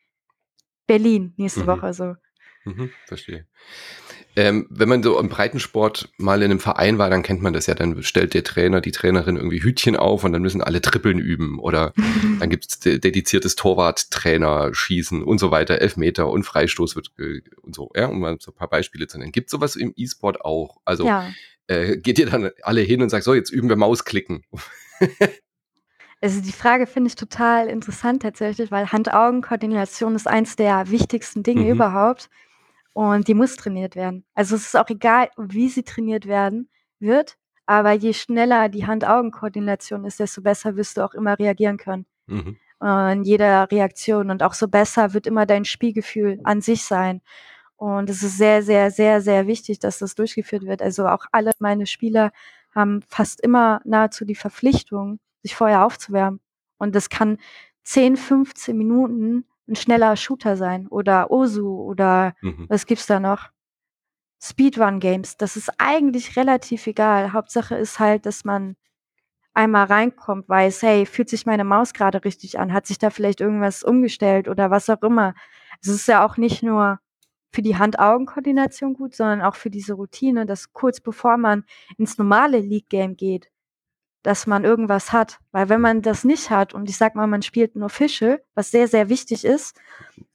Berlin 0.87 1.33
nächste 1.37 1.65
Mhm. 1.65 1.67
Woche“, 1.67 1.93
so. 1.93 2.15
Mhm, 2.65 2.91
verstehe. 3.07 3.47
Ähm, 4.37 4.67
wenn 4.69 4.89
man 4.89 5.01
so 5.01 5.17
im 5.19 5.29
Breitensport 5.29 6.09
mal 6.17 6.41
in 6.41 6.49
'nem 6.49 6.59
Verein 6.59 6.97
war, 6.97 7.09
dann 7.09 7.23
kennt 7.23 7.41
man 7.41 7.53
das 7.53 7.67
ja. 7.67 7.73
Dann 7.75 8.03
stellt 8.03 8.33
der 8.33 8.43
Trainer, 8.43 8.81
die 8.81 8.91
Trainerin 8.91 9.37
irgendwie 9.37 9.63
Hütchen 9.63 9.95
auf 9.95 10.23
und 10.25 10.33
dann 10.33 10.41
müssen 10.41 10.61
alle 10.61 10.81
Trippeln 10.81 11.19
üben 11.19 11.57
oder 11.59 11.93
dann 12.39 12.49
gibt's 12.49 12.79
de 12.79 12.99
dediziertes 12.99 13.55
Torwarttrainerschießen 13.55 15.23
und 15.23 15.39
so 15.39 15.51
weiter. 15.51 15.79
Elfmeter 15.81 16.29
und 16.29 16.43
Freistoß 16.43 16.95
wird 16.97 17.15
ge 17.15 17.41
und 17.61 17.75
so, 17.75 17.89
ja, 17.95 18.07
um 18.07 18.19
mal 18.19 18.37
so 18.41 18.51
'n 18.51 18.55
paar 18.55 18.69
Beispiele 18.69 19.07
zu 19.07 19.17
nennen. 19.17 19.31
Gibt's 19.31 19.51
so 19.51 19.61
was 19.61 19.75
im 19.77 19.93
E-Sport 19.95 20.41
auch? 20.43 20.77
Also, 20.85 21.05
Ja. 21.07 21.31
äh, 21.67 21.97
geht 21.97 22.19
ihr 22.19 22.25
dann 22.27 22.51
alle 22.63 22.81
hin 22.81 23.01
und 23.01 23.09
sagt: 23.09 23.23
„So, 23.23 23.33
jetzt 23.33 23.51
üben 23.51 23.69
wir 23.69 23.75
Mausklicken?“ 23.77 24.43
Also, 26.21 26.41
die 26.41 26.51
Frage 26.53 26.87
finde 26.87 27.09
ich 27.09 27.15
total 27.15 27.67
interessant 27.67 28.21
tatsächlich, 28.21 28.71
weil 28.71 28.91
Hand-Augen-Koordination 28.91 30.15
ist 30.15 30.27
eins 30.27 30.55
der 30.55 30.89
wichtigsten 30.89 31.43
Dinge 31.43 31.63
Mhm. 31.65 31.71
überhaupt 31.71 32.29
und 32.95 33.27
die 33.27 33.33
muss 33.35 33.57
trainiert 33.57 33.95
werden. 33.97 34.25
Also, 34.35 34.55
es 34.55 34.67
ist 34.67 34.77
auch 34.77 34.89
egal, 34.89 35.29
wie 35.37 35.67
sie 35.69 35.83
trainiert 35.83 36.27
werden 36.27 36.69
wird, 36.99 37.37
aber 37.67 37.91
je 37.91 38.13
schneller 38.13 38.69
die 38.69 38.87
Hand-Augen-Koordination 38.87 40.05
ist, 40.05 40.19
desto 40.21 40.41
besser 40.41 40.77
wirst 40.77 40.97
du 40.97 41.03
auch 41.05 41.13
immer 41.13 41.37
reagieren 41.37 41.77
können, 41.77 42.05
Mhm. 42.27 42.57
in 43.13 43.23
jeder 43.23 43.69
Reaktion 43.71 44.29
und 44.31 44.43
auch 44.43 44.53
so 44.53 44.67
besser 44.69 45.13
wird 45.13 45.27
immer 45.27 45.45
dein 45.45 45.65
Spielgefühl 45.65 46.39
an 46.45 46.61
sich 46.61 46.83
sein. 46.85 47.21
Und 47.77 48.09
es 48.09 48.23
ist 48.23 48.37
sehr, 48.37 48.63
sehr, 48.63 48.91
sehr, 48.91 49.21
sehr 49.21 49.47
wichtig, 49.47 49.79
dass 49.79 49.99
das 49.99 50.15
durchgeführt 50.15 50.63
wird. 50.65 50.81
Also, 50.81 51.07
auch 51.07 51.25
alle 51.33 51.51
meine 51.59 51.87
Spieler 51.87 52.31
haben 52.73 53.01
fast 53.09 53.41
immer 53.41 53.81
nahezu 53.85 54.25
die 54.25 54.35
Verpflichtung, 54.35 55.19
sich 55.43 55.55
vorher 55.55 55.85
aufzuwärmen. 55.85 56.39
Und 56.77 56.95
das 56.95 57.09
kann 57.09 57.37
10, 57.83 58.17
15 58.17 58.77
Minuten 58.77 59.45
'n 59.69 59.75
schneller 59.75 60.15
Shooter 60.17 60.57
sein 60.57 60.87
oder 60.87 61.31
Osu 61.31 61.69
oder 61.81 62.33
Mhm. 62.41 62.65
was 62.69 62.85
gibt's 62.85 63.07
da 63.07 63.19
noch? 63.19 63.49
Speedrun-Games. 64.43 65.37
Das 65.37 65.57
ist 65.57 65.71
eigentlich 65.79 66.37
relativ 66.37 66.87
egal. 66.87 67.33
Hauptsache 67.33 67.75
ist 67.75 67.99
halt, 67.99 68.25
dass 68.27 68.45
man 68.45 68.75
einmal 69.53 69.85
reinkommt, 69.87 70.49
weiß: 70.49 70.83
„Hey, 70.83 71.05
fühlt 71.07 71.29
sich 71.29 71.45
meine 71.47 71.65
Maus 71.65 71.93
grade 71.93 72.23
richtig 72.25 72.59
an? 72.59 72.73
Hat 72.73 72.87
sich 72.87 72.99
da 72.99 73.09
vielleicht 73.11 73.41
irgendwas 73.41 73.83
umgestellt?“ 73.83 74.47
Oder 74.49 74.71
was 74.71 74.89
auch 74.89 75.01
immer. 75.03 75.35
Es 75.81 75.89
ist 75.89 76.07
ja 76.07 76.25
auch 76.25 76.37
nicht 76.37 76.63
nur 76.63 76.99
für 77.53 77.61
die 77.63 77.77
Hand-Augen-Koordination 77.77 78.93
gut, 78.95 79.15
sondern 79.15 79.41
auch 79.43 79.55
für 79.55 79.69
diese 79.71 79.93
Routine, 79.95 80.45
dass 80.47 80.73
kurz 80.73 81.01
bevor 81.01 81.37
man 81.37 81.65
ins 81.97 82.17
normale 82.19 82.59
League-Game 82.59 83.17
geht 83.17 83.49
dass 84.25 84.47
man 84.47 84.63
irgendwas 84.63 85.11
hat. 85.11 85.39
Weil 85.51 85.69
wenn 85.69 85.81
man 85.81 86.01
das 86.01 86.23
nicht 86.23 86.49
hat 86.49 86.73
und 86.73 86.89
ich 86.89 86.97
sag 86.97 87.15
mal, 87.15 87.27
man 87.27 87.41
spielt 87.41 87.75
nur 87.75 87.89
Fische, 87.89 88.43
was 88.53 88.71
sehr, 88.71 88.87
sehr 88.87 89.09
wichtig 89.09 89.45
ist, 89.45 89.79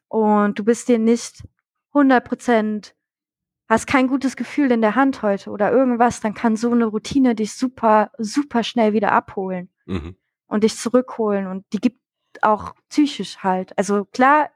und 0.08 0.58
du 0.58 0.64
bist 0.64 0.88
dir 0.88 0.98
nicht 0.98 1.44
100 1.94 2.24
Prozent, 2.24 2.94
hast 3.68 3.86
kein 3.86 4.08
gutes 4.08 4.34
Gefühl 4.34 4.72
in 4.72 4.80
der 4.80 4.96
Hand 4.96 5.22
heute 5.22 5.50
oder 5.50 5.70
irgendwas, 5.70 6.20
dann 6.20 6.34
kann 6.34 6.56
so 6.56 6.72
eine 6.72 6.86
Routine 6.86 7.36
dich 7.36 7.52
super, 7.54 8.10
super 8.18 8.64
schnell 8.64 8.92
wieder 8.92 9.12
abholen 9.12 9.68
mhm. 9.86 10.16
und 10.48 10.64
dich 10.64 10.76
zurückholen 10.76 11.46
und 11.46 11.64
die 11.72 11.78
gibt 11.78 12.00
auch 12.42 12.74
psychisch 12.88 13.38
halt. 13.38 13.76
Also 13.78 14.04
klar, 14.06 14.50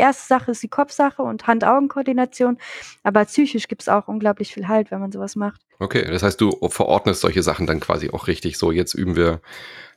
erste 0.00 0.26
Sache 0.26 0.50
ist 0.50 0.62
die 0.62 0.68
Kopfsache 0.68 1.22
und 1.22 1.46
Hand-Augen-Koordination, 1.46 2.58
aber 3.04 3.24
psychisch 3.24 3.68
gibt 3.68 3.82
es 3.82 3.88
auch 3.88 4.08
unglaublich 4.08 4.52
viel 4.52 4.66
Halt, 4.66 4.90
wenn 4.90 5.00
man 5.00 5.12
sowas 5.12 5.36
macht. 5.36 5.60
Okay, 5.78 6.04
das 6.10 6.22
heißt, 6.22 6.40
du 6.40 6.50
verordnest 6.68 7.20
solche 7.20 7.42
Sachen 7.42 7.66
dann 7.66 7.80
quasi 7.80 8.10
auch 8.10 8.26
richtig. 8.26 8.58
So, 8.58 8.72
jetzt 8.72 8.94
üben 8.94 9.16
wir 9.16 9.40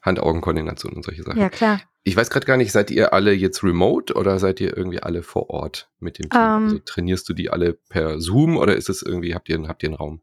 Hand-Augen-Koordination 0.02 0.94
und 0.94 1.04
solche 1.04 1.24
Sachen. 1.24 1.40
Ja, 1.40 1.50
klar. 1.50 1.82
Ich 2.04 2.16
weiß 2.16 2.30
gerade 2.30 2.46
gar 2.46 2.58
nicht, 2.58 2.72
seid 2.72 2.92
ihr 2.92 3.14
alle 3.14 3.34
jetzt 3.34 3.64
remote 3.64 4.14
oder 4.14 4.38
seid 4.38 4.60
ihr 4.60 4.76
irgendwie 4.76 5.02
alle 5.02 5.24
vor 5.24 5.50
Ort 5.50 5.90
mit 6.00 6.20
dem 6.20 6.30
Team? 6.30 6.42
Um, 6.42 6.48
ähm. 6.48 6.64
also 6.66 6.80
trainierst 6.80 7.28
du 7.30 7.34
die 7.34 7.50
alle 7.50 7.74
per 7.74 8.20
Zoom 8.20 8.58
oder 8.58 8.76
ist 8.76 8.90
es 8.90 9.02
irgendwie, 9.02 9.34
habt 9.34 9.50
ihr, 9.50 9.62
habt 9.68 9.84
ihr 9.84 9.90
einen 9.90 9.96
Raum? 9.96 10.22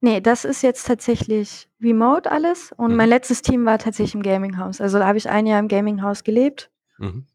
Nee, 0.00 0.20
das 0.20 0.44
ist 0.44 0.62
jetzt 0.62 0.86
tatsächlich 0.86 1.68
remote 1.82 2.30
alles 2.30 2.72
und 2.76 2.92
mhm. 2.92 2.96
mein 2.96 3.08
letztes 3.08 3.42
Team 3.42 3.66
war 3.66 3.78
tatsächlich 3.78 4.14
im 4.14 4.22
Gaming 4.22 4.56
House. 4.56 4.80
Also 4.80 4.98
da 4.98 5.06
habe 5.06 5.18
ich 5.18 5.28
ein 5.28 5.46
Jahr 5.46 5.58
im 5.58 5.68
Gaming 5.68 6.02
House 6.02 6.24
gelebt. 6.24 6.70
Mhm. 6.98 7.26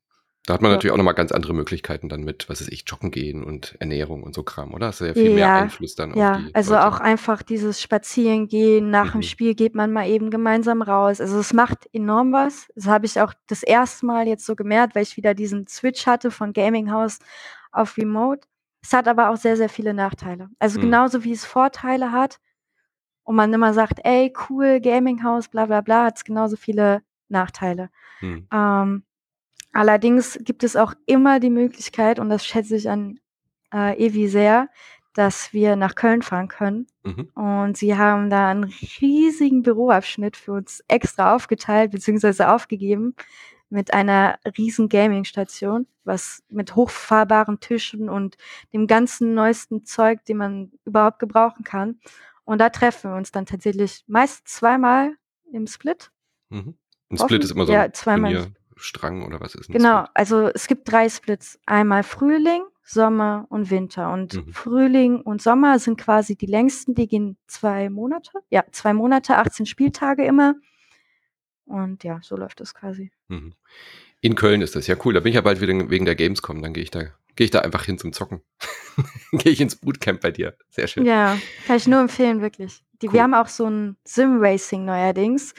Da 0.45 0.53
hat 0.53 0.61
man 0.61 0.69
ja. 0.69 0.75
natürlich 0.75 0.93
auch 0.93 0.97
nochmal 0.97 1.15
ganz 1.15 1.31
andere 1.31 1.53
Möglichkeiten 1.53 2.07
dann 2.07 2.23
mit, 2.23 2.47
was 2.49 2.61
weiß 2.61 2.67
ich, 2.67 2.83
joggen 2.85 3.09
gehen 3.09 3.43
und 3.43 3.75
Ernährung 3.79 4.21
und 4.21 4.35
so 4.35 4.43
Kram, 4.43 4.73
oder? 4.73 4.87
Das 4.87 5.01
ist 5.01 5.07
ja 5.07 5.13
viel 5.13 5.29
ja, 5.29 5.35
mehr 5.35 5.53
Einfluss 5.55 5.95
dann 5.95 6.15
ja, 6.15 6.33
auf 6.33 6.37
die 6.37 6.55
also 6.55 6.73
Leute. 6.75 6.87
auch 6.87 6.99
einfach 6.99 7.41
dieses 7.41 7.81
Spazierengehen, 7.81 8.91
nach 8.91 9.07
mhm. 9.07 9.11
dem 9.19 9.21
Spiel 9.23 9.55
geht 9.55 9.73
man 9.73 9.91
mal 9.91 10.07
eben 10.07 10.29
gemeinsam 10.29 10.83
raus. 10.83 11.19
Also 11.19 11.39
es 11.39 11.51
macht 11.51 11.89
enorm 11.93 12.31
was. 12.31 12.67
Das 12.75 12.85
habe 12.85 13.07
ich 13.07 13.19
auch 13.19 13.33
das 13.47 13.63
erste 13.63 14.05
Mal 14.05 14.27
jetzt 14.27 14.45
so 14.45 14.55
gemerkt, 14.55 14.93
weil 14.93 15.03
ich 15.03 15.17
wieder 15.17 15.33
diesen 15.33 15.65
Switch 15.67 16.05
hatte 16.05 16.29
von 16.29 16.53
Gaming 16.53 16.91
House 16.91 17.19
auf 17.71 17.97
Remote. 17.97 18.47
Es 18.83 18.93
hat 18.93 19.07
aber 19.07 19.31
auch 19.31 19.37
sehr, 19.37 19.57
sehr 19.57 19.69
viele 19.69 19.95
Nachteile. 19.95 20.49
Also 20.59 20.77
mhm. 20.77 20.83
genauso 20.83 21.23
wie 21.23 21.31
es 21.31 21.43
Vorteile 21.43 22.11
hat 22.11 22.39
und 23.23 23.35
man 23.35 23.51
immer 23.51 23.73
sagt, 23.73 23.99
ey, 24.03 24.31
cool, 24.47 24.79
Gaming 24.79 25.23
House, 25.23 25.47
bla 25.47 25.65
bla 25.65 25.81
bla, 25.81 26.05
hat 26.05 26.17
es 26.17 26.23
genauso 26.23 26.55
viele 26.55 27.01
Nachteile. 27.29 27.89
Mhm. 28.21 28.47
Ähm, 28.53 29.03
Allerdings 29.75 30.39
gibt 30.41 30.63
es 30.63 30.77
auch 30.77 30.93
immer 31.05 31.41
die 31.41 31.49
Möglichkeit, 31.49 32.17
und 32.17 32.29
das 32.29 32.45
schätze 32.45 32.77
ich 32.77 32.89
an 32.89 33.19
äh, 33.73 34.01
Evi 34.01 34.29
sehr, 34.29 34.69
dass 35.13 35.51
wir 35.51 35.75
nach 35.75 35.95
Köln 35.95 36.21
fahren 36.21 36.47
können. 36.47 36.87
Mhm. 37.03 37.29
Und 37.35 37.75
sie 37.75 37.97
haben 37.97 38.29
da 38.29 38.51
einen 38.51 38.71
riesigen 39.01 39.63
Büroabschnitt 39.63 40.37
für 40.37 40.53
uns 40.53 40.81
extra 40.87 41.35
aufgeteilt 41.35 41.91
bzw. 41.91 42.45
aufgegeben 42.45 43.15
mit 43.69 43.93
einer 43.93 44.39
riesen 44.57 44.87
Gaming-Station, 44.87 45.87
was 46.05 46.41
mit 46.47 46.77
hochfahrbaren 46.77 47.59
Tischen 47.59 48.07
und 48.07 48.37
dem 48.71 48.87
ganzen 48.87 49.33
neuesten 49.33 49.83
Zeug, 49.83 50.23
den 50.23 50.37
man 50.37 50.71
überhaupt 50.85 51.19
gebrauchen 51.19 51.65
kann. 51.65 51.99
Und 52.45 52.61
da 52.61 52.69
treffen 52.69 53.11
wir 53.11 53.17
uns 53.17 53.33
dann 53.33 53.45
tatsächlich 53.45 54.05
meist 54.07 54.47
zweimal 54.47 55.17
im 55.51 55.67
Split. 55.67 56.11
Mhm. 56.49 56.75
Ein 57.09 57.17
Split 57.17 57.43
ist 57.43 57.51
immer 57.51 57.65
so 57.65 57.73
ja, 57.73 57.91
zweimal. 57.91 58.31
Turnier. 58.31 58.53
Strang 58.75 59.23
oder 59.23 59.39
was 59.39 59.55
ist 59.55 59.69
ein 59.69 59.73
Genau, 59.73 59.99
Split? 59.99 60.11
also 60.13 60.47
es 60.53 60.67
gibt 60.67 60.91
drei 60.91 61.09
Splits. 61.09 61.59
Einmal 61.65 62.03
Frühling, 62.03 62.63
Sommer 62.83 63.47
und 63.49 63.69
Winter. 63.71 64.11
Und 64.11 64.33
mhm. 64.33 64.53
Frühling 64.53 65.21
und 65.21 65.41
Sommer 65.41 65.79
sind 65.79 65.99
quasi 65.99 66.35
die 66.35 66.45
längsten, 66.45 66.93
die 66.93 67.07
gehen 67.07 67.37
zwei 67.47 67.89
Monate. 67.89 68.31
Ja, 68.49 68.63
zwei 68.71 68.93
Monate, 68.93 69.37
18 69.37 69.65
Spieltage 69.65 70.25
immer. 70.25 70.55
Und 71.65 72.03
ja, 72.03 72.19
so 72.21 72.35
läuft 72.35 72.59
das 72.59 72.73
quasi. 72.75 73.11
Mhm. 73.27 73.53
In 74.21 74.35
Köln 74.35 74.61
ist 74.61 74.75
das 74.75 74.87
ja 74.87 74.95
cool. 75.03 75.13
Da 75.13 75.19
bin 75.19 75.29
ich 75.29 75.35
ja 75.35 75.41
bald 75.41 75.61
wieder 75.61 75.89
wegen 75.89 76.05
der 76.05 76.15
Gamescom. 76.15 76.61
Dann 76.61 76.73
gehe 76.73 76.83
ich 76.83 76.91
da, 76.91 77.03
gehe 77.35 77.45
ich 77.45 77.51
da 77.51 77.59
einfach 77.59 77.85
hin 77.85 77.97
zum 77.97 78.13
Zocken. 78.13 78.41
gehe 79.31 79.51
ich 79.51 79.61
ins 79.61 79.75
Bootcamp 79.75 80.21
bei 80.21 80.31
dir. 80.31 80.55
Sehr 80.69 80.87
schön. 80.87 81.05
Ja, 81.05 81.37
kann 81.67 81.77
ich 81.77 81.87
nur 81.87 81.99
empfehlen, 81.99 82.41
wirklich. 82.41 82.83
Die, 83.01 83.07
cool. 83.07 83.13
Wir 83.13 83.23
haben 83.23 83.33
auch 83.33 83.47
so 83.47 83.65
ein 83.65 83.97
Sim-Racing 84.05 84.85
neuerdings 84.85 85.53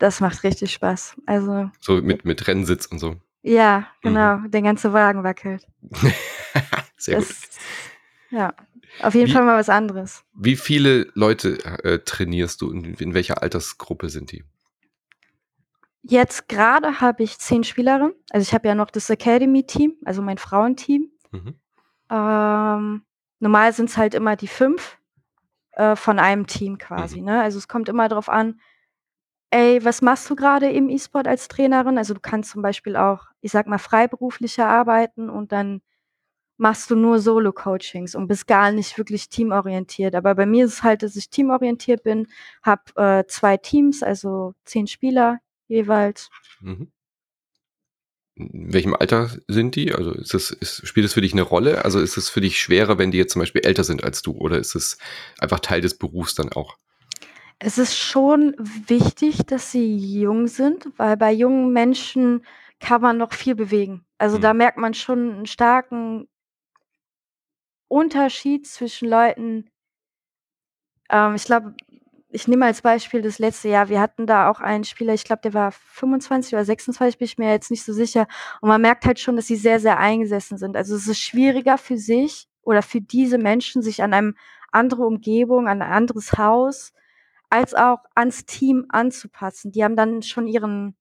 das 0.00 0.20
macht 0.20 0.42
richtig 0.42 0.72
Spaß. 0.72 1.16
Also 1.26 1.70
so 1.78 2.02
mit 2.02 2.24
mit 2.24 2.48
Rennsitz 2.48 2.86
und 2.86 2.98
so. 2.98 3.16
Ja, 3.42 3.86
genau. 4.02 4.38
Mhm. 4.38 4.50
Der 4.50 4.62
ganze 4.62 4.92
Wagen 4.92 5.22
wackelt. 5.22 5.66
Sehr 6.96 7.16
das, 7.16 7.28
gut. 7.28 7.50
Ja, 8.30 8.54
auf 9.02 9.14
jeden 9.14 9.28
wie, 9.28 9.32
Fall 9.32 9.44
mal 9.44 9.58
was 9.58 9.68
anderes. 9.68 10.24
Wie 10.34 10.56
viele 10.56 11.10
Leute 11.14 11.58
äh, 11.84 12.00
trainierst 12.00 12.60
du 12.60 12.70
und 12.70 13.00
in 13.00 13.14
welcher 13.14 13.42
Altersgruppe 13.42 14.08
sind 14.08 14.32
die? 14.32 14.44
Jetzt 16.02 16.48
gerade 16.48 17.00
habe 17.00 17.22
ich 17.22 17.38
zehn 17.38 17.62
Spielerinnen. 17.62 18.14
Also 18.30 18.42
ich 18.42 18.54
habe 18.54 18.68
ja 18.68 18.74
noch 18.74 18.90
das 18.90 19.10
Academy-Team, 19.10 19.96
also 20.04 20.22
mein 20.22 20.38
Frauenteam. 20.38 21.10
Mhm. 21.30 21.54
Ähm, 22.10 23.02
normal 23.38 23.72
sind 23.72 23.90
es 23.90 23.96
halt 23.96 24.14
immer 24.14 24.36
die 24.36 24.48
fünf 24.48 24.98
äh, 25.72 25.96
von 25.96 26.18
einem 26.18 26.46
Team 26.46 26.78
quasi. 26.78 27.20
Mhm. 27.20 27.26
Ne? 27.26 27.42
Also 27.42 27.58
es 27.58 27.68
kommt 27.68 27.88
immer 27.88 28.08
darauf 28.08 28.28
an, 28.28 28.60
Ey, 29.52 29.84
was 29.84 30.00
machst 30.00 30.30
du 30.30 30.36
gerade 30.36 30.70
im 30.70 30.88
E-Sport 30.88 31.26
als 31.26 31.48
Trainerin? 31.48 31.98
Also, 31.98 32.14
du 32.14 32.20
kannst 32.20 32.50
zum 32.52 32.62
Beispiel 32.62 32.96
auch, 32.96 33.26
ich 33.40 33.50
sag 33.50 33.66
mal, 33.66 33.78
freiberuflicher 33.78 34.66
arbeiten 34.68 35.28
und 35.28 35.50
dann 35.52 35.82
machst 36.58 36.90
du 36.90 36.96
nur 36.96 37.20
Solo-Coachings 37.20 38.14
und 38.14 38.28
bist 38.28 38.46
gar 38.46 38.72
nicht 38.72 38.98
wirklich 38.98 39.28
teamorientiert. 39.30 40.14
Aber 40.14 40.34
bei 40.36 40.46
mir 40.46 40.66
ist 40.66 40.74
es 40.74 40.82
halt, 40.84 41.02
dass 41.02 41.16
ich 41.16 41.30
teamorientiert 41.30 42.02
bin, 42.04 42.28
habe 42.62 42.82
äh, 42.96 43.24
2 43.28 43.56
Teams, 43.58 44.02
also 44.02 44.54
zehn 44.64 44.86
Spieler 44.86 45.40
jeweils. 45.68 46.30
Mhm. 46.60 46.92
In 48.36 48.72
welchem 48.72 48.94
Alter 48.94 49.30
sind 49.48 49.76
die? 49.76 49.92
Also 49.92 50.12
ist 50.12 50.34
das, 50.34 50.50
ist, 50.50 50.86
spielt 50.86 51.06
es 51.06 51.14
für 51.14 51.20
dich 51.20 51.32
eine 51.32 51.42
Rolle? 51.42 51.84
Also 51.84 52.00
ist 52.00 52.16
es 52.16 52.28
für 52.30 52.40
dich 52.40 52.58
schwerer, 52.58 52.98
wenn 52.98 53.10
die 53.10 53.18
jetzt 53.18 53.32
zum 53.32 53.40
Beispiel 53.40 53.64
älter 53.64 53.84
sind 53.84 54.04
als 54.04 54.22
du, 54.22 54.32
oder 54.32 54.58
ist 54.58 54.74
es 54.74 54.98
einfach 55.38 55.60
Teil 55.60 55.80
des 55.80 55.96
Berufs 55.98 56.34
dann 56.34 56.52
auch? 56.52 56.76
Es 57.60 57.78
ist 57.78 57.96
schon 57.96 58.54
wichtig, 58.58 59.46
dass 59.46 59.70
sie 59.70 59.96
jung 59.96 60.46
sind, 60.48 60.88
weil 60.96 61.16
bei 61.16 61.32
jungen 61.32 61.72
Menschen 61.72 62.44
kann 62.80 63.02
man 63.02 63.18
noch 63.18 63.32
viel 63.34 63.54
bewegen. 63.54 64.04
Also, 64.18 64.38
da 64.38 64.52
mhm. 64.52 64.58
merkt 64.58 64.78
man 64.78 64.94
schon 64.94 65.32
einen 65.34 65.46
starken 65.46 66.26
Unterschied 67.88 68.66
zwischen 68.66 69.08
Leuten 69.08 69.70
ähm, 71.10 71.34
ich 71.34 71.44
glaube, 71.44 71.74
ich 72.32 72.46
nehme 72.48 72.64
als 72.66 72.82
Beispiel 72.82 73.22
das 73.22 73.38
letzte 73.38 73.68
Jahr. 73.68 73.88
Wir 73.88 74.00
hatten 74.00 74.26
da 74.26 74.48
auch 74.50 74.60
einen 74.60 74.84
Spieler, 74.84 75.14
ich 75.14 75.24
glaube, 75.24 75.42
der 75.42 75.54
war 75.54 75.72
25 75.72 76.54
oder 76.54 76.64
26, 76.64 77.18
bin 77.18 77.24
ich 77.26 77.38
mir 77.38 77.50
jetzt 77.50 77.70
nicht 77.70 77.84
so 77.84 77.92
sicher. 77.92 78.26
Und 78.60 78.68
man 78.68 78.80
merkt 78.80 79.04
halt 79.04 79.18
schon, 79.18 79.36
dass 79.36 79.48
sie 79.48 79.56
sehr, 79.56 79.80
sehr 79.80 79.98
eingesessen 79.98 80.56
sind. 80.58 80.76
Also, 80.76 80.94
es 80.94 81.08
ist 81.08 81.20
schwieriger 81.20 81.78
für 81.78 81.98
sich 81.98 82.48
oder 82.62 82.82
für 82.82 83.00
diese 83.00 83.38
Menschen, 83.38 83.82
sich 83.82 84.02
an 84.02 84.14
einem 84.14 84.36
andere 84.72 85.02
Umgebung, 85.02 85.68
an 85.68 85.82
ein 85.82 85.92
anderes 85.92 86.38
Haus 86.38 86.92
als 87.50 87.74
auch 87.74 87.98
ans 88.14 88.46
Team 88.46 88.86
anzupassen. 88.88 89.72
Die 89.72 89.84
haben 89.84 89.96
dann 89.96 90.22
schon 90.22 90.46
ihren, 90.46 90.96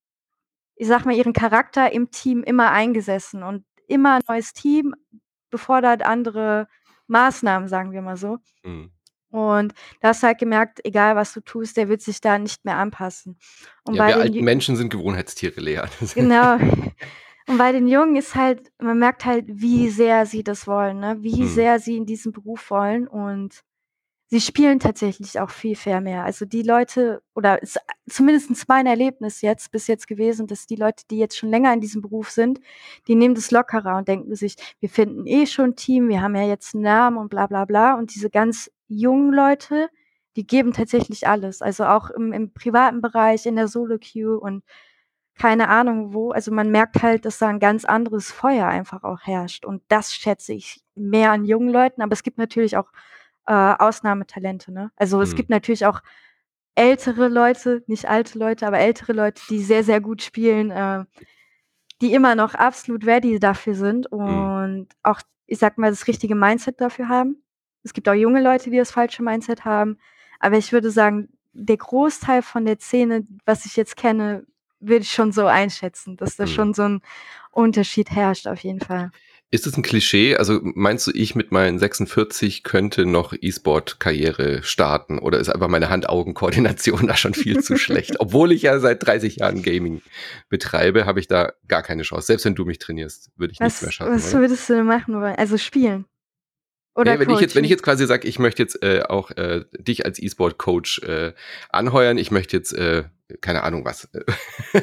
ich 0.76 0.88
sag 0.88 1.06
mal, 1.06 1.16
ihren 1.16 1.34
Charakter 1.34 1.92
im 1.92 2.12
Team 2.12 2.44
immer 2.44 2.72
eingesessen 2.72 3.44
und 3.44 3.64
immer 3.88 4.16
ein 4.16 4.22
neues 4.28 4.54
Team 4.54 4.94
befordert 5.50 6.04
andere 6.04 6.68
Maßnahmen, 7.08 7.68
sagen 7.68 7.92
wir 7.92 8.02
mal 8.02 8.18
so. 8.18 8.38
Mhm. 8.64 8.92
Und 9.32 9.74
da 10.02 10.10
hast 10.10 10.24
du 10.24 10.28
halt 10.28 10.40
gemerkt, 10.40 10.80
egal 10.84 11.16
was 11.16 11.34
du 11.34 11.42
tust, 11.42 11.78
der 11.78 11.88
wird 11.88 12.02
sich 12.02 12.20
da 12.20 12.40
nicht 12.40 12.66
mehr 12.66 12.78
anpassen. 12.78 13.38
Und 13.84 13.96
ja, 13.96 14.04
bei 14.04 14.08
wir 14.10 14.18
alten 14.18 14.44
Menschen 14.44 14.76
sind 14.76 14.90
Gewohnheitstiere, 14.90 15.62
Lea. 15.62 15.84
Genau. 16.16 16.58
Und 17.48 17.58
bei 17.58 17.72
den 17.72 17.88
Jungen 17.88 18.16
ist 18.16 18.36
halt, 18.36 18.72
man 18.80 19.00
merkt 19.00 19.26
halt, 19.26 19.46
wie 19.48 19.90
sehr 19.90 20.28
sie 20.28 20.44
das 20.44 20.68
wollen, 20.68 21.00
ne? 21.00 21.18
wie 21.22 21.42
hm. 21.42 21.48
sehr 21.48 21.80
sie 21.80 21.98
in 21.98 22.06
diesem 22.06 22.32
Beruf 22.32 22.70
wollen. 22.70 23.08
Und 23.08 23.64
sie 24.30 24.42
spielen 24.42 24.80
tatsächlich 24.80 25.40
auch 25.40 25.50
viel 25.50 25.76
fair 25.76 26.02
mehr. 26.02 26.24
Also 26.24 26.46
die 26.46 26.62
Leute, 26.62 27.22
oder 27.34 27.62
ist 27.62 27.80
zumindest 28.08 28.68
mein 28.68 28.86
Erlebnis 28.86 29.42
jetzt, 29.42 29.72
bis 29.72 29.88
jetzt 29.88 30.08
gewesen, 30.08 30.46
dass 30.46 30.68
die 30.68 30.76
Leute, 30.76 31.04
die 31.10 31.18
jetzt 31.18 31.38
schon 31.38 31.50
länger 31.50 31.74
in 31.74 31.82
diesem 31.82 32.02
Beruf 32.02 32.30
sind, 32.30 32.60
die 33.08 33.16
nehmen 33.16 33.34
das 33.36 33.50
lockerer 33.52 33.98
und 33.98 34.08
denken 34.08 34.36
sich, 34.36 34.56
wir 34.80 34.90
finden 34.90 35.26
eh 35.26 35.48
schon 35.48 35.72
ein 35.72 35.76
Team, 35.76 36.10
wir 36.10 36.22
haben 36.22 36.36
ja 36.36 36.44
jetzt 36.44 36.76
einen 36.76 36.84
Namen 36.84 37.18
und 37.18 37.30
bla 37.30 37.48
bla 37.48 37.66
bla. 37.66 37.96
Und 37.96 38.14
diese 38.14 38.30
ganz 38.30 38.72
jungen 38.88 39.34
Leute, 39.34 39.90
die 40.36 40.46
geben 40.46 40.74
tatsächlich 40.74 41.28
alles. 41.28 41.62
Also 41.64 41.86
auch 41.86 42.12
im, 42.12 42.32
im 42.32 42.54
privaten 42.54 43.02
Bereich, 43.02 43.48
in 43.48 43.56
der 43.56 43.68
Solo-Queue 43.68 44.40
und 44.40 44.64
keine 45.36 45.70
Ahnung 45.70 46.14
wo. 46.14 46.32
Also 46.32 46.52
man 46.52 46.70
merkt 46.70 47.02
halt, 47.02 47.26
dass 47.26 47.40
da 47.40 47.48
ein 47.48 47.60
ganz 47.60 47.86
anderes 47.86 48.32
Feuer 48.32 48.68
einfach 48.68 49.04
auch 49.04 49.22
herrscht. 49.24 49.66
Und 49.66 49.82
das 49.88 50.14
schätze 50.14 50.54
ich 50.54 50.82
mehr 50.96 51.32
an 51.32 51.46
jungen 51.46 51.70
Leuten. 51.70 52.02
Aber 52.04 52.14
es 52.14 52.24
gibt 52.24 52.38
natürlich 52.38 52.78
auch 52.78 52.92
äh, 53.50 53.76
Ausnahmetalente, 53.80 54.72
ne? 54.72 54.92
Also, 54.96 55.22
es 55.22 55.32
mhm. 55.32 55.36
gibt 55.38 55.50
natürlich 55.50 55.86
auch 55.86 56.02
ältere 56.76 57.28
Leute, 57.28 57.84
nicht 57.88 58.08
alte 58.08 58.38
Leute, 58.38 58.66
aber 58.68 58.80
ältere 58.80 59.12
Leute, 59.14 59.42
die 59.50 59.60
sehr, 59.60 59.84
sehr 59.84 60.00
gut 60.00 60.22
spielen, 60.22 60.72
äh, 60.72 61.04
die 62.02 62.14
immer 62.14 62.36
noch 62.36 62.54
absolut 62.54 63.06
ready 63.06 63.40
dafür 63.40 63.74
sind 63.74 64.10
mhm. 64.12 64.20
und 64.20 64.80
mhm. 64.80 64.88
auch, 65.04 65.22
ich 65.48 65.58
sag 65.58 65.78
mal, 65.78 65.90
das 65.90 66.08
richtige 66.08 66.36
Mindset 66.36 66.80
dafür 66.80 67.10
haben. 67.10 67.44
Es 67.84 67.94
gibt 67.94 68.08
auch 68.08 68.14
junge 68.14 68.42
Leute, 68.42 68.70
die 68.70 68.78
das 68.78 68.92
falsche 68.92 69.24
Mindset 69.24 69.66
haben, 69.66 69.98
aber 70.40 70.58
ich 70.58 70.72
würde 70.72 70.92
sagen, 70.92 71.30
der 71.52 71.78
Großteil 71.78 72.44
von 72.44 72.66
der 72.66 72.78
Szene, 72.80 73.26
was 73.46 73.66
ich 73.66 73.76
jetzt 73.76 73.98
kenne, 73.98 74.46
würde 74.80 75.02
ich 75.02 75.12
schon 75.12 75.32
so 75.32 75.48
einschätzen, 75.48 76.16
dass 76.18 76.36
da 76.36 76.46
mhm. 76.46 76.50
schon 76.50 76.74
so 76.74 76.84
ein 76.84 77.02
Unterschied 77.52 78.12
herrscht 78.12 78.48
auf 78.48 78.60
jeden 78.60 78.80
Fall. 78.80 79.12
Ist 79.52 79.66
es 79.66 79.76
ein 79.76 79.82
Klischee? 79.82 80.36
Also 80.36 80.60
meinst 80.62 81.08
du, 81.08 81.12
ich 81.12 81.34
mit 81.34 81.52
meinen 81.52 81.80
46 81.80 82.64
könnte 82.64 83.08
noch 83.08 83.34
E-Sport-Karriere 83.34 84.62
starten? 84.62 85.18
Oder 85.18 85.40
ist 85.40 85.50
einfach 85.50 85.68
meine 85.68 85.90
Hand-Augen-Koordination 85.90 87.08
da 87.08 87.18
schon 87.18 87.34
viel 87.34 87.60
zu 87.64 87.76
schlecht? 87.76 88.20
Obwohl 88.20 88.52
ich 88.52 88.62
ja 88.62 88.80
seit 88.80 89.06
30 89.06 89.38
Jahren 89.38 89.64
Gaming 89.64 90.04
betreibe, 90.50 91.08
habe 91.08 91.20
ich 91.20 91.28
da 91.28 91.54
gar 91.68 91.82
keine 91.82 92.04
Chance. 92.04 92.28
Selbst 92.28 92.46
wenn 92.46 92.54
du 92.54 92.66
mich 92.66 92.78
trainierst, 92.78 93.32
würde 93.38 93.54
ich 93.54 93.60
was, 93.60 93.66
nichts 93.66 93.82
mehr 93.82 93.92
schaffen. 93.92 94.14
Was 94.14 94.32
oder? 94.34 94.42
würdest 94.42 94.70
du 94.70 94.74
denn 94.74 94.86
machen 94.86 95.16
wollen? 95.16 95.36
Also 95.36 95.58
spielen? 95.58 96.06
Oder 96.94 97.14
nee, 97.14 97.20
wenn, 97.22 97.30
ich 97.32 97.40
jetzt, 97.40 97.56
wenn 97.56 97.64
ich 97.64 97.70
jetzt 97.72 97.84
quasi 97.84 98.06
sage, 98.06 98.28
ich 98.28 98.38
möchte 98.38 98.62
jetzt 98.62 98.84
äh, 98.84 99.02
auch 99.02 99.32
äh, 99.32 99.64
dich 99.80 100.06
als 100.06 100.22
E-Sport-Coach 100.22 101.02
äh, 101.04 101.34
anheuern, 101.70 102.18
ich 102.18 102.30
möchte 102.30 102.56
jetzt, 102.56 102.74
äh, 102.74 103.06
keine 103.42 103.64
Ahnung 103.64 103.86
was, 103.86 104.10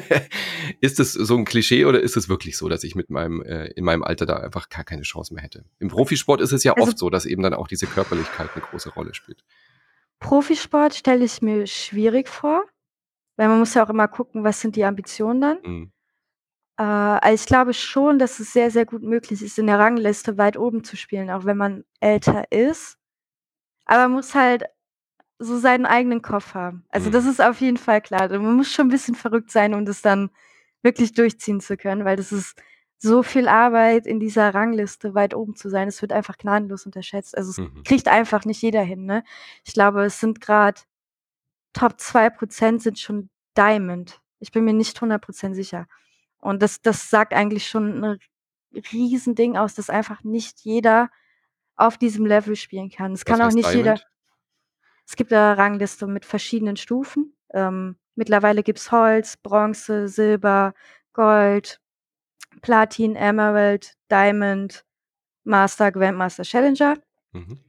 ist 0.81 0.99
es 0.99 1.13
so 1.13 1.35
ein 1.37 1.45
Klischee 1.45 1.85
oder 1.85 2.01
ist 2.01 2.17
es 2.17 2.29
wirklich 2.29 2.57
so, 2.57 2.69
dass 2.69 2.83
ich 2.83 2.95
mit 2.95 3.09
meinem, 3.09 3.41
äh, 3.41 3.67
in 3.67 3.83
meinem 3.83 4.03
Alter 4.03 4.25
da 4.25 4.37
einfach 4.37 4.69
gar 4.69 4.83
keine 4.83 5.03
Chance 5.03 5.33
mehr 5.33 5.43
hätte? 5.43 5.65
Im 5.79 5.89
Profisport 5.89 6.41
ist 6.41 6.51
es 6.51 6.63
ja 6.63 6.73
also, 6.73 6.87
oft 6.87 6.97
so, 6.97 7.09
dass 7.09 7.25
eben 7.25 7.43
dann 7.43 7.53
auch 7.53 7.67
diese 7.67 7.87
Körperlichkeit 7.87 8.49
eine 8.53 8.63
große 8.63 8.89
Rolle 8.91 9.13
spielt. 9.13 9.43
Profisport 10.19 10.95
stelle 10.95 11.25
ich 11.25 11.41
mir 11.41 11.67
schwierig 11.67 12.27
vor, 12.29 12.63
weil 13.35 13.47
man 13.49 13.59
muss 13.59 13.73
ja 13.73 13.85
auch 13.85 13.89
immer 13.89 14.07
gucken, 14.07 14.43
was 14.43 14.61
sind 14.61 14.75
die 14.75 14.85
Ambitionen 14.85 15.41
dann. 15.41 15.57
Mhm. 15.63 15.91
Äh, 16.77 16.83
also 16.83 17.43
ich 17.43 17.47
glaube 17.47 17.73
schon, 17.73 18.19
dass 18.19 18.39
es 18.39 18.53
sehr, 18.53 18.71
sehr 18.71 18.85
gut 18.85 19.03
möglich 19.03 19.41
ist, 19.41 19.59
in 19.59 19.67
der 19.67 19.79
Rangliste 19.79 20.37
weit 20.37 20.57
oben 20.57 20.83
zu 20.83 20.95
spielen, 20.95 21.29
auch 21.29 21.45
wenn 21.45 21.57
man 21.57 21.83
älter 21.99 22.51
ist. 22.51 22.97
Aber 23.85 24.03
man 24.03 24.13
muss 24.13 24.35
halt 24.35 24.63
so 25.39 25.57
seinen 25.59 25.85
eigenen 25.85 26.21
Kopf 26.21 26.53
haben. 26.55 26.85
Also, 26.89 27.09
das 27.09 27.25
mhm. 27.25 27.29
ist 27.31 27.41
auf 27.41 27.61
jeden 27.61 27.77
Fall 27.77 28.01
klar. 28.01 28.29
Man 28.29 28.55
muss 28.55 28.71
schon 28.71 28.87
ein 28.87 28.91
bisschen 28.91 29.15
verrückt 29.15 29.51
sein, 29.51 29.73
um 29.73 29.85
das 29.85 30.01
dann 30.01 30.29
wirklich 30.83 31.13
durchziehen 31.13 31.59
zu 31.61 31.77
können, 31.77 32.05
weil 32.05 32.15
das 32.17 32.31
ist 32.31 32.55
so 32.99 33.21
viel 33.23 33.47
Arbeit, 33.47 34.07
in 34.07 34.19
dieser 34.19 34.53
Rangliste 34.55 35.13
weit 35.13 35.35
oben 35.35 35.55
zu 35.55 35.69
sein. 35.69 35.87
Es 35.87 36.01
wird 36.01 36.11
einfach 36.13 36.37
gnadenlos 36.37 36.85
unterschätzt. 36.85 37.37
Also, 37.37 37.51
es 37.51 37.57
Mhm. 37.59 37.83
kriegt 37.83 38.07
einfach 38.07 38.45
nicht 38.45 38.61
jeder 38.61 38.81
hin, 38.81 39.05
ne? 39.05 39.23
Ich 39.65 39.73
glaube, 39.73 40.03
es 40.05 40.19
sind 40.19 40.41
gerade 40.41 40.81
Top 41.73 41.99
2% 41.99 42.81
sind 42.81 42.99
schon 42.99 43.29
Diamond. 43.57 44.21
Ich 44.39 44.51
bin 44.51 44.63
mir 44.65 44.73
nicht 44.73 44.99
100% 45.01 45.55
sicher. 45.55 45.87
Und 46.39 46.61
das 46.61 46.81
das 46.81 47.09
sagt 47.09 47.33
eigentlich 47.33 47.67
schon 47.67 48.03
'n 48.03 48.19
Riesending 48.93 49.57
aus, 49.57 49.75
dass 49.75 49.89
einfach 49.89 50.23
nicht 50.23 50.61
jeder 50.61 51.09
auf 51.77 51.97
diesem 51.97 52.25
Level 52.25 52.55
spielen 52.55 52.89
kann. 52.89 53.13
Es 53.13 53.25
kann 53.25 53.41
auch 53.41 53.51
nicht 53.51 53.73
jeder 53.73 53.95
es 55.07 55.15
gibt 55.15 55.31
eine 55.31 55.57
Rangliste 55.57 56.05
mit 56.05 56.25
verschiedenen 56.25 56.75
Stufen. 56.75 57.33
Ähm, 57.53 57.95
mittlerweile 58.15 58.61
gibt's 58.61 58.91
Holz, 58.91 59.37
Bronze, 59.37 60.09
Silber, 60.09 60.73
Gold, 61.13 61.79
Platin, 62.61 63.15
Emerald, 63.15 63.93
Diamond, 64.11 64.85
Master, 65.45 65.91
Grandmaster, 65.91 66.43
Challenger. 66.43 66.95
Mhm. 67.31 67.59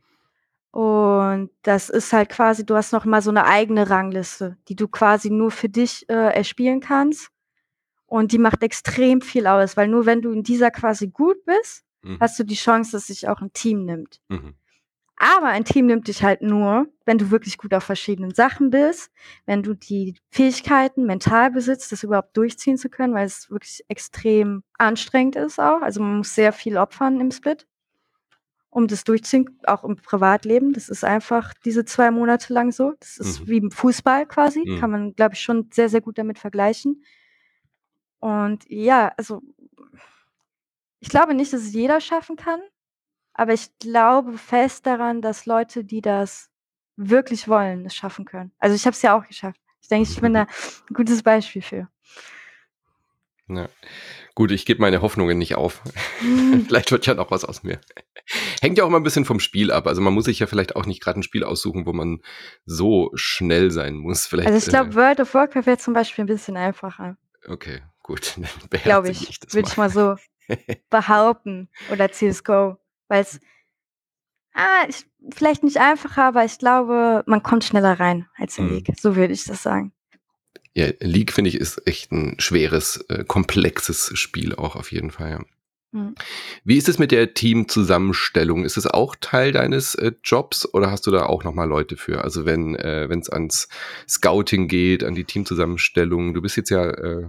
Und 0.73 1.51
das 1.63 1.89
ist 1.91 2.13
halt 2.13 2.29
quasi 2.29 2.67
du 2.67 2.75
hast 2.77 2.93
noch 2.93 3.05
mal 3.05 3.23
so 3.23 3.31
'ne 3.33 3.45
eigene 3.45 3.89
Rangliste, 3.89 4.59
die 4.69 4.77
du 4.77 4.89
quasi 4.89 5.31
nur 5.31 5.51
für 5.51 5.69
dich, 5.69 6.09
äh, 6.09 6.35
erspielen 6.35 6.81
kannst. 6.81 7.31
Und 8.07 8.33
die 8.33 8.39
macht 8.39 8.63
extrem 8.63 9.21
viel 9.23 9.47
aus, 9.47 9.77
weil 9.77 9.89
nur 9.89 10.07
wenn 10.07 10.23
du 10.23 10.33
in 10.33 10.43
dieser 10.43 10.71
quasi 10.71 11.09
gut 11.09 11.45
bist, 11.45 11.85
mhm. 12.03 12.19
hast 12.21 12.39
du 12.39 12.45
die 12.45 12.55
Chance, 12.57 12.93
dass 12.93 13.09
sich 13.09 13.29
auch 13.29 13.41
ein 13.41 13.53
Team 13.53 13.85
nimmt. 13.85 14.21
Mhm. 14.29 14.55
Aber 15.19 15.49
ein 15.49 15.65
Team 15.65 15.87
nimmt 15.87 16.07
dich 16.07 16.23
halt 16.23 16.43
nur, 16.43 16.87
wenn 17.05 17.19
du 17.19 17.33
wirklich 17.33 17.59
gut 17.59 17.75
auf 17.75 17.83
verschiedenen 17.83 18.33
Sachen 18.33 18.71
bist, 18.71 19.11
wenn 19.47 19.65
du 19.65 19.75
die 19.75 20.17
Fähigkeiten 20.31 21.07
mental 21.07 21.51
besitzt, 21.51 21.91
das 21.91 22.05
überhaupt 22.05 22.37
durchziehen 22.37 22.77
zu 22.77 22.89
können, 22.89 23.15
weil 23.15 23.27
es 23.27 23.51
wirklich 23.51 23.85
extrem 23.89 24.63
anstrengend 24.79 25.35
ist 25.35 25.59
auch. 25.59 25.83
Also 25.83 26.01
man 26.01 26.19
muss 26.19 26.37
sehr 26.37 26.53
viel 26.53 26.77
opfern 26.77 27.21
im 27.21 27.33
Split, 27.33 27.67
um 28.71 28.87
das 28.87 29.03
durchziehen, 29.03 29.59
auch 29.65 29.83
im 29.83 29.97
Privatleben. 29.97 30.73
Das 30.73 30.89
ist 30.89 31.03
einfach 31.05 31.53
diese 31.65 31.85
zwei 31.85 32.13
Monate 32.13 32.53
lang 32.53 32.71
so. 32.71 32.95
Das 33.01 33.19
ist 33.19 33.41
mhm. 33.41 33.49
wie 33.49 33.57
im 33.57 33.71
Fußball 33.73 34.25
quasi, 34.27 34.63
mhm. 34.65 34.79
kann 34.79 34.91
man, 34.93 35.15
glaube 35.15 35.35
ich, 35.35 35.41
schon 35.41 35.69
sehr, 35.73 35.89
sehr 35.89 36.01
gut 36.01 36.17
damit 36.17 36.39
vergleichen. 36.39 37.03
Und 38.21 38.65
ja, 38.69 39.13
also 39.17 39.43
ich 41.01 41.09
glaube 41.09 41.35
nicht, 41.35 41.53
dass 41.53 41.63
es 41.63 41.73
jeder 41.73 42.01
schaffen 42.01 42.37
kann, 42.37 42.61
aber 43.39 43.55
ich 43.55 43.71
glaube 43.79 44.37
fest 44.37 44.85
daran, 44.85 45.23
dass 45.23 45.47
Leute, 45.47 45.85
die 45.85 46.01
das 46.01 46.51
wirklich 46.97 47.47
wollen, 47.47 47.87
es 47.87 47.95
schaffen 47.95 48.25
können. 48.25 48.51
Also 48.59 48.75
ich 48.75 48.85
habe 48.85 48.95
es 48.95 49.03
ja 49.03 49.17
auch 49.17 49.25
geschafft. 49.25 49.61
Ich 49.81 49.87
denke, 49.87 50.11
ich 50.11 50.21
bin 50.21 50.35
da 50.35 50.43
ein 50.91 50.95
gutes 50.95 51.23
Beispiel 51.23 51.63
für. 51.63 51.89
Ja. 53.49 53.69
Gut, 54.35 54.51
ich 54.51 54.67
gebe 54.67 54.81
meine 54.81 55.03
Hoffnungen 55.03 55.39
nicht 55.39 55.55
auf. 55.55 55.83
Vielleicht 56.67 56.91
wird 56.91 57.07
ja 57.07 57.15
noch 57.15 57.31
was 57.31 57.45
aus 57.45 57.63
mir. 57.63 57.81
Hängt 58.61 58.77
ja 58.77 58.83
auch 58.83 58.89
immer 58.89 58.99
ein 58.99 59.05
bisschen 59.05 59.25
vom 59.25 59.39
Spiel 59.39 59.71
ab. 59.71 59.87
Also 59.87 60.01
man 60.01 60.13
muss 60.13 60.25
sich 60.25 60.41
ja 60.41 60.49
vielleicht 60.49 60.77
auch 60.77 60.85
nicht 60.85 61.01
gerade 61.01 61.21
ein 61.21 61.23
Spiel 61.23 61.45
aussuchen, 61.45 61.87
wo 61.87 61.93
man 61.93 62.21
so 62.67 63.11
schnell 63.15 63.71
sein 63.71 63.95
muss. 63.95 64.27
Vielleicht, 64.27 64.49
also 64.49 64.59
ich 64.59 64.69
glaube, 64.69 64.91
äh, 64.91 64.95
World 64.97 65.21
of 65.21 65.33
Warcraft 65.33 65.65
wäre 65.65 65.79
zum 65.79 65.95
Beispiel 65.95 66.25
ein 66.25 66.27
bisschen 66.27 66.57
einfacher. 66.57 67.17
Okay, 67.47 67.83
gut. 68.03 68.37
Glaube 68.83 69.11
ich. 69.11 69.31
ich 69.31 69.55
Würde 69.55 69.69
ich 69.69 69.77
mal 69.77 69.89
so 69.89 70.17
behaupten. 70.91 71.71
Oder 71.91 72.11
CSGO. 72.11 72.79
Weil 73.09 73.23
es 73.23 73.41
ah, 74.59 74.87
ich, 74.89 75.07
vielleicht 75.35 75.63
nicht 75.63 75.79
einfacher, 75.79 76.25
aber 76.25 76.45
ich 76.45 76.59
glaube, 76.59 77.23
man 77.27 77.43
kommt 77.43 77.65
schneller 77.65 77.99
rein 77.99 78.27
als 78.37 78.59
in 78.59 78.67
mhm. 78.67 78.71
League. 78.73 78.93
So 78.99 79.17
würde 79.17 79.33
ich 79.33 79.45
das 79.45 79.63
sagen. 79.63 79.93
Ja, 80.75 80.89
League 81.01 81.33
finde 81.33 81.49
ich 81.49 81.57
ist 81.57 81.87
echt 81.87 82.13
ein 82.13 82.37
schweres, 82.39 82.99
äh, 83.09 83.25
komplexes 83.25 84.13
Spiel 84.15 84.55
auch 84.55 84.77
auf 84.77 84.93
jeden 84.93 85.11
Fall. 85.11 85.31
Ja. 85.31 85.41
Mhm. 85.91 86.15
Wie 86.65 86.77
ist 86.77 86.89
es 86.89 86.99
mit 86.99 87.13
der 87.13 87.35
Teamzusammenstellung? 87.35 88.65
Ist 88.65 88.77
es 88.77 88.87
auch 88.87 89.17
Teil 89.21 89.53
deines 89.53 89.95
äh, 89.95 90.13
Jobs 90.23 90.73
oder 90.73 90.91
hast 90.91 91.07
du 91.07 91.11
da 91.11 91.25
auch 91.27 91.45
nochmal 91.45 91.69
Leute 91.69 91.97
für? 91.97 92.23
Also 92.23 92.45
wenn 92.45 92.75
äh, 92.75 93.07
es 93.07 93.31
ans 93.31 93.69
Scouting 94.09 94.69
geht, 94.69 95.03
an 95.03 95.15
die 95.15 95.25
Teamzusammenstellung, 95.25 96.35
du 96.35 96.43
bist 96.43 96.57
jetzt 96.57 96.71
ja 96.71 96.91
äh, 96.91 97.29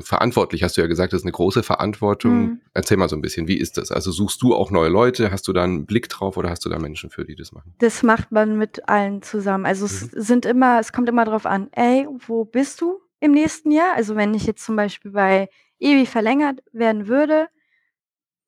verantwortlich, 0.00 0.62
hast 0.62 0.76
du 0.76 0.80
ja 0.80 0.86
gesagt, 0.86 1.12
das 1.12 1.20
ist 1.20 1.24
eine 1.24 1.32
große 1.32 1.62
Verantwortung. 1.62 2.40
Mhm. 2.40 2.60
Erzähl 2.74 2.96
mal 2.96 3.08
so 3.08 3.16
ein 3.16 3.22
bisschen, 3.22 3.48
wie 3.48 3.56
ist 3.56 3.78
das? 3.78 3.90
Also 3.90 4.10
suchst 4.12 4.42
du 4.42 4.54
auch 4.54 4.70
neue 4.70 4.88
Leute? 4.88 5.30
Hast 5.30 5.48
du 5.48 5.52
da 5.52 5.64
einen 5.64 5.86
Blick 5.86 6.08
drauf 6.08 6.36
oder 6.36 6.50
hast 6.50 6.64
du 6.64 6.68
da 6.68 6.78
Menschen 6.78 7.10
für, 7.10 7.24
die 7.24 7.34
das 7.34 7.52
machen? 7.52 7.74
Das 7.78 8.02
macht 8.02 8.32
man 8.32 8.58
mit 8.58 8.88
allen 8.88 9.22
zusammen. 9.22 9.66
Also 9.66 9.84
mhm. 9.84 9.90
es 9.90 10.26
sind 10.26 10.46
immer, 10.46 10.78
es 10.78 10.92
kommt 10.92 11.08
immer 11.08 11.24
darauf 11.24 11.46
an, 11.46 11.68
ey, 11.72 12.06
wo 12.26 12.44
bist 12.44 12.80
du 12.80 13.00
im 13.20 13.32
nächsten 13.32 13.70
Jahr? 13.70 13.94
Also 13.94 14.16
wenn 14.16 14.34
ich 14.34 14.46
jetzt 14.46 14.64
zum 14.64 14.76
Beispiel 14.76 15.12
bei 15.12 15.48
Ewi 15.78 16.06
verlängert 16.06 16.62
werden 16.72 17.08
würde, 17.08 17.48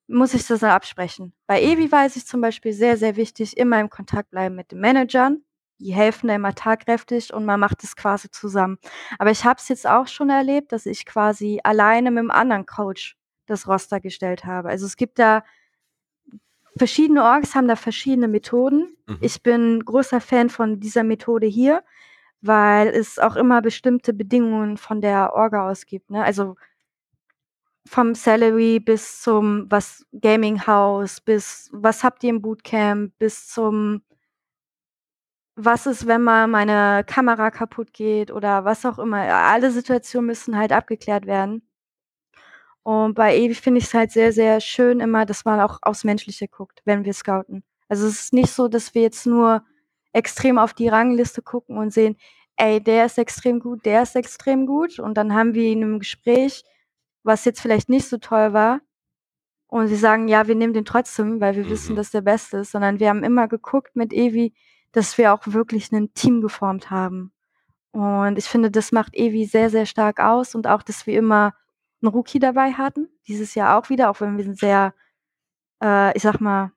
muss 0.06 0.34
ich 0.34 0.46
das 0.46 0.60
dann 0.60 0.70
absprechen. 0.70 1.32
Bei 1.46 1.60
mhm. 1.60 1.68
Ewi 1.68 1.92
weiß 1.92 2.16
ich 2.16 2.26
zum 2.26 2.40
Beispiel 2.40 2.72
sehr, 2.72 2.96
sehr 2.96 3.16
wichtig, 3.16 3.56
immer 3.56 3.80
im 3.80 3.90
Kontakt 3.90 4.30
bleiben 4.30 4.54
mit 4.54 4.72
den 4.72 4.80
Managern, 4.80 5.42
die 5.78 5.92
helfen 5.92 6.28
da 6.28 6.34
immer 6.34 6.54
tatkräftig 6.54 7.32
und 7.32 7.44
man 7.44 7.60
macht 7.60 7.82
es 7.84 7.96
quasi 7.96 8.30
zusammen. 8.30 8.78
Aber 9.18 9.30
ich 9.30 9.44
habe 9.44 9.58
es 9.58 9.68
jetzt 9.68 9.86
auch 9.86 10.06
schon 10.06 10.30
erlebt, 10.30 10.72
dass 10.72 10.86
ich 10.86 11.06
quasi 11.06 11.60
alleine 11.64 12.10
mit 12.10 12.20
einem 12.20 12.30
anderen 12.30 12.66
Coach 12.66 13.16
das 13.46 13.68
Roster 13.68 14.00
gestellt 14.00 14.44
habe. 14.44 14.68
Also 14.68 14.86
es 14.86 14.96
gibt 14.96 15.18
da 15.18 15.42
verschiedene 16.76 17.22
Orgs 17.22 17.54
haben 17.54 17.68
da 17.68 17.76
verschiedene 17.76 18.28
Methoden. 18.28 18.96
Mhm. 19.06 19.18
Ich 19.20 19.42
bin 19.42 19.84
großer 19.84 20.20
Fan 20.20 20.50
von 20.50 20.80
dieser 20.80 21.04
Methode 21.04 21.46
hier, 21.46 21.84
weil 22.40 22.88
es 22.88 23.18
auch 23.18 23.36
immer 23.36 23.62
bestimmte 23.62 24.12
Bedingungen 24.12 24.76
von 24.76 25.00
der 25.00 25.34
Orga 25.34 25.70
aus 25.70 25.86
gibt. 25.86 26.10
Ne? 26.10 26.22
Also 26.22 26.56
vom 27.86 28.14
Salary 28.14 28.80
bis 28.80 29.20
zum 29.20 29.66
was 29.70 30.06
Gaming 30.20 30.66
House, 30.66 31.20
bis 31.20 31.68
was 31.72 32.02
habt 32.02 32.24
ihr 32.24 32.30
im 32.30 32.40
Bootcamp, 32.40 33.12
bis 33.18 33.46
zum 33.48 34.02
was 35.56 35.86
ist, 35.86 36.06
wenn 36.06 36.22
mal 36.22 36.46
meine 36.48 37.04
Kamera 37.04 37.50
kaputt 37.50 37.92
geht 37.92 38.30
oder 38.30 38.64
was 38.64 38.84
auch 38.84 38.98
immer. 38.98 39.18
Alle 39.18 39.70
Situationen 39.70 40.26
müssen 40.26 40.56
halt 40.56 40.72
abgeklärt 40.72 41.26
werden. 41.26 41.62
Und 42.82 43.14
bei 43.14 43.36
Ewi 43.36 43.54
finde 43.54 43.78
ich 43.78 43.86
es 43.86 43.94
halt 43.94 44.10
sehr, 44.10 44.32
sehr 44.32 44.60
schön 44.60 45.00
immer, 45.00 45.24
dass 45.24 45.44
man 45.44 45.60
auch 45.60 45.78
aufs 45.82 46.04
Menschliche 46.04 46.48
guckt, 46.48 46.82
wenn 46.84 47.04
wir 47.04 47.14
scouten. 47.14 47.64
Also 47.88 48.06
es 48.06 48.20
ist 48.22 48.32
nicht 48.32 48.50
so, 48.52 48.68
dass 48.68 48.94
wir 48.94 49.02
jetzt 49.02 49.26
nur 49.26 49.64
extrem 50.12 50.58
auf 50.58 50.74
die 50.74 50.88
Rangliste 50.88 51.40
gucken 51.42 51.78
und 51.78 51.92
sehen, 51.92 52.16
ey, 52.56 52.82
der 52.82 53.06
ist 53.06 53.18
extrem 53.18 53.60
gut, 53.60 53.84
der 53.86 54.02
ist 54.02 54.16
extrem 54.16 54.66
gut. 54.66 54.98
Und 54.98 55.16
dann 55.16 55.34
haben 55.34 55.54
wir 55.54 55.70
in 55.70 55.82
einem 55.82 55.98
Gespräch, 55.98 56.64
was 57.22 57.44
jetzt 57.44 57.60
vielleicht 57.60 57.88
nicht 57.88 58.08
so 58.08 58.18
toll 58.18 58.52
war, 58.52 58.80
und 59.74 59.88
sie 59.88 59.96
sagen, 59.96 60.28
ja, 60.28 60.46
wir 60.46 60.54
nehmen 60.54 60.72
den 60.72 60.84
trotzdem, 60.84 61.40
weil 61.40 61.56
wir 61.56 61.64
mhm. 61.64 61.70
wissen, 61.70 61.96
dass 61.96 62.12
der 62.12 62.20
Beste 62.20 62.58
ist, 62.58 62.70
sondern 62.70 63.00
wir 63.00 63.08
haben 63.08 63.24
immer 63.24 63.48
geguckt 63.48 63.96
mit 63.96 64.12
Ewi, 64.12 64.54
dass 64.94 65.18
wir 65.18 65.34
auch 65.34 65.40
wirklich 65.46 65.92
ein 65.92 66.14
Team 66.14 66.40
geformt 66.40 66.90
haben. 66.90 67.32
Und 67.90 68.38
ich 68.38 68.46
finde, 68.46 68.70
das 68.70 68.92
macht 68.92 69.14
Evi 69.14 69.44
sehr, 69.44 69.68
sehr 69.68 69.86
stark 69.86 70.20
aus 70.20 70.54
und 70.54 70.66
auch, 70.66 70.82
dass 70.82 71.06
wir 71.06 71.18
immer 71.18 71.52
einen 72.00 72.12
Rookie 72.12 72.38
dabei 72.38 72.72
hatten. 72.72 73.08
Dieses 73.26 73.54
Jahr 73.54 73.78
auch 73.78 73.90
wieder, 73.90 74.10
auch 74.10 74.20
wenn 74.20 74.38
wir 74.38 74.54
sehr, 74.54 74.94
äh, 75.82 76.16
ich 76.16 76.22
sag 76.22 76.40
mal, 76.40 76.72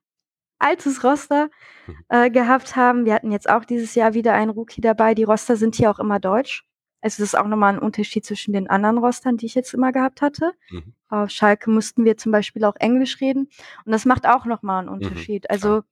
altes 0.59 1.03
Roster 1.03 1.49
mhm. 1.85 1.95
äh, 2.09 2.29
gehabt 2.31 2.75
haben. 2.75 3.05
Wir 3.05 3.13
hatten 3.13 3.31
jetzt 3.31 3.49
auch 3.49 3.65
dieses 3.65 3.93
Jahr 3.95 4.13
wieder 4.15 4.33
einen 4.33 4.51
Rookie 4.51 4.81
dabei. 4.81 5.13
Die 5.13 5.23
Roster 5.23 5.55
sind 5.55 5.75
hier 5.75 5.91
auch 5.91 5.99
immer 5.99 6.19
deutsch. 6.19 6.65
Also 7.01 7.21
das 7.21 7.33
ist 7.33 7.35
auch 7.35 7.47
nochmal 7.47 7.75
ein 7.75 7.79
Unterschied 7.79 8.25
zwischen 8.25 8.53
den 8.53 8.67
anderen 8.67 8.97
Rostern, 8.97 9.37
die 9.37 9.45
ich 9.45 9.53
jetzt 9.53 9.73
immer 9.75 9.91
gehabt 9.91 10.21
hatte. 10.21 10.53
Mhm. 10.71 10.93
Auf 11.09 11.29
Schalke 11.29 11.69
mussten 11.69 12.03
wir 12.05 12.17
zum 12.17 12.31
Beispiel 12.31 12.63
auch 12.63 12.75
Englisch 12.77 13.21
reden. 13.21 13.49
Und 13.85 13.91
das 13.91 14.05
macht 14.05 14.27
auch 14.27 14.45
nochmal 14.45 14.79
einen 14.79 14.87
mhm. 14.87 14.93
Unterschied. 14.95 15.43
Mhm. 15.43 15.47
Also 15.49 15.83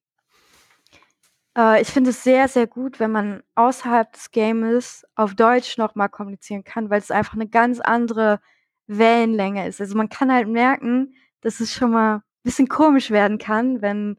äh, 1.58 1.82
ich 1.82 1.90
finde 1.90 2.12
es 2.12 2.24
sehr, 2.24 2.48
sehr 2.48 2.68
gut, 2.68 3.00
wenn 3.00 3.12
man 3.12 3.44
außerhalb 3.56 4.12
des 4.12 4.32
Games 4.32 5.06
auf 5.16 5.36
Deutsch 5.36 5.78
nochmal 5.78 6.10
kommunizieren 6.10 6.64
kann, 6.64 6.90
weil 6.90 7.00
es 7.00 7.12
einfach 7.12 7.34
eine 7.34 7.48
ganz 7.48 7.80
andere 7.80 8.40
Wellenlänge 8.88 9.68
ist. 9.68 9.82
Also 9.82 9.96
man 9.96 10.10
kann 10.10 10.32
halt 10.32 10.48
merken, 10.48 11.16
dass 11.42 11.60
es 11.60 11.74
schon 11.74 11.92
mal 11.92 12.18
ein 12.18 12.22
bisschen 12.44 12.68
komisch 12.68 13.12
werden 13.12 13.38
kann, 13.38 13.82
wenn 13.82 14.18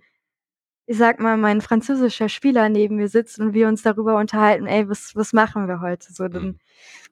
ich 0.87 0.99
sag 0.99 1.19
mal, 1.19 1.37
mein 1.37 1.61
französischer 1.61 2.29
Spieler 2.29 2.69
neben 2.69 2.97
mir 2.97 3.09
sitzt 3.09 3.41
und 3.41 3.55
wir 3.55 3.67
uns 3.67 3.83
darüber 3.83 4.19
unterhalten, 4.19 4.67
ey, 4.67 4.89
was, 4.89 5.17
was 5.17 5.33
machen 5.33 5.67
wir 5.67 5.81
heute? 5.81 6.13
So, 6.13 6.29
dann 6.29 6.43
hm. 6.43 6.59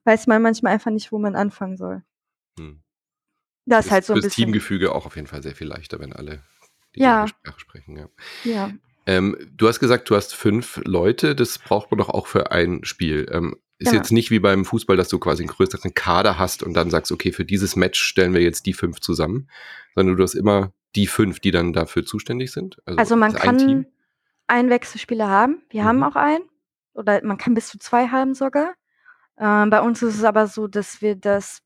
weiß 0.04 0.28
man 0.28 0.42
manchmal 0.42 0.72
einfach 0.72 0.92
nicht, 0.92 1.10
wo 1.10 1.18
man 1.18 1.34
anfangen 1.34 1.76
soll. 1.76 2.02
Hm. 2.56 2.82
Das 3.66 3.86
ist 3.86 3.92
halt 3.92 4.04
so 4.04 4.12
ein 4.12 4.20
bisschen. 4.20 4.44
Teamgefüge 4.44 4.94
auch 4.94 5.06
auf 5.06 5.16
jeden 5.16 5.26
Fall 5.26 5.42
sehr 5.42 5.56
viel 5.56 5.66
leichter, 5.66 5.98
wenn 5.98 6.12
alle 6.12 6.42
die 6.94 7.00
ja. 7.00 7.26
Sprache 7.26 7.58
sprechen. 7.58 7.96
Ja. 7.96 8.08
ja. 8.44 8.70
Ähm, 9.06 9.36
du 9.56 9.68
hast 9.68 9.80
gesagt, 9.80 10.08
du 10.10 10.16
hast 10.16 10.34
fünf 10.34 10.80
Leute. 10.84 11.34
Das 11.34 11.58
braucht 11.58 11.90
man 11.90 11.98
doch 11.98 12.08
auch 12.08 12.26
für 12.26 12.52
ein 12.52 12.84
Spiel. 12.84 13.28
Ähm, 13.30 13.56
ist 13.78 13.92
ja. 13.92 13.98
jetzt 13.98 14.12
nicht 14.12 14.30
wie 14.30 14.38
beim 14.38 14.64
Fußball, 14.64 14.96
dass 14.96 15.08
du 15.08 15.18
quasi 15.18 15.42
einen 15.42 15.50
größeren 15.50 15.94
Kader 15.94 16.38
hast 16.38 16.62
und 16.62 16.74
dann 16.74 16.90
sagst, 16.90 17.12
okay, 17.12 17.32
für 17.32 17.44
dieses 17.44 17.76
Match 17.76 18.00
stellen 18.00 18.32
wir 18.32 18.40
jetzt 18.40 18.66
die 18.66 18.72
fünf 18.72 19.00
zusammen, 19.00 19.48
sondern 19.94 20.16
du 20.16 20.22
hast 20.22 20.34
immer 20.34 20.72
die 20.94 21.06
fünf, 21.06 21.40
die 21.40 21.50
dann 21.50 21.72
dafür 21.72 22.04
zuständig 22.06 22.52
sind? 22.52 22.78
Also, 22.86 22.98
also 22.98 23.16
man 23.16 23.32
kann 23.34 23.60
ein 23.60 23.86
einen 24.46 24.70
Wechselspieler 24.70 25.28
haben. 25.28 25.62
Wir 25.70 25.82
mhm. 25.82 25.86
haben 25.86 26.02
auch 26.04 26.16
einen. 26.16 26.44
Oder 26.94 27.24
man 27.24 27.38
kann 27.38 27.54
bis 27.54 27.68
zu 27.68 27.78
zwei 27.78 28.08
haben 28.08 28.34
sogar. 28.34 28.74
Ähm, 29.38 29.70
bei 29.70 29.80
uns 29.80 30.02
ist 30.02 30.16
es 30.16 30.24
aber 30.24 30.46
so, 30.46 30.68
dass 30.68 31.02
wir 31.02 31.16
das 31.16 31.62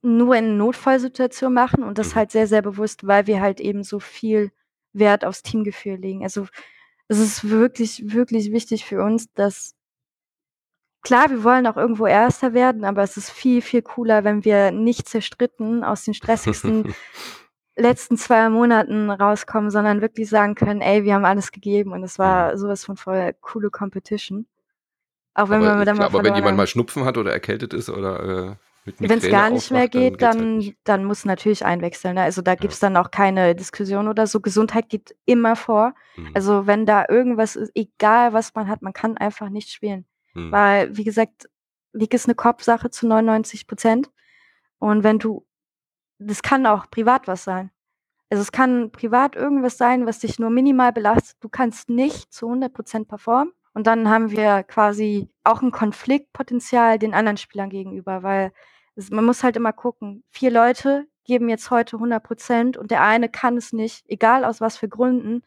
nur 0.00 0.34
in 0.36 0.56
Notfallsituationen 0.56 1.54
machen 1.54 1.84
und 1.84 1.98
das 1.98 2.10
mhm. 2.10 2.14
halt 2.16 2.30
sehr, 2.30 2.46
sehr 2.46 2.62
bewusst, 2.62 3.06
weil 3.06 3.26
wir 3.26 3.40
halt 3.40 3.60
eben 3.60 3.84
so 3.84 4.00
viel 4.00 4.50
Wert 4.92 5.24
aufs 5.24 5.42
Teamgefühl 5.42 5.96
legen. 5.96 6.22
Also 6.22 6.46
es 7.08 7.18
ist 7.18 7.48
wirklich, 7.48 8.12
wirklich 8.12 8.52
wichtig 8.52 8.84
für 8.84 9.02
uns, 9.02 9.32
dass 9.34 9.74
klar, 11.02 11.30
wir 11.30 11.44
wollen 11.44 11.66
auch 11.66 11.76
irgendwo 11.76 12.06
Erster 12.06 12.54
werden, 12.54 12.84
aber 12.84 13.02
es 13.02 13.16
ist 13.16 13.30
viel, 13.30 13.60
viel 13.62 13.82
cooler, 13.82 14.24
wenn 14.24 14.44
wir 14.44 14.70
nicht 14.70 15.08
zerstritten 15.08 15.84
aus 15.84 16.04
den 16.04 16.14
stressigsten 16.14 16.94
letzten 17.76 18.16
zwei 18.16 18.48
Monaten 18.48 19.10
rauskommen, 19.10 19.70
sondern 19.70 20.00
wirklich 20.00 20.28
sagen 20.28 20.54
können, 20.54 20.80
ey, 20.80 21.04
wir 21.04 21.14
haben 21.14 21.24
alles 21.24 21.52
gegeben 21.52 21.92
und 21.92 22.02
es 22.02 22.18
war 22.18 22.52
mhm. 22.52 22.58
sowas 22.58 22.84
von 22.84 22.96
voll 22.96 23.34
coole 23.40 23.70
Competition. 23.70 24.46
Auch 25.34 25.48
wenn 25.48 25.62
aber, 25.62 25.76
man 25.76 25.86
dann 25.86 25.96
mal 25.96 26.04
aber 26.04 26.24
wenn 26.24 26.34
jemand 26.34 26.56
mal 26.56 26.66
Schnupfen 26.66 27.04
hat 27.04 27.16
oder 27.16 27.32
erkältet 27.32 27.72
ist 27.72 27.88
oder 27.88 28.50
äh, 28.50 28.56
wenn 28.84 29.18
es 29.18 29.30
gar 29.30 29.50
nicht 29.50 29.70
mehr 29.70 29.88
geht, 29.88 30.20
dann, 30.22 30.38
dann, 30.38 30.60
halt 30.60 30.76
dann, 30.84 31.04
muss 31.04 31.24
natürlich 31.24 31.64
einwechseln. 31.64 32.14
Ne? 32.14 32.22
Also 32.22 32.42
da 32.42 32.54
gibt 32.54 32.72
es 32.72 32.80
dann 32.80 32.96
auch 32.96 33.10
keine 33.10 33.54
Diskussion 33.54 34.08
oder 34.08 34.26
so. 34.26 34.40
Gesundheit 34.40 34.88
geht 34.88 35.14
immer 35.24 35.56
vor. 35.56 35.94
Mhm. 36.16 36.30
Also 36.34 36.66
wenn 36.66 36.86
da 36.86 37.06
irgendwas 37.08 37.56
ist, 37.56 37.70
egal 37.74 38.32
was 38.32 38.54
man 38.54 38.68
hat, 38.68 38.82
man 38.82 38.92
kann 38.92 39.16
einfach 39.16 39.48
nicht 39.48 39.70
spielen. 39.70 40.04
Mhm. 40.34 40.50
Weil, 40.50 40.96
wie 40.96 41.04
gesagt, 41.04 41.48
League 41.92 42.14
ist 42.14 42.26
eine 42.26 42.34
Kopfsache 42.34 42.90
zu 42.90 43.06
99 43.06 43.66
Prozent. 43.66 44.10
Und 44.78 45.04
wenn 45.04 45.18
du 45.18 45.46
das 46.26 46.42
kann 46.42 46.66
auch 46.66 46.90
privat 46.90 47.28
was 47.28 47.44
sein. 47.44 47.70
Also 48.30 48.42
es 48.42 48.52
kann 48.52 48.90
privat 48.92 49.36
irgendwas 49.36 49.76
sein, 49.76 50.06
was 50.06 50.20
dich 50.20 50.38
nur 50.38 50.50
minimal 50.50 50.92
belastet. 50.92 51.36
Du 51.40 51.48
kannst 51.48 51.90
nicht 51.90 52.32
zu 52.32 52.48
100% 52.48 53.06
performen. 53.06 53.52
Und 53.74 53.86
dann 53.86 54.08
haben 54.08 54.30
wir 54.30 54.62
quasi 54.62 55.28
auch 55.44 55.62
ein 55.62 55.70
Konfliktpotenzial 55.70 56.98
den 56.98 57.14
anderen 57.14 57.36
Spielern 57.36 57.70
gegenüber, 57.70 58.22
weil 58.22 58.52
es, 58.94 59.10
man 59.10 59.24
muss 59.24 59.42
halt 59.42 59.56
immer 59.56 59.72
gucken. 59.72 60.24
Vier 60.30 60.50
Leute 60.50 61.06
geben 61.24 61.48
jetzt 61.48 61.70
heute 61.70 61.96
100% 61.96 62.76
und 62.76 62.90
der 62.90 63.02
eine 63.02 63.28
kann 63.28 63.56
es 63.56 63.72
nicht, 63.72 64.04
egal 64.08 64.44
aus 64.44 64.60
was 64.60 64.76
für 64.76 64.88
Gründen. 64.88 65.42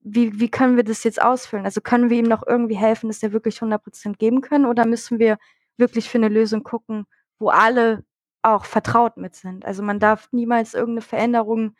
Wie, 0.00 0.40
wie 0.40 0.50
können 0.50 0.76
wir 0.76 0.84
das 0.84 1.04
jetzt 1.04 1.20
ausfüllen? 1.20 1.64
Also 1.64 1.80
können 1.80 2.10
wir 2.10 2.18
ihm 2.18 2.26
noch 2.26 2.46
irgendwie 2.46 2.76
helfen, 2.76 3.08
dass 3.08 3.22
er 3.22 3.32
wirklich 3.32 3.58
100% 3.58 4.16
geben 4.16 4.40
können 4.40 4.66
oder 4.66 4.86
müssen 4.86 5.18
wir 5.18 5.38
wirklich 5.76 6.08
für 6.08 6.18
eine 6.18 6.28
Lösung 6.28 6.62
gucken, 6.62 7.06
wo 7.38 7.50
alle 7.50 8.04
auch 8.42 8.64
vertraut 8.64 9.16
mit 9.16 9.34
sind. 9.34 9.64
Also 9.64 9.82
man 9.82 10.00
darf 10.00 10.28
niemals 10.32 10.74
irgendeine 10.74 11.02
Veränderung 11.02 11.76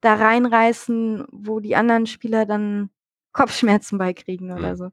da 0.00 0.14
reinreißen, 0.14 1.26
wo 1.30 1.60
die 1.60 1.76
anderen 1.76 2.06
Spieler 2.06 2.46
dann 2.46 2.90
Kopfschmerzen 3.32 3.98
beikriegen 3.98 4.52
oder 4.52 4.72
mhm. 4.72 4.76
so. 4.76 4.90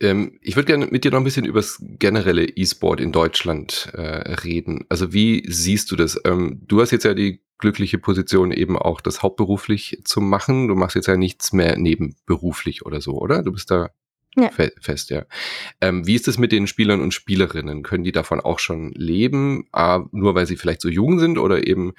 Ähm, 0.00 0.38
ich 0.42 0.56
würde 0.56 0.66
gerne 0.66 0.86
mit 0.86 1.04
dir 1.04 1.10
noch 1.10 1.18
ein 1.18 1.24
bisschen 1.24 1.46
über 1.46 1.60
das 1.60 1.78
generelle 1.80 2.44
E-Sport 2.44 3.00
in 3.00 3.12
Deutschland 3.12 3.90
äh, 3.94 4.00
reden. 4.44 4.84
Also 4.88 5.12
wie 5.12 5.44
siehst 5.48 5.90
du 5.90 5.96
das? 5.96 6.20
Ähm, 6.24 6.62
du 6.66 6.80
hast 6.80 6.90
jetzt 6.90 7.04
ja 7.04 7.14
die 7.14 7.40
glückliche 7.58 7.98
Position, 7.98 8.52
eben 8.52 8.76
auch 8.76 9.00
das 9.00 9.22
hauptberuflich 9.22 10.02
zu 10.04 10.20
machen. 10.20 10.68
Du 10.68 10.74
machst 10.74 10.96
jetzt 10.96 11.06
ja 11.06 11.16
nichts 11.16 11.52
mehr 11.52 11.78
nebenberuflich 11.78 12.84
oder 12.84 13.00
so, 13.00 13.12
oder? 13.12 13.42
Du 13.42 13.52
bist 13.52 13.70
da 13.70 13.90
ja. 14.36 14.50
Fe 14.50 14.72
fest, 14.80 15.10
ja. 15.10 15.24
Ähm, 15.80 16.06
wie 16.06 16.14
ist 16.14 16.26
es 16.26 16.38
mit 16.38 16.50
den 16.50 16.66
Spielern 16.66 17.00
und 17.00 17.14
Spielerinnen? 17.14 17.84
Können 17.84 18.02
die 18.02 18.12
davon 18.12 18.40
auch 18.40 18.58
schon 18.58 18.90
leben, 18.92 19.68
äh, 19.72 20.00
nur 20.10 20.34
weil 20.34 20.46
sie 20.46 20.56
vielleicht 20.56 20.80
so 20.80 20.88
jung 20.88 21.20
sind? 21.20 21.38
Oder 21.38 21.66
eben 21.66 21.94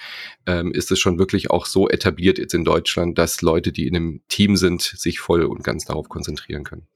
ähm, 0.45 0.73
ist 0.73 0.91
es 0.91 0.99
schon 0.99 1.17
wirklich 1.17 1.49
auch 1.49 1.65
so 1.65 1.87
etabliert 1.87 2.37
jetzt 2.37 2.53
in 2.53 2.65
Deutschland, 2.65 3.17
dass 3.17 3.41
Leute, 3.41 3.71
die 3.71 3.87
in 3.87 3.95
einem 3.95 4.21
Team 4.27 4.57
sind, 4.57 4.81
sich 4.81 5.19
voll 5.19 5.43
und 5.43 5.63
ganz 5.63 5.85
darauf 5.85 6.09
konzentrieren 6.09 6.65
können? 6.65 6.87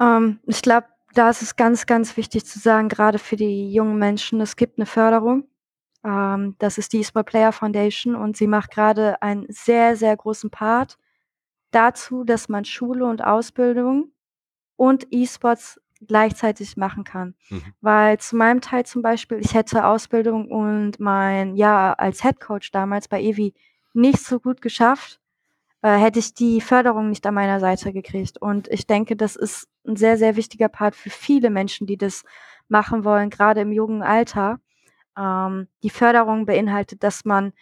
Ähm, 0.00 0.40
ich 0.46 0.62
glaube, 0.62 0.86
da 1.14 1.30
ist 1.30 1.42
es 1.42 1.56
ganz, 1.56 1.86
ganz 1.86 2.16
wichtig 2.16 2.46
zu 2.46 2.58
sagen, 2.58 2.88
gerade 2.88 3.18
für 3.18 3.36
die 3.36 3.72
jungen 3.72 3.98
Menschen, 3.98 4.40
es 4.40 4.56
gibt 4.56 4.78
eine 4.78 4.86
Förderung. 4.86 5.44
Ähm, 6.04 6.56
das 6.58 6.78
ist 6.78 6.92
die 6.92 7.00
eSport 7.00 7.26
Player 7.26 7.52
Foundation 7.52 8.14
und 8.14 8.36
sie 8.36 8.46
macht 8.46 8.70
gerade 8.70 9.20
einen 9.22 9.46
sehr, 9.48 9.96
sehr 9.96 10.16
großen 10.16 10.50
Part 10.50 10.98
dazu, 11.70 12.24
dass 12.24 12.48
man 12.48 12.64
Schule 12.64 13.04
und 13.04 13.22
Ausbildung 13.22 14.12
und 14.76 15.06
E-Sports 15.10 15.80
gleichzeitig 16.06 16.76
machen 16.76 17.04
kann. 17.04 17.34
Mhm. 17.50 17.62
Weil 17.80 18.18
zu 18.18 18.36
meinem 18.36 18.60
Teil 18.62 18.86
zum 18.86 19.02
Beispiel, 19.02 19.38
ich 19.38 19.54
hätte 19.54 19.84
Ausbildung 19.84 20.50
und 20.50 20.98
mein 20.98 21.56
Jahr 21.56 22.00
als 22.00 22.22
Head 22.22 22.40
Coach 22.40 22.70
damals 22.70 23.06
bei 23.08 23.20
Evi 23.20 23.52
nicht 23.92 24.20
so 24.20 24.40
gut 24.40 24.62
geschafft, 24.62 25.19
äh, 25.82 25.96
hätte 25.96 26.18
ich 26.18 26.34
die 26.34 26.60
Förderung 26.60 27.08
nicht 27.08 27.26
an 27.26 27.34
meiner 27.34 27.60
Seite 27.60 27.92
gekriegt. 27.92 28.38
Und 28.40 28.68
ich 28.68 28.86
denke, 28.86 29.16
das 29.16 29.36
ist 29.36 29.68
ein 29.86 29.96
sehr, 29.96 30.18
sehr 30.18 30.36
wichtiger 30.36 30.68
Part 30.68 30.94
für 30.94 31.10
viele 31.10 31.50
Menschen, 31.50 31.86
die 31.86 31.96
das 31.96 32.24
machen 32.68 33.04
wollen, 33.04 33.30
gerade 33.30 33.60
im 33.60 33.72
jungen 33.72 34.02
Alter. 34.02 34.60
Ähm, 35.18 35.68
die 35.82 35.90
Förderung 35.90 36.46
beinhaltet, 36.46 37.02
dass 37.02 37.24
man 37.24 37.52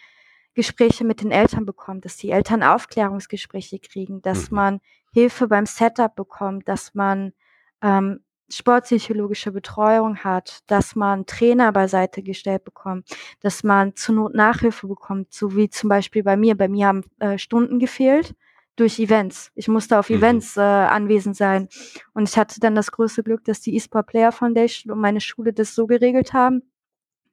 Gespräche 0.53 1.05
mit 1.05 1.21
den 1.21 1.31
Eltern 1.31 1.65
bekommt, 1.65 2.05
dass 2.05 2.17
die 2.17 2.31
Eltern 2.31 2.63
Aufklärungsgespräche 2.63 3.79
kriegen, 3.79 4.21
dass 4.21 4.51
mhm. 4.51 4.55
man 4.55 4.79
Hilfe 5.13 5.47
beim 5.47 5.65
Setup 5.65 6.13
bekommt, 6.13 6.67
dass 6.67 6.93
man 6.93 7.33
ähm, 7.81 8.19
sportpsychologische 8.51 9.51
Betreuung 9.51 10.17
hat, 10.17 10.59
dass 10.67 10.95
man 10.95 11.25
Trainer 11.25 11.71
beiseite 11.71 12.23
gestellt 12.23 12.63
bekommt, 12.63 13.07
dass 13.41 13.63
man 13.63 13.95
zur 13.95 14.15
Not 14.15 14.33
Nachhilfe 14.33 14.87
bekommt, 14.87 15.33
so 15.33 15.55
wie 15.55 15.69
zum 15.69 15.89
Beispiel 15.89 16.23
bei 16.23 16.37
mir. 16.37 16.55
Bei 16.55 16.67
mir 16.67 16.87
haben 16.87 17.03
äh, 17.19 17.37
Stunden 17.37 17.79
gefehlt 17.79 18.35
durch 18.75 18.99
Events. 18.99 19.51
Ich 19.55 19.67
musste 19.67 19.99
auf 19.99 20.09
mhm. 20.09 20.17
Events 20.17 20.57
äh, 20.57 20.61
anwesend 20.61 21.35
sein. 21.35 21.67
Und 22.13 22.29
ich 22.29 22.37
hatte 22.37 22.59
dann 22.59 22.75
das 22.75 22.91
größte 22.91 23.23
Glück, 23.23 23.43
dass 23.43 23.61
die 23.61 23.75
eSport 23.75 24.07
Player 24.07 24.31
Foundation 24.31 24.91
und 24.91 24.99
meine 24.99 25.21
Schule 25.21 25.53
das 25.53 25.75
so 25.75 25.85
geregelt 25.85 26.33
haben, 26.33 26.63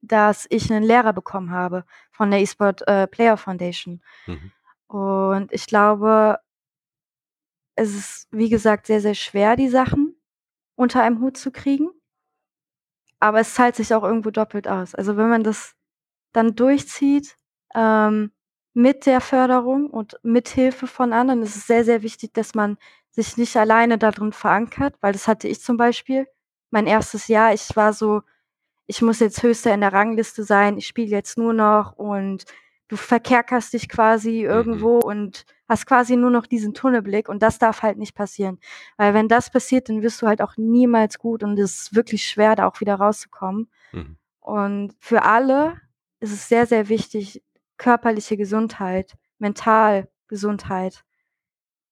dass 0.03 0.47
ich 0.51 0.71
einen 0.71 0.85
Lehrer 0.85 1.13
bekommen 1.13 1.51
habe 1.51 1.85
von 2.11 2.31
der 2.31 2.41
eSport 2.41 2.87
äh, 2.87 3.07
Player 3.07 3.37
Foundation. 3.37 4.03
Mhm. 4.27 4.53
Und 4.89 5.53
ich 5.53 5.67
glaube, 5.67 6.39
es 7.75 7.95
ist, 7.95 8.29
wie 8.31 8.49
gesagt, 8.49 8.87
sehr, 8.87 9.01
sehr 9.01 9.15
schwer, 9.15 9.57
die 9.57 9.69
Sachen 9.69 10.06
unter 10.77 11.03
einem 11.03 11.20
Hut 11.20 11.37
zu 11.37 11.51
kriegen. 11.51 11.91
Aber 13.18 13.41
es 13.41 13.55
zahlt 13.55 13.77
sich 13.77 13.95
auch 13.95 14.05
irgendwo 14.05 14.31
doppelt 14.31 14.68
aus. 14.68 14.95
Also 14.95 15.16
wenn 15.16 15.29
man 15.29 15.43
das 15.43 15.74
dann 16.33 16.55
durchzieht, 16.55 17.37
ähm, 17.74 18.33
mit 18.74 19.07
der 19.07 19.22
Förderung 19.22 19.89
und 19.89 20.18
mit 20.22 20.49
Hilfe 20.49 20.87
von 20.87 21.14
anderen, 21.14 21.43
ist 21.43 21.57
es 21.57 21.66
sehr, 21.66 21.85
sehr 21.85 22.03
wichtig, 22.03 22.35
dass 22.35 22.55
man 22.55 22.77
sich 23.11 23.39
nicht 23.39 23.57
alleine 23.57 23.97
darin 23.97 24.33
verankert, 24.33 24.95
weil 25.01 25.12
das 25.14 25.27
hatte 25.27 25.49
ich 25.49 25.62
zum 25.62 25.79
Beispiel. 25.79 26.27
Mein 26.70 26.87
erstes 26.87 27.29
Jahr, 27.29 27.55
ich 27.55 27.74
war 27.74 27.95
so, 27.95 28.20
ich 28.87 29.01
muss 29.03 29.20
jetzt 29.20 29.43
höchster 29.43 29.72
in 29.72 29.81
der 29.81 29.95
Rangliste 29.95 30.45
sein, 30.45 30.77
ich 30.79 30.87
spiele 30.87 31.09
jetzt 31.09 31.39
nur 31.39 31.55
noch 31.55 31.95
und 31.97 32.45
du 32.89 32.97
verkerkerst 32.97 33.72
dich 33.72 33.89
quasi 33.89 34.43
mhm. 34.43 34.51
irgendwo 34.51 34.99
und 34.99 35.45
hast 35.68 35.87
quasi 35.87 36.16
nur 36.16 36.30
noch 36.30 36.47
diesen 36.47 36.74
Tunnelblick 36.74 37.28
und 37.28 37.43
das 37.43 37.59
darf 37.59 37.82
halt 37.82 37.99
nicht 37.99 38.14
passieren. 38.14 38.59
Weil 38.97 39.14
wenn 39.14 39.28
das 39.28 39.51
passiert, 39.51 39.89
dann 39.89 40.03
wirst 40.03 40.22
du 40.22 40.26
halt 40.26 40.41
auch 40.41 40.57
niemals 40.57 41.18
gut 41.18 41.43
und 41.43 41.59
es 41.59 41.82
ist 41.82 41.95
wirklich 41.95 42.26
schwer, 42.26 42.55
da 42.55 42.66
auch 42.68 42.80
wieder 42.80 42.95
rauszukommen. 42.95 43.68
Mhm. 43.93 44.16
Und 44.41 44.95
für 45.01 45.22
alle 45.22 45.80
ist 46.20 46.32
es 46.32 46.49
sehr, 46.49 46.66
sehr 46.66 46.89
wichtig, 46.89 47.43
körperliche 47.76 48.37
Gesundheit, 48.37 49.14
mental 49.39 50.09
Gesundheit. 50.28 51.05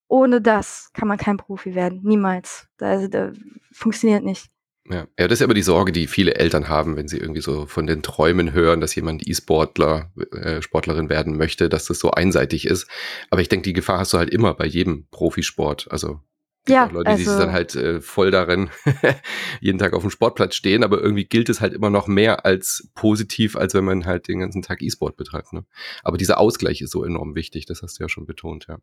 Ohne 0.06 0.40
das 0.40 0.92
kann 0.92 1.08
man 1.08 1.18
kein 1.18 1.36
Profi 1.36 1.74
werden. 1.74 2.00
Niemals. 2.04 2.68
Das, 2.76 3.10
das 3.10 3.36
funktioniert 3.72 4.22
nicht. 4.22 4.53
Ja. 4.90 5.06
ja, 5.18 5.28
das 5.28 5.40
ist 5.40 5.42
aber 5.42 5.54
die 5.54 5.62
Sorge, 5.62 5.92
die 5.92 6.06
viele 6.06 6.34
Eltern 6.34 6.68
haben, 6.68 6.96
wenn 6.96 7.08
sie 7.08 7.16
irgendwie 7.16 7.40
so 7.40 7.64
von 7.64 7.86
den 7.86 8.02
Träumen 8.02 8.52
hören, 8.52 8.82
dass 8.82 8.94
jemand 8.94 9.26
E-Sportler, 9.26 10.12
äh, 10.32 10.60
Sportlerin 10.60 11.08
werden 11.08 11.38
möchte, 11.38 11.70
dass 11.70 11.86
das 11.86 11.98
so 11.98 12.10
einseitig 12.10 12.66
ist. 12.66 12.86
Aber 13.30 13.40
ich 13.40 13.48
denke, 13.48 13.64
die 13.64 13.72
Gefahr 13.72 13.98
hast 13.98 14.12
du 14.12 14.18
halt 14.18 14.28
immer 14.28 14.52
bei 14.52 14.66
jedem 14.66 15.06
Profisport. 15.10 15.90
Also 15.90 16.20
ja, 16.68 16.86
Leute, 16.86 17.10
also, 17.10 17.18
die 17.18 17.24
sich 17.24 17.32
dann 17.32 17.48
also 17.48 17.52
halt 17.52 17.74
äh, 17.76 18.00
voll 18.00 18.30
darin 18.30 18.70
jeden 19.60 19.78
Tag 19.78 19.92
auf 19.92 20.02
dem 20.02 20.10
Sportplatz 20.10 20.54
stehen, 20.54 20.82
aber 20.82 21.00
irgendwie 21.00 21.24
gilt 21.24 21.48
es 21.48 21.60
halt 21.60 21.74
immer 21.74 21.90
noch 21.90 22.06
mehr 22.06 22.44
als 22.44 22.90
positiv, 22.94 23.56
als 23.56 23.74
wenn 23.74 23.84
man 23.84 24.06
halt 24.06 24.28
den 24.28 24.40
ganzen 24.40 24.62
Tag 24.62 24.82
E-Sport 24.82 25.16
betreibt. 25.16 25.52
Ne? 25.52 25.64
Aber 26.02 26.16
dieser 26.16 26.38
Ausgleich 26.38 26.80
ist 26.80 26.90
so 26.90 27.04
enorm 27.04 27.34
wichtig, 27.34 27.66
das 27.66 27.82
hast 27.82 27.98
du 27.98 28.04
ja 28.04 28.08
schon 28.08 28.26
betont, 28.26 28.66
ja. 28.68 28.78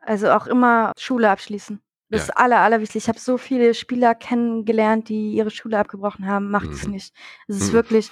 Also 0.00 0.30
auch 0.30 0.46
immer 0.46 0.92
Schule 0.98 1.30
abschließen. 1.30 1.80
Das 2.14 2.28
ja. 2.28 2.34
aller, 2.36 2.60
allerwichtigste. 2.60 2.98
Ich 2.98 3.08
habe 3.08 3.18
so 3.18 3.38
viele 3.38 3.74
Spieler 3.74 4.14
kennengelernt, 4.14 5.08
die 5.08 5.32
ihre 5.32 5.50
Schule 5.50 5.78
abgebrochen 5.78 6.26
haben. 6.26 6.50
Macht 6.50 6.70
es 6.70 6.86
mhm. 6.86 6.92
nicht. 6.92 7.14
Es 7.48 7.56
ist 7.56 7.68
mhm. 7.68 7.74
wirklich, 7.74 8.10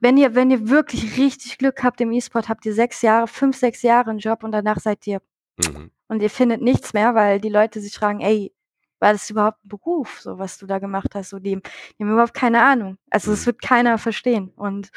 wenn 0.00 0.16
ihr, 0.16 0.34
wenn 0.34 0.50
ihr 0.50 0.68
wirklich 0.68 1.18
richtig 1.18 1.58
Glück 1.58 1.82
habt 1.82 2.00
im 2.00 2.12
E-Sport, 2.12 2.48
habt 2.48 2.64
ihr 2.66 2.74
sechs 2.74 3.02
Jahre, 3.02 3.26
fünf, 3.26 3.56
sechs 3.56 3.82
Jahre 3.82 4.10
einen 4.10 4.18
Job 4.18 4.44
und 4.44 4.52
danach 4.52 4.78
seid 4.78 5.06
ihr 5.06 5.20
mhm. 5.58 5.90
und 6.08 6.22
ihr 6.22 6.30
findet 6.30 6.62
nichts 6.62 6.92
mehr, 6.92 7.14
weil 7.14 7.40
die 7.40 7.48
Leute 7.48 7.80
sich 7.80 7.94
fragen, 7.94 8.20
ey, 8.20 8.52
war 9.00 9.12
das 9.12 9.30
überhaupt 9.30 9.64
ein 9.64 9.68
Beruf, 9.68 10.20
so 10.20 10.38
was 10.38 10.58
du 10.58 10.66
da 10.66 10.78
gemacht 10.78 11.14
hast? 11.14 11.30
So, 11.30 11.38
die, 11.38 11.56
die 11.56 12.04
haben 12.04 12.12
überhaupt 12.12 12.34
keine 12.34 12.62
Ahnung. 12.62 12.98
Also 13.10 13.32
es 13.32 13.42
mhm. 13.42 13.46
wird 13.46 13.62
keiner 13.62 13.98
verstehen. 13.98 14.52
Und 14.56 14.90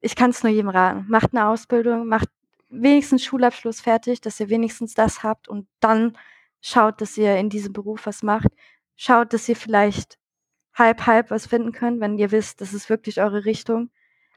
ich 0.00 0.14
kann 0.14 0.30
es 0.30 0.42
nur 0.42 0.52
jedem 0.52 0.68
raten. 0.68 1.06
Macht 1.08 1.32
eine 1.32 1.48
Ausbildung, 1.48 2.06
macht 2.06 2.28
wenigstens 2.70 3.24
Schulabschluss 3.24 3.80
fertig, 3.80 4.20
dass 4.20 4.40
ihr 4.40 4.48
wenigstens 4.48 4.94
das 4.94 5.22
habt 5.22 5.48
und 5.48 5.66
dann 5.80 6.16
schaut, 6.60 7.00
dass 7.00 7.16
ihr 7.16 7.36
in 7.36 7.50
diesem 7.50 7.72
Beruf 7.72 8.06
was 8.06 8.22
macht. 8.22 8.48
Schaut, 8.96 9.32
dass 9.32 9.48
ihr 9.48 9.56
vielleicht 9.56 10.18
halb, 10.74 11.06
halb 11.06 11.30
was 11.30 11.46
finden 11.46 11.72
könnt, 11.72 12.00
wenn 12.00 12.18
ihr 12.18 12.30
wisst, 12.30 12.60
das 12.60 12.72
ist 12.72 12.90
wirklich 12.90 13.20
eure 13.20 13.44
Richtung. 13.44 13.90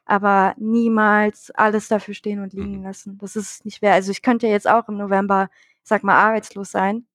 Aber 0.06 0.56
niemals 0.58 1.52
alles 1.52 1.88
dafür 1.88 2.14
stehen 2.14 2.42
und 2.42 2.54
liegen 2.54 2.80
mhm. 2.80 2.84
lassen. 2.84 3.18
Das 3.20 3.36
ist 3.36 3.64
nicht 3.66 3.82
wert. 3.82 3.94
Also 3.94 4.12
ich 4.12 4.22
könnte 4.22 4.48
ja 4.48 4.54
jetzt 4.54 4.68
auch 4.68 4.88
im 4.90 4.98
November, 4.98 5.50
sag 5.84 6.04
mal, 6.04 6.16
arbeitslos 6.16 6.72
sein. 6.72 7.06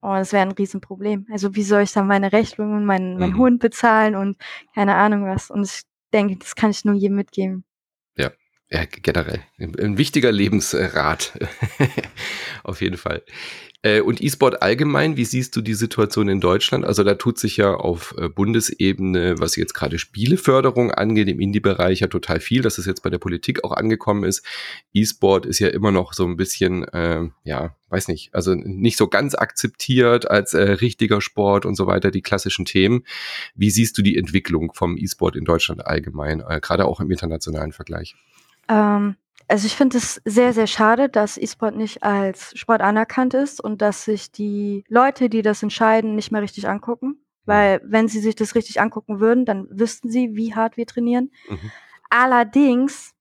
Und 0.00 0.14
das 0.14 0.32
wäre 0.32 0.42
ein 0.42 0.52
Riesenproblem. 0.52 1.26
Also 1.30 1.54
wie 1.54 1.62
soll 1.62 1.82
ich 1.82 1.92
dann 1.92 2.06
meine 2.06 2.32
Rechnungen, 2.32 2.84
meinen, 2.84 3.18
meinen 3.18 3.34
mhm. 3.34 3.38
Hund 3.38 3.60
bezahlen 3.60 4.16
und 4.16 4.36
keine 4.74 4.96
Ahnung 4.96 5.24
was. 5.24 5.50
Und 5.50 5.64
ich 5.64 5.82
denke, 6.12 6.36
das 6.36 6.54
kann 6.54 6.70
ich 6.70 6.84
nur 6.84 6.94
jedem 6.94 7.16
mitgeben. 7.16 7.64
Ja, 8.16 8.30
ja, 8.70 8.84
generell. 8.86 9.40
Ein 9.58 9.98
wichtiger 9.98 10.32
Lebensrat. 10.32 11.38
Auf 12.64 12.80
jeden 12.80 12.96
Fall. 12.96 13.22
Äh, 13.86 14.00
und 14.00 14.20
E-Sport 14.20 14.62
allgemein, 14.62 15.16
wie 15.16 15.24
siehst 15.24 15.54
du 15.54 15.60
die 15.60 15.74
Situation 15.74 16.28
in 16.28 16.40
Deutschland? 16.40 16.84
Also 16.84 17.04
da 17.04 17.14
tut 17.14 17.38
sich 17.38 17.56
ja 17.56 17.72
auf 17.72 18.16
äh, 18.18 18.28
Bundesebene, 18.28 19.38
was 19.38 19.54
jetzt 19.54 19.74
gerade 19.74 20.00
Spieleförderung 20.00 20.90
angeht, 20.90 21.28
im 21.28 21.38
Indie-Bereich 21.38 22.00
ja 22.00 22.08
total 22.08 22.40
viel, 22.40 22.62
dass 22.62 22.78
es 22.78 22.86
jetzt 22.86 23.04
bei 23.04 23.10
der 23.10 23.18
Politik 23.18 23.62
auch 23.62 23.70
angekommen 23.70 24.24
ist. 24.24 24.44
E-Sport 24.92 25.46
ist 25.46 25.60
ja 25.60 25.68
immer 25.68 25.92
noch 25.92 26.14
so 26.14 26.24
ein 26.26 26.36
bisschen, 26.36 26.82
äh, 26.88 27.28
ja, 27.44 27.76
weiß 27.90 28.08
nicht, 28.08 28.34
also 28.34 28.56
nicht 28.56 28.96
so 28.96 29.06
ganz 29.06 29.36
akzeptiert 29.36 30.28
als 30.28 30.52
äh, 30.52 30.62
richtiger 30.62 31.20
Sport 31.20 31.64
und 31.64 31.76
so 31.76 31.86
weiter, 31.86 32.10
die 32.10 32.22
klassischen 32.22 32.64
Themen. 32.64 33.04
Wie 33.54 33.70
siehst 33.70 33.96
du 33.98 34.02
die 34.02 34.16
Entwicklung 34.16 34.72
vom 34.74 34.96
E-Sport 34.96 35.36
in 35.36 35.44
Deutschland 35.44 35.86
allgemein, 35.86 36.40
äh, 36.40 36.58
gerade 36.60 36.86
auch 36.86 36.98
im 36.98 37.12
internationalen 37.12 37.70
Vergleich? 37.70 38.16
Ähm, 38.68 39.14
also 39.48 39.66
ich 39.66 39.76
finde 39.76 39.98
es 39.98 40.20
sehr, 40.24 40.52
sehr 40.52 40.66
schade, 40.66 41.08
dass 41.08 41.36
E-Sport 41.36 41.76
nicht 41.76 42.02
als 42.02 42.56
Sport 42.58 42.80
anerkannt 42.80 43.34
ist 43.34 43.60
und 43.60 43.80
dass 43.80 44.04
sich 44.04 44.32
die 44.32 44.84
Leute, 44.88 45.28
die 45.28 45.42
das 45.42 45.62
entscheiden, 45.62 46.16
nicht 46.16 46.32
mehr 46.32 46.42
richtig 46.42 46.68
angucken. 46.68 47.06
Mhm. 47.06 47.18
Weil 47.44 47.80
wenn 47.84 48.08
sie 48.08 48.20
sich 48.20 48.34
das 48.34 48.54
richtig 48.54 48.80
angucken 48.80 49.20
würden, 49.20 49.44
dann 49.44 49.68
wüssten 49.70 50.10
sie, 50.10 50.34
wie 50.34 50.54
hart 50.54 50.76
wir 50.76 50.86
trainieren. 50.86 51.30
Mhm. 51.48 51.70
Allerdings 52.10 53.14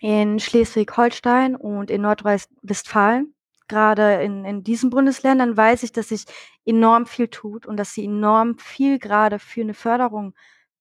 in 0.00 0.38
Schleswig-Holstein 0.38 1.56
und 1.56 1.90
in 1.90 2.02
Nordrhein-Westfalen, 2.02 3.34
gerade 3.66 4.22
in, 4.22 4.44
in 4.44 4.62
diesen 4.62 4.90
Bundesländern, 4.90 5.56
weiß 5.56 5.82
ich, 5.82 5.92
dass 5.92 6.10
sich 6.10 6.24
enorm 6.64 7.06
viel 7.06 7.28
tut 7.28 7.66
und 7.66 7.76
dass 7.76 7.94
sie 7.94 8.04
enorm 8.04 8.58
viel 8.58 9.00
gerade 9.00 9.40
für 9.40 9.62
eine 9.62 9.74
Förderung 9.74 10.34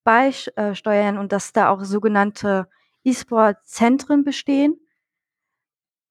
beisteuern 0.03 1.17
und 1.17 1.31
dass 1.31 1.51
da 1.51 1.69
auch 1.69 1.83
sogenannte 1.83 2.69
E-Sport-Zentren 3.07 4.23
bestehen, 4.23 4.79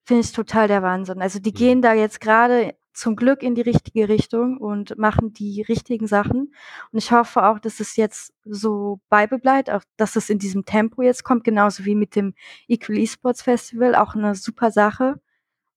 finde 0.05 0.21
ich 0.21 0.31
total 0.31 0.67
der 0.67 0.81
Wahnsinn. 0.81 1.21
Also 1.21 1.39
die 1.39 1.51
mhm. 1.51 1.55
gehen 1.55 1.81
da 1.81 1.93
jetzt 1.93 2.21
gerade 2.21 2.75
zum 2.93 3.15
Glück 3.15 3.43
in 3.43 3.53
die 3.53 3.61
richtige 3.61 4.09
Richtung 4.09 4.57
und 4.57 4.97
machen 4.97 5.31
die 5.31 5.61
richtigen 5.61 6.07
Sachen. 6.07 6.53
Und 6.91 6.97
ich 6.97 7.11
hoffe 7.11 7.45
auch, 7.45 7.59
dass 7.59 7.79
es 7.79 7.95
jetzt 7.95 8.33
so 8.43 8.99
beibleibt, 9.09 9.69
auch 9.69 9.83
dass 9.97 10.15
es 10.15 10.31
in 10.31 10.39
diesem 10.39 10.65
Tempo 10.65 11.03
jetzt 11.03 11.23
kommt, 11.23 11.43
genauso 11.43 11.85
wie 11.85 11.93
mit 11.93 12.15
dem 12.15 12.33
Equal 12.67 12.97
Esports 12.97 13.43
Festival, 13.43 13.93
auch 13.93 14.15
eine 14.15 14.33
super 14.33 14.71
Sache. 14.71 15.21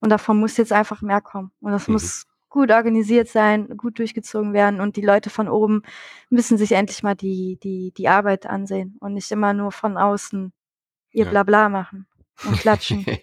Und 0.01 0.09
davon 0.09 0.41
muss 0.41 0.57
jetzt 0.57 0.73
einfach 0.73 1.03
mehr 1.03 1.21
kommen. 1.21 1.51
Und 1.61 1.73
das 1.73 1.89
mhm. 1.89 1.95
muss 1.95 2.27
gut 2.49 2.71
organisiert 2.71 3.29
sein, 3.29 3.77
gut 3.77 3.99
durchgezogen 3.99 4.53
werden 4.53 4.81
und 4.81 4.97
die 4.97 5.03
Leute 5.03 5.31
von 5.31 5.49
oben 5.49 5.83
müssen 6.31 6.59
sich 6.59 6.73
endlich 6.73 7.03
mal 7.03 7.15
die, 7.15 7.59
die, 7.63 7.93
die 7.97 8.09
Arbeit 8.09 8.47
ansehen 8.47 8.97
und 9.01 9.15
nicht 9.15 9.31
immer 9.31 9.53
nur 9.55 9.71
von 9.71 9.97
außen 9.97 10.53
ihr 11.13 11.25
ja. 11.25 11.31
Blabla 11.31 11.69
machen 11.69 12.07
und 12.45 12.59
klatschen. 12.59 13.05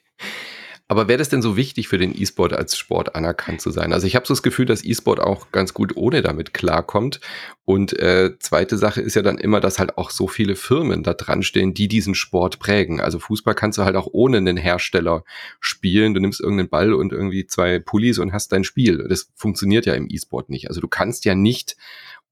Aber 0.89 1.09
wäre 1.09 1.17
das 1.17 1.27
denn 1.27 1.41
so 1.41 1.57
wichtig 1.57 1.89
für 1.89 1.97
den 1.97 2.17
E-Sport 2.17 2.53
als 2.53 2.77
Sport 2.77 3.13
anerkannt 3.13 3.59
zu 3.59 3.71
sein? 3.71 3.91
Also 3.91 4.07
ich 4.07 4.15
habe 4.15 4.25
so 4.25 4.33
das 4.33 4.41
Gefühl, 4.41 4.65
dass 4.65 4.85
E-Sport 4.85 5.19
auch 5.19 5.51
ganz 5.51 5.73
gut 5.73 5.97
ohne 5.97 6.21
damit 6.21 6.53
klarkommt. 6.53 7.19
Und 7.65 7.91
äh, 7.99 8.39
zweite 8.39 8.77
Sache 8.77 9.01
ist 9.01 9.15
ja 9.15 9.21
dann 9.21 9.38
immer, 9.38 9.59
dass 9.59 9.79
halt 9.79 9.97
auch 9.97 10.11
so 10.11 10.29
viele 10.29 10.55
Firmen 10.55 11.03
da 11.03 11.13
dran 11.13 11.43
stehen, 11.43 11.73
die 11.73 11.89
diesen 11.89 12.15
Sport 12.15 12.59
prägen. 12.59 13.01
Also 13.01 13.19
Fußball 13.19 13.53
kannst 13.53 13.77
du 13.77 13.83
halt 13.83 13.97
auch 13.97 14.07
ohne 14.09 14.38
einen 14.38 14.55
Hersteller 14.55 15.25
spielen. 15.59 16.13
Du 16.13 16.21
nimmst 16.21 16.39
irgendeinen 16.39 16.69
Ball 16.69 16.93
und 16.93 17.11
irgendwie 17.11 17.45
zwei 17.47 17.79
Pullis 17.79 18.17
und 18.17 18.31
hast 18.31 18.53
dein 18.53 18.63
Spiel. 18.63 19.05
Das 19.09 19.29
funktioniert 19.35 19.85
ja 19.85 19.93
im 19.93 20.07
E-Sport 20.09 20.49
nicht. 20.49 20.69
Also 20.69 20.79
du 20.79 20.88
kannst 20.88 21.25
ja 21.25 21.35
nicht 21.35 21.75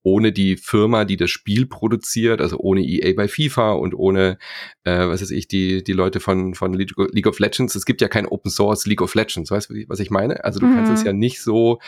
ohne 0.02 0.32
die 0.32 0.56
Firma, 0.56 1.04
die 1.04 1.16
das 1.16 1.30
Spiel 1.30 1.66
produziert, 1.66 2.40
also 2.40 2.58
ohne 2.58 2.82
EA 2.82 3.12
bei 3.14 3.28
FIFA 3.28 3.72
und 3.72 3.94
ohne, 3.94 4.38
äh, 4.84 5.08
was 5.08 5.20
weiß 5.20 5.32
ich, 5.32 5.48
die, 5.48 5.82
die 5.82 5.92
Leute 5.92 6.20
von, 6.20 6.54
von 6.54 6.72
League 6.74 7.26
of 7.26 7.38
Legends. 7.38 7.74
Es 7.74 7.86
gibt 7.86 8.00
ja 8.00 8.08
kein 8.08 8.26
Open 8.26 8.50
Source 8.50 8.86
League 8.86 9.02
of 9.02 9.14
Legends, 9.14 9.50
weißt 9.50 9.70
du, 9.70 9.74
was 9.88 10.00
ich 10.00 10.10
meine? 10.10 10.44
Also 10.44 10.60
du 10.60 10.66
mhm. 10.66 10.74
kannst 10.74 10.92
es 10.92 11.00
mhm. 11.00 11.06
ja 11.06 11.12
nicht 11.12 11.42
so 11.42 11.80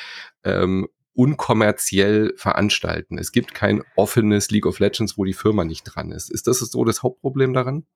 ähm, 0.45 0.89
unkommerziell 1.15 2.33
veranstalten. 2.37 3.19
Es 3.19 3.33
gibt 3.33 3.53
kein 3.53 3.83
offenes 3.97 4.51
League 4.51 4.67
of 4.67 4.79
Legends, 4.79 5.19
wo 5.19 5.25
die 5.25 5.33
Firma 5.33 5.65
nicht 5.65 5.83
dran 5.83 6.13
ist. 6.13 6.31
Ist 6.31 6.47
das 6.47 6.59
so 6.59 6.85
das 6.85 7.03
Hauptproblem 7.03 7.53
daran? 7.55 7.87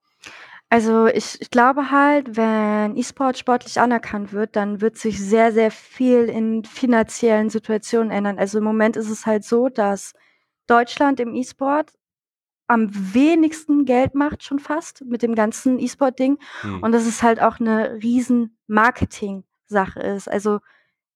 Also 0.73 1.05
ich, 1.05 1.39
ich 1.39 1.51
glaube 1.51 1.91
halt, 1.91 2.35
wenn 2.35 2.97
E-Sport 2.97 3.37
sportlich 3.37 3.79
anerkannt 3.79 4.33
wird, 4.33 4.55
dann 4.55 4.81
wird 4.81 4.97
sich 4.97 5.19
sehr, 5.23 5.51
sehr 5.51 5.69
viel 5.69 6.23
in 6.23 6.63
finanziellen 6.63 7.51
Situationen 7.51 8.09
ändern. 8.09 8.39
Also 8.39 8.57
im 8.57 8.63
Moment 8.63 8.97
ist 8.97 9.11
es 9.11 9.27
halt 9.27 9.43
so, 9.43 9.69
dass 9.69 10.13
Deutschland 10.65 11.19
im 11.19 11.35
E-Sport 11.35 11.93
am 12.65 12.89
wenigsten 12.91 13.85
Geld 13.85 14.15
macht 14.15 14.41
schon 14.41 14.57
fast 14.57 15.05
mit 15.05 15.21
dem 15.21 15.35
ganzen 15.35 15.77
E-Sport-Ding. 15.77 16.39
Hm. 16.61 16.81
Und 16.81 16.91
dass 16.91 17.05
es 17.05 17.21
halt 17.21 17.39
auch 17.39 17.59
eine 17.59 18.01
riesen 18.01 18.57
Marketing-Sache 18.65 19.99
ist. 19.99 20.27
Also 20.27 20.57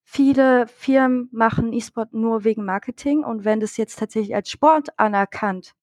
viele 0.03 0.67
Firmen 0.67 1.29
machen 1.31 1.73
E-Sport 1.73 2.13
nur 2.13 2.43
wegen 2.43 2.63
Marketing. 2.63 3.23
Und 3.23 3.43
wenn 3.43 3.59
das 3.59 3.75
jetzt 3.75 3.97
tatsächlich 3.97 4.35
als 4.35 4.51
Sport 4.51 4.89
anerkannt 4.99 5.73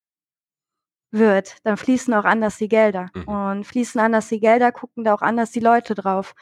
wird, 1.14 1.56
dann 1.64 1.76
fließen 1.76 2.12
auch 2.14 2.24
anders 2.24 2.58
die 2.58 2.68
Gelder. 2.68 3.08
Mhm. 3.14 3.28
Und 3.28 3.64
fließen 3.64 4.00
anders 4.00 4.28
die 4.28 4.40
Gelder, 4.40 4.72
gucken 4.72 5.04
da 5.04 5.14
auch 5.14 5.22
anders 5.22 5.50
die 5.50 5.60
Leute 5.60 5.94
drauf. 5.94 6.34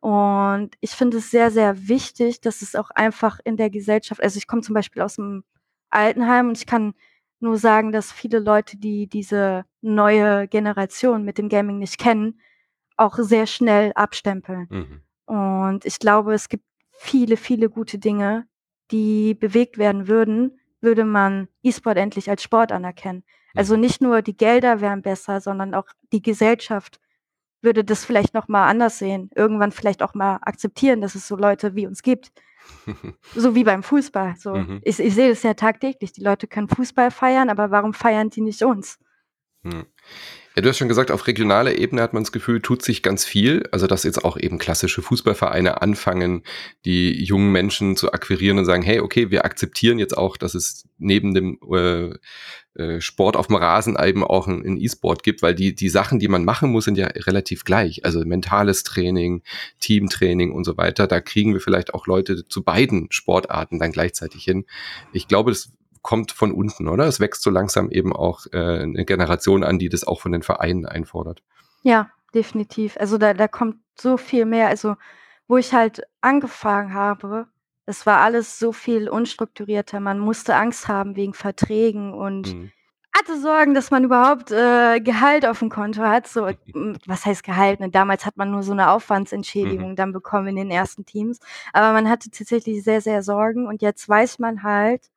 Und 0.00 0.70
ich 0.80 0.90
finde 0.90 1.18
es 1.18 1.30
sehr, 1.30 1.50
sehr 1.50 1.88
wichtig, 1.88 2.40
dass 2.40 2.62
es 2.62 2.76
auch 2.76 2.90
einfach 2.90 3.40
in 3.44 3.56
der 3.56 3.70
Gesellschaft, 3.70 4.22
also 4.22 4.36
ich 4.36 4.46
komme 4.46 4.62
zum 4.62 4.74
Beispiel 4.74 5.02
aus 5.02 5.16
dem 5.16 5.44
Altenheim 5.90 6.48
und 6.48 6.58
ich 6.58 6.66
kann 6.66 6.94
nur 7.40 7.56
sagen, 7.56 7.92
dass 7.92 8.12
viele 8.12 8.38
Leute, 8.38 8.76
die 8.76 9.08
diese 9.08 9.64
neue 9.80 10.48
Generation 10.48 11.24
mit 11.24 11.38
dem 11.38 11.48
Gaming 11.48 11.78
nicht 11.78 11.98
kennen, 11.98 12.40
auch 12.96 13.16
sehr 13.18 13.46
schnell 13.46 13.92
abstempeln. 13.94 14.66
Mhm. 14.70 15.02
Und 15.26 15.84
ich 15.84 15.98
glaube, 15.98 16.34
es 16.34 16.48
gibt 16.48 16.64
viele, 16.92 17.36
viele 17.36 17.70
gute 17.70 17.98
Dinge, 17.98 18.46
die 18.90 19.34
bewegt 19.34 19.78
werden 19.78 20.08
würden, 20.08 20.58
würde 20.80 21.04
man 21.04 21.48
E-Sport 21.62 21.96
endlich 21.96 22.30
als 22.30 22.42
Sport 22.42 22.72
anerkennen. 22.72 23.24
Also 23.58 23.76
nicht 23.76 24.00
nur 24.00 24.22
die 24.22 24.36
Gelder 24.36 24.80
wären 24.80 25.02
besser, 25.02 25.40
sondern 25.40 25.74
auch 25.74 25.86
die 26.12 26.22
Gesellschaft 26.22 27.00
würde 27.60 27.82
das 27.82 28.04
vielleicht 28.04 28.32
noch 28.32 28.46
mal 28.46 28.68
anders 28.68 29.00
sehen. 29.00 29.30
Irgendwann 29.34 29.72
vielleicht 29.72 30.00
auch 30.00 30.14
mal 30.14 30.38
akzeptieren, 30.42 31.00
dass 31.00 31.16
es 31.16 31.26
so 31.26 31.36
Leute 31.36 31.74
wie 31.74 31.88
uns 31.88 32.02
gibt. 32.02 32.30
so 33.34 33.56
wie 33.56 33.64
beim 33.64 33.82
Fußball. 33.82 34.36
So. 34.38 34.54
Mhm. 34.54 34.80
Ich, 34.84 35.00
ich 35.00 35.12
sehe 35.12 35.30
das 35.30 35.42
ja 35.42 35.54
tagtäglich. 35.54 36.12
Die 36.12 36.22
Leute 36.22 36.46
können 36.46 36.68
Fußball 36.68 37.10
feiern, 37.10 37.50
aber 37.50 37.72
warum 37.72 37.94
feiern 37.94 38.30
die 38.30 38.42
nicht 38.42 38.62
uns? 38.62 39.00
Mhm. 39.64 39.86
Ja, 40.56 40.62
du 40.62 40.68
hast 40.68 40.78
schon 40.78 40.88
gesagt, 40.88 41.10
auf 41.10 41.26
regionaler 41.26 41.78
Ebene 41.78 42.02
hat 42.02 42.14
man 42.14 42.24
das 42.24 42.32
Gefühl, 42.32 42.60
tut 42.60 42.82
sich 42.82 43.02
ganz 43.02 43.24
viel. 43.24 43.68
Also, 43.70 43.86
dass 43.86 44.02
jetzt 44.02 44.24
auch 44.24 44.36
eben 44.36 44.58
klassische 44.58 45.02
Fußballvereine 45.02 45.82
anfangen, 45.82 46.42
die 46.84 47.24
jungen 47.24 47.52
Menschen 47.52 47.96
zu 47.96 48.12
akquirieren 48.12 48.58
und 48.58 48.64
sagen, 48.64 48.82
hey, 48.82 49.00
okay, 49.00 49.30
wir 49.30 49.44
akzeptieren 49.44 49.98
jetzt 49.98 50.16
auch, 50.16 50.36
dass 50.36 50.54
es 50.54 50.88
neben 50.98 51.34
dem 51.34 51.58
äh, 51.72 52.14
äh, 52.78 53.00
Sport 53.00 53.36
auf 53.36 53.48
dem 53.48 53.56
Rasen 53.56 53.96
eben 54.00 54.22
auch 54.22 54.46
ein 54.46 54.76
E-Sport 54.76 55.22
gibt, 55.22 55.42
weil 55.42 55.54
die, 55.54 55.74
die 55.74 55.88
Sachen, 55.88 56.20
die 56.20 56.28
man 56.28 56.44
machen 56.44 56.70
muss, 56.70 56.84
sind 56.84 56.96
ja 56.96 57.06
relativ 57.06 57.64
gleich. 57.64 58.04
Also 58.04 58.24
mentales 58.24 58.84
Training, 58.84 59.42
Teamtraining 59.80 60.52
und 60.52 60.64
so 60.64 60.76
weiter. 60.76 61.06
Da 61.06 61.20
kriegen 61.20 61.52
wir 61.54 61.60
vielleicht 61.60 61.92
auch 61.92 62.06
Leute 62.06 62.46
zu 62.46 62.62
beiden 62.62 63.08
Sportarten 63.10 63.78
dann 63.78 63.92
gleichzeitig 63.92 64.44
hin. 64.44 64.64
Ich 65.12 65.26
glaube, 65.28 65.50
das 65.50 65.72
kommt 66.08 66.32
von 66.32 66.52
unten, 66.52 66.88
oder? 66.88 67.04
Es 67.04 67.20
wächst 67.20 67.42
so 67.42 67.50
langsam 67.50 67.90
eben 67.90 68.16
auch 68.16 68.46
äh, 68.54 68.80
eine 68.80 69.04
Generation 69.04 69.62
an, 69.62 69.78
die 69.78 69.90
das 69.90 70.04
auch 70.04 70.22
von 70.22 70.32
den 70.32 70.42
Vereinen 70.42 70.86
einfordert. 70.86 71.42
Ja, 71.82 72.08
definitiv. 72.34 72.96
Also 72.98 73.18
da, 73.18 73.34
da 73.34 73.46
kommt 73.46 73.76
so 73.94 74.16
viel 74.16 74.46
mehr. 74.46 74.68
Also 74.68 74.96
wo 75.48 75.58
ich 75.58 75.74
halt 75.74 76.04
angefangen 76.22 76.94
habe, 76.94 77.46
es 77.84 78.06
war 78.06 78.20
alles 78.20 78.58
so 78.58 78.72
viel 78.72 79.10
unstrukturierter. 79.10 80.00
Man 80.00 80.18
musste 80.18 80.54
Angst 80.54 80.88
haben 80.88 81.14
wegen 81.14 81.34
Verträgen 81.34 82.14
und 82.14 82.54
mhm. 82.54 82.72
hatte 83.14 83.38
Sorgen, 83.38 83.74
dass 83.74 83.90
man 83.90 84.04
überhaupt 84.04 84.50
äh, 84.50 85.00
Gehalt 85.00 85.44
auf 85.44 85.58
dem 85.58 85.68
Konto 85.68 86.00
hat. 86.00 86.26
So, 86.26 86.48
was 87.06 87.26
heißt 87.26 87.44
Gehalt? 87.44 87.80
Ne? 87.80 87.90
Damals 87.90 88.24
hat 88.24 88.38
man 88.38 88.50
nur 88.50 88.62
so 88.62 88.72
eine 88.72 88.92
Aufwandsentschädigung 88.92 89.90
mhm. 89.90 89.96
dann 89.96 90.14
bekommen 90.14 90.48
in 90.48 90.56
den 90.56 90.70
ersten 90.70 91.04
Teams. 91.04 91.38
Aber 91.74 91.92
man 91.92 92.08
hatte 92.08 92.30
tatsächlich 92.30 92.82
sehr, 92.82 93.02
sehr 93.02 93.22
Sorgen 93.22 93.66
und 93.66 93.82
jetzt 93.82 94.08
weiß 94.08 94.38
man 94.38 94.62
halt, 94.62 95.10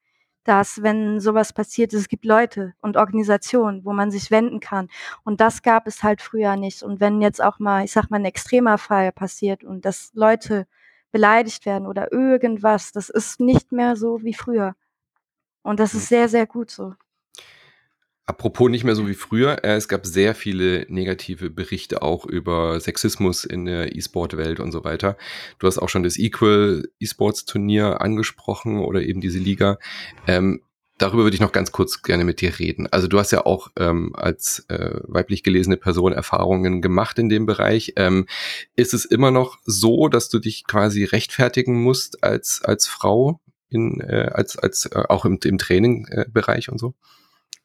dass, 0.44 0.82
wenn 0.84 1.20
sowas 1.20 1.54
passiert, 1.54 1.94
es 1.94 2.08
gibt 2.08 2.26
Leute 2.26 2.74
und 2.82 2.98
Organisationen, 2.98 3.86
wo 3.86 3.94
man 3.94 4.12
sich 4.12 4.32
wenden 4.32 4.60
kann. 4.60 4.89
Und 5.24 5.42
das 5.42 5.62
gab 5.62 5.88
es 5.88 6.04
halt 6.04 6.22
früher 6.22 6.56
nicht. 6.56 6.84
Und 6.84 7.00
wenn 7.00 7.22
jetzt 7.22 7.44
auch 7.44 7.60
mal, 7.60 7.84
ich 7.86 7.92
sag 7.92 8.10
mal, 8.10 8.18
ein 8.18 8.26
extremer 8.26 8.78
Fall 8.78 9.12
passiert 9.12 9.64
und 9.64 9.86
dass 9.86 10.12
Leute 10.14 10.68
beleidigt 11.12 11.66
werden 11.66 11.88
oder 11.88 12.12
irgendwas, 12.12 12.92
das 12.92 13.10
ist 13.10 13.39
nicht 13.39 13.72
mehr 13.72 13.96
so 13.96 14.24
wie 14.24 14.34
früher. 14.34 14.76
Und 15.64 15.80
das 15.80 15.94
ist 15.94 16.08
sehr, 16.10 16.30
sehr 16.30 16.48
gut 16.48 16.72
so. 16.72 16.94
Apropos 18.26 18.69
nicht 18.69 18.84
mehr 18.84 18.95
so 18.95 19.07
wie 19.07 19.15
früher, 19.15 19.63
äh, 19.63 19.76
es 19.76 19.88
gab 19.88 20.05
sehr 20.05 20.36
viele 20.36 20.86
negative 20.89 21.49
Berichte 21.49 22.01
auch 22.01 22.26
über 22.26 22.80
Sexismus 22.80 23.43
in 23.43 23.65
der 23.65 23.95
E-Sport-Welt 23.95 24.59
und 24.59 24.72
so 24.72 24.84
weiter. 24.84 25.17
Du 25.59 25.67
hast 25.67 25.80
auch 25.80 25.89
schon 25.89 26.03
das 26.03 26.17
Equal 26.17 26.84
E-Sports-Turnier 26.99 27.99
angesprochen 27.99 28.80
oder 28.80 29.01
eben 29.01 29.22
diese 29.22 29.39
Liga. 29.39 29.80
Ähm, 30.28 30.61
darüber 30.99 31.24
würde 31.24 31.34
ich 31.34 31.41
noch 31.41 31.51
ganz 31.51 31.72
kurz 31.72 32.03
gerne 32.03 32.24
mit 32.24 32.41
dir 32.41 32.59
reden. 32.59 32.88
Also 32.91 33.07
du 33.07 33.17
hast 33.17 33.32
ja 33.32 33.45
auch 33.45 33.69
ähm, 33.78 34.15
als 34.15 34.65
äh, 34.69 34.99
weiblich 35.03 35.41
gelesene 35.41 35.78
Person 35.78 36.13
Erfahrungen 36.13 36.82
gemacht 36.82 37.17
in 37.17 37.28
dem 37.28 37.47
Bereich. 37.47 37.93
Ähm, 37.95 38.28
ist 38.76 38.93
es 38.93 39.05
immer 39.05 39.32
noch 39.32 39.57
so, 39.65 40.09
dass 40.09 40.30
du 40.30 40.39
dich 40.39 40.65
quasi 40.67 41.03
rechtfertigen 41.05 41.82
musst 41.82 42.24
als 42.24 42.61
als 42.63 42.88
Frau 42.88 43.41
in 43.69 43.99
äh, 44.01 44.30
als 44.32 44.57
als 44.57 44.86
äh, 44.86 45.03
auch 45.09 45.26
im, 45.26 45.39
im 45.43 45.57
Trainingbereich 45.57 46.67
äh, 46.67 46.72
und 46.72 46.78
so? 46.78 46.93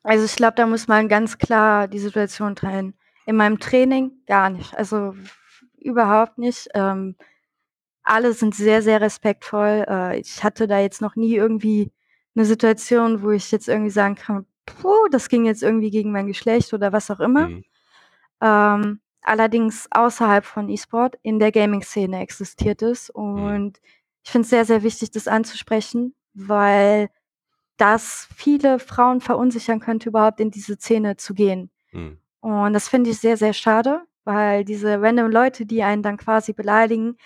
Also 0.07 0.24
ich 0.24 0.36
glaube, 0.36 0.54
da 0.54 0.66
muss 0.66 0.86
man 0.86 1.09
ganz 1.09 1.36
klar 1.36 1.88
die 1.88 1.98
Situation 1.98 2.54
teilen. 2.54 2.94
In 3.26 3.34
meinem 3.34 3.59
Training 3.59 4.12
gar 4.28 4.50
nicht. 4.50 4.76
Also 4.76 5.14
überhaupt 5.76 6.38
nicht. 6.38 6.68
Ähm, 6.74 7.16
alle 8.04 8.32
sind 8.32 8.54
sehr, 8.54 8.82
sehr 8.82 9.00
respektvoll. 9.00 9.84
Äh, 9.88 10.20
ich 10.20 10.44
hatte 10.44 10.68
da 10.68 10.78
jetzt 10.78 11.02
noch 11.02 11.16
nie 11.16 11.34
irgendwie 11.34 11.90
eine 12.36 12.44
Situation, 12.44 13.22
wo 13.22 13.32
ich 13.32 13.50
jetzt 13.50 13.68
irgendwie 13.68 13.90
sagen 13.90 14.14
kann, 14.14 14.46
puh, 14.64 15.09
das 15.11 15.28
ging 15.28 15.44
jetzt 15.44 15.64
irgendwie 15.64 15.90
gegen 15.90 16.12
mein 16.12 16.28
Geschlecht 16.28 16.72
oder 16.72 16.92
was 16.92 17.11
auch 17.11 17.18
immer. 17.18 17.48
Mhm. 17.48 17.64
Ähm, 18.40 19.00
allerdings 19.22 19.88
außerhalb 19.90 20.44
von 20.44 20.68
E-Sport 20.68 21.18
in 21.22 21.40
der 21.40 21.50
Gaming-Szene 21.50 22.20
existiert 22.20 22.80
es. 22.80 23.11
Mhm. 23.12 23.22
Und 23.22 23.64
mhm. 23.64 23.88
ich 24.22 24.30
finde 24.30 24.44
es 24.44 24.50
sehr, 24.50 24.64
sehr 24.66 24.84
wichtig, 24.84 25.11
das 25.11 25.26
anzusprechen, 25.26 26.14
weil 26.32 27.09
das 27.77 28.29
viele 28.35 28.79
Frauen 28.79 29.20
verunsichern 29.20 29.81
könnte, 29.81 30.09
überhaupt 30.09 30.41
in 30.41 30.51
diese 30.51 30.77
Szene 30.77 31.16
zu 31.16 31.35
gehen. 31.35 31.70
Mhm. 31.93 32.18
Und 32.41 32.72
das 32.72 32.89
finde 32.89 33.11
ich 33.11 33.18
sehr, 33.18 33.37
sehr 33.37 33.53
schade, 33.53 34.03
weil 34.24 34.64
diese 34.64 35.01
random 35.01 35.31
Leute, 35.31 35.66
die 35.66 35.83
einen 35.83 36.03
dann 36.03 36.16
quasi 36.16 36.53
beleidigen, 36.53 37.16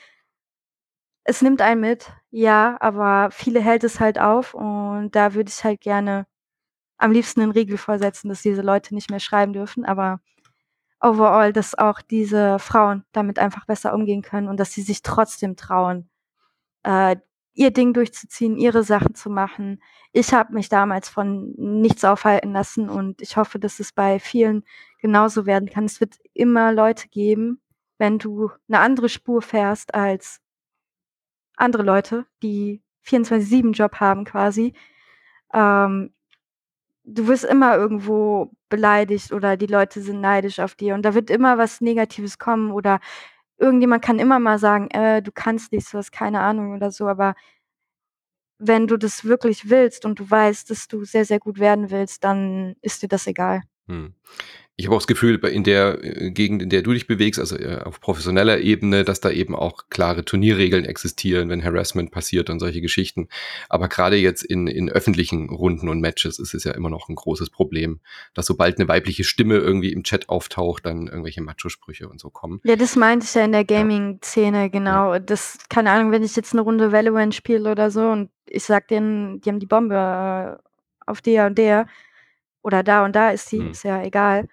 es 1.24 1.42
nimmt 1.42 1.60
einen 1.60 1.80
mit, 1.80 2.10
ja, 2.30 2.76
aber 2.80 3.30
viele 3.30 3.60
hält 3.60 3.84
es 3.84 4.00
halt 4.00 4.18
auf 4.18 4.54
und 4.54 5.10
da 5.12 5.34
würde 5.34 5.50
ich 5.50 5.62
halt 5.62 5.80
gerne 5.80 6.26
am 6.98 7.12
liebsten 7.12 7.40
einen 7.40 7.52
Riegel 7.52 7.78
vorsetzen, 7.78 8.28
dass 8.28 8.42
diese 8.42 8.62
Leute 8.62 8.94
nicht 8.94 9.10
mehr 9.10 9.20
schreiben 9.20 9.52
dürfen, 9.52 9.84
aber 9.84 10.20
overall, 11.00 11.52
dass 11.52 11.76
auch 11.76 12.00
diese 12.02 12.58
Frauen 12.58 13.04
damit 13.12 13.38
einfach 13.38 13.66
besser 13.66 13.94
umgehen 13.94 14.22
können 14.22 14.48
und 14.48 14.58
dass 14.58 14.72
sie 14.72 14.82
sich 14.82 15.02
trotzdem 15.02 15.56
trauen, 15.56 16.10
äh, 16.84 17.16
ihr 17.54 17.70
Ding 17.70 17.92
durchzuziehen, 17.92 18.56
ihre 18.56 18.84
Sachen 18.84 19.14
zu 19.14 19.30
machen. 19.30 19.82
Ich 20.12 20.32
habe 20.32 20.54
mich 20.54 20.68
damals 20.68 21.08
von 21.08 21.52
nichts 21.56 22.04
aufhalten 22.04 22.52
lassen 22.52 22.88
und 22.88 23.20
ich 23.22 23.36
hoffe, 23.36 23.58
dass 23.58 23.80
es 23.80 23.92
bei 23.92 24.18
vielen 24.18 24.64
genauso 24.98 25.46
werden 25.46 25.68
kann. 25.68 25.84
Es 25.84 26.00
wird 26.00 26.16
immer 26.34 26.72
Leute 26.72 27.08
geben, 27.08 27.60
wenn 27.98 28.18
du 28.18 28.50
eine 28.68 28.80
andere 28.80 29.08
Spur 29.08 29.42
fährst 29.42 29.94
als 29.94 30.40
andere 31.56 31.82
Leute, 31.82 32.26
die 32.42 32.82
24-7-Job 33.06 33.96
haben 34.00 34.24
quasi. 34.24 34.72
Ähm, 35.52 36.12
du 37.04 37.26
wirst 37.26 37.44
immer 37.44 37.76
irgendwo 37.76 38.52
beleidigt 38.68 39.32
oder 39.32 39.56
die 39.56 39.66
Leute 39.66 40.00
sind 40.00 40.20
neidisch 40.20 40.60
auf 40.60 40.74
dir 40.74 40.94
und 40.94 41.02
da 41.02 41.14
wird 41.14 41.30
immer 41.30 41.58
was 41.58 41.80
Negatives 41.80 42.38
kommen 42.38 42.70
oder 42.72 43.00
irgendjemand 43.60 44.02
kann 44.02 44.18
immer 44.18 44.38
mal 44.38 44.58
sagen, 44.58 44.88
äh, 44.90 45.22
du 45.22 45.30
kannst 45.32 45.72
nicht, 45.72 45.92
du 45.92 45.98
hast 45.98 46.12
keine 46.12 46.40
Ahnung 46.40 46.74
oder 46.74 46.90
so, 46.90 47.06
aber 47.06 47.34
wenn 48.58 48.86
du 48.86 48.96
das 48.96 49.24
wirklich 49.24 49.70
willst 49.70 50.04
und 50.04 50.18
du 50.18 50.30
weißt, 50.30 50.70
dass 50.70 50.86
du 50.88 51.04
sehr, 51.04 51.24
sehr 51.24 51.38
gut 51.38 51.58
werden 51.58 51.90
willst, 51.90 52.24
dann 52.24 52.76
ist 52.82 53.02
dir 53.02 53.08
das 53.08 53.26
egal. 53.26 53.62
Hm. 53.88 54.14
Ich 54.80 54.86
habe 54.86 54.96
auch 54.96 55.00
das 55.00 55.06
Gefühl, 55.06 55.36
in 55.44 55.62
der 55.62 56.02
äh, 56.02 56.30
Gegend, 56.30 56.62
in 56.62 56.70
der 56.70 56.80
du 56.80 56.94
dich 56.94 57.06
bewegst, 57.06 57.38
also 57.38 57.54
äh, 57.54 57.82
auf 57.84 58.00
professioneller 58.00 58.60
Ebene, 58.60 59.04
dass 59.04 59.20
da 59.20 59.30
eben 59.30 59.54
auch 59.54 59.90
klare 59.90 60.24
Turnierregeln 60.24 60.86
existieren, 60.86 61.50
wenn 61.50 61.62
Harassment 61.62 62.10
passiert 62.10 62.48
und 62.48 62.60
solche 62.60 62.80
Geschichten. 62.80 63.28
Aber 63.68 63.88
gerade 63.88 64.16
jetzt 64.16 64.42
in, 64.42 64.66
in 64.68 64.88
öffentlichen 64.88 65.50
Runden 65.50 65.90
und 65.90 66.00
Matches 66.00 66.38
ist 66.38 66.54
es 66.54 66.64
ja 66.64 66.72
immer 66.72 66.88
noch 66.88 67.10
ein 67.10 67.14
großes 67.14 67.50
Problem, 67.50 68.00
dass 68.32 68.46
sobald 68.46 68.78
eine 68.78 68.88
weibliche 68.88 69.22
Stimme 69.22 69.58
irgendwie 69.58 69.92
im 69.92 70.02
Chat 70.02 70.30
auftaucht, 70.30 70.86
dann 70.86 71.08
irgendwelche 71.08 71.42
Macho-Sprüche 71.42 72.08
und 72.08 72.18
so 72.18 72.30
kommen. 72.30 72.62
Ja, 72.64 72.76
das 72.76 72.96
meinte 72.96 73.26
ich 73.26 73.34
ja 73.34 73.44
in 73.44 73.52
der 73.52 73.66
Gaming-Szene, 73.66 74.70
genau. 74.70 75.12
Ja. 75.12 75.18
Das, 75.18 75.58
keine 75.68 75.90
Ahnung, 75.90 76.10
wenn 76.10 76.22
ich 76.22 76.34
jetzt 76.36 76.54
eine 76.54 76.62
Runde 76.62 76.90
Valorant 76.90 77.34
spiele 77.34 77.70
oder 77.70 77.90
so 77.90 78.08
und 78.08 78.30
ich 78.46 78.64
sag 78.64 78.88
denen, 78.88 79.42
die 79.42 79.50
haben 79.50 79.60
die 79.60 79.66
Bombe 79.66 79.94
äh, 79.94 80.56
auf 81.06 81.20
der 81.20 81.48
und 81.48 81.58
der 81.58 81.86
oder 82.62 82.82
da 82.82 83.04
und 83.04 83.14
da 83.14 83.28
ist 83.28 83.52
die, 83.52 83.58
hm. 83.58 83.72
ist 83.72 83.84
ja 83.84 84.02
egal 84.02 84.48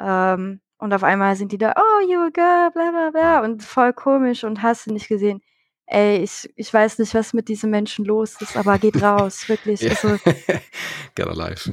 ähm, 0.00 0.60
und 0.78 0.94
auf 0.94 1.02
einmal 1.02 1.34
sind 1.34 1.52
die 1.52 1.58
da, 1.58 1.74
oh, 1.76 2.08
you 2.08 2.20
a 2.20 2.30
girl, 2.30 2.70
bla 2.70 2.90
bla 2.90 3.10
bla. 3.10 3.44
Und 3.44 3.62
voll 3.64 3.92
komisch 3.92 4.44
und 4.44 4.62
hast 4.62 4.86
du 4.86 4.92
nicht 4.92 5.08
gesehen. 5.08 5.42
Ey, 5.86 6.18
ich, 6.18 6.48
ich 6.54 6.72
weiß 6.72 6.98
nicht, 6.98 7.14
was 7.14 7.32
mit 7.32 7.48
diesen 7.48 7.70
Menschen 7.70 8.04
los 8.04 8.40
ist, 8.40 8.56
aber 8.56 8.78
geht 8.78 9.02
raus, 9.02 9.48
wirklich. 9.48 9.80
Ja. 9.80 9.90
Also, 9.90 10.18
Get 11.14 11.26
alive. 11.26 11.72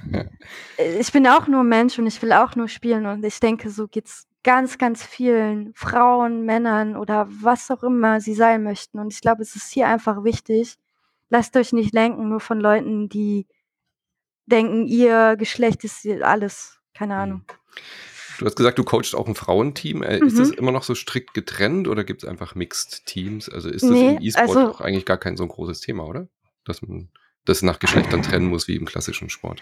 Ich 0.99 1.11
bin 1.11 1.27
auch 1.27 1.47
nur 1.47 1.63
Mensch 1.63 1.99
und 1.99 2.07
ich 2.07 2.21
will 2.21 2.31
auch 2.31 2.55
nur 2.55 2.69
spielen 2.69 3.05
und 3.05 3.23
ich 3.25 3.39
denke, 3.39 3.69
so 3.69 3.87
geht's 3.87 4.25
ganz, 4.43 4.77
ganz 4.77 5.03
vielen 5.03 5.73
Frauen, 5.73 6.45
Männern 6.45 6.95
oder 6.95 7.27
was 7.29 7.69
auch 7.69 7.83
immer 7.83 8.21
sie 8.21 8.35
sein 8.35 8.63
möchten. 8.63 8.99
Und 8.99 9.13
ich 9.13 9.21
glaube, 9.21 9.41
es 9.41 9.55
ist 9.55 9.71
hier 9.71 9.87
einfach 9.87 10.23
wichtig, 10.23 10.77
lasst 11.29 11.57
euch 11.57 11.73
nicht 11.73 11.93
lenken, 11.93 12.29
nur 12.29 12.39
von 12.39 12.59
Leuten, 12.59 13.09
die 13.09 13.47
denken, 14.45 14.87
ihr 14.87 15.35
Geschlecht 15.37 15.83
ist 15.83 16.07
alles. 16.21 16.79
Keine 16.93 17.17
Ahnung. 17.17 17.43
Mhm. 17.47 18.14
Du 18.39 18.45
hast 18.45 18.55
gesagt, 18.55 18.77
du 18.77 18.83
coachst 18.83 19.15
auch 19.15 19.27
ein 19.27 19.35
Frauenteam. 19.35 20.03
Äh, 20.03 20.19
mhm. 20.19 20.27
Ist 20.27 20.39
das 20.39 20.49
immer 20.51 20.71
noch 20.71 20.83
so 20.83 20.95
strikt 20.95 21.33
getrennt 21.33 21.87
oder 21.87 22.03
gibt 22.03 22.23
es 22.23 22.29
einfach 22.29 22.55
Mixed 22.55 23.05
Teams? 23.05 23.49
Also 23.49 23.69
ist 23.69 23.83
das 23.83 23.91
nee, 23.91 24.15
im 24.15 24.21
E-Sport 24.21 24.49
also, 24.49 24.69
auch 24.71 24.81
eigentlich 24.81 25.05
gar 25.05 25.17
kein 25.17 25.37
so 25.37 25.43
ein 25.43 25.49
großes 25.49 25.81
Thema, 25.81 26.05
oder? 26.05 26.27
Dass 26.65 26.81
man 26.81 27.09
das 27.45 27.61
nach 27.61 27.79
Geschlechtern 27.79 28.21
trennen 28.23 28.47
muss 28.47 28.67
wie 28.67 28.75
im 28.75 28.85
klassischen 28.85 29.29
Sport. 29.29 29.61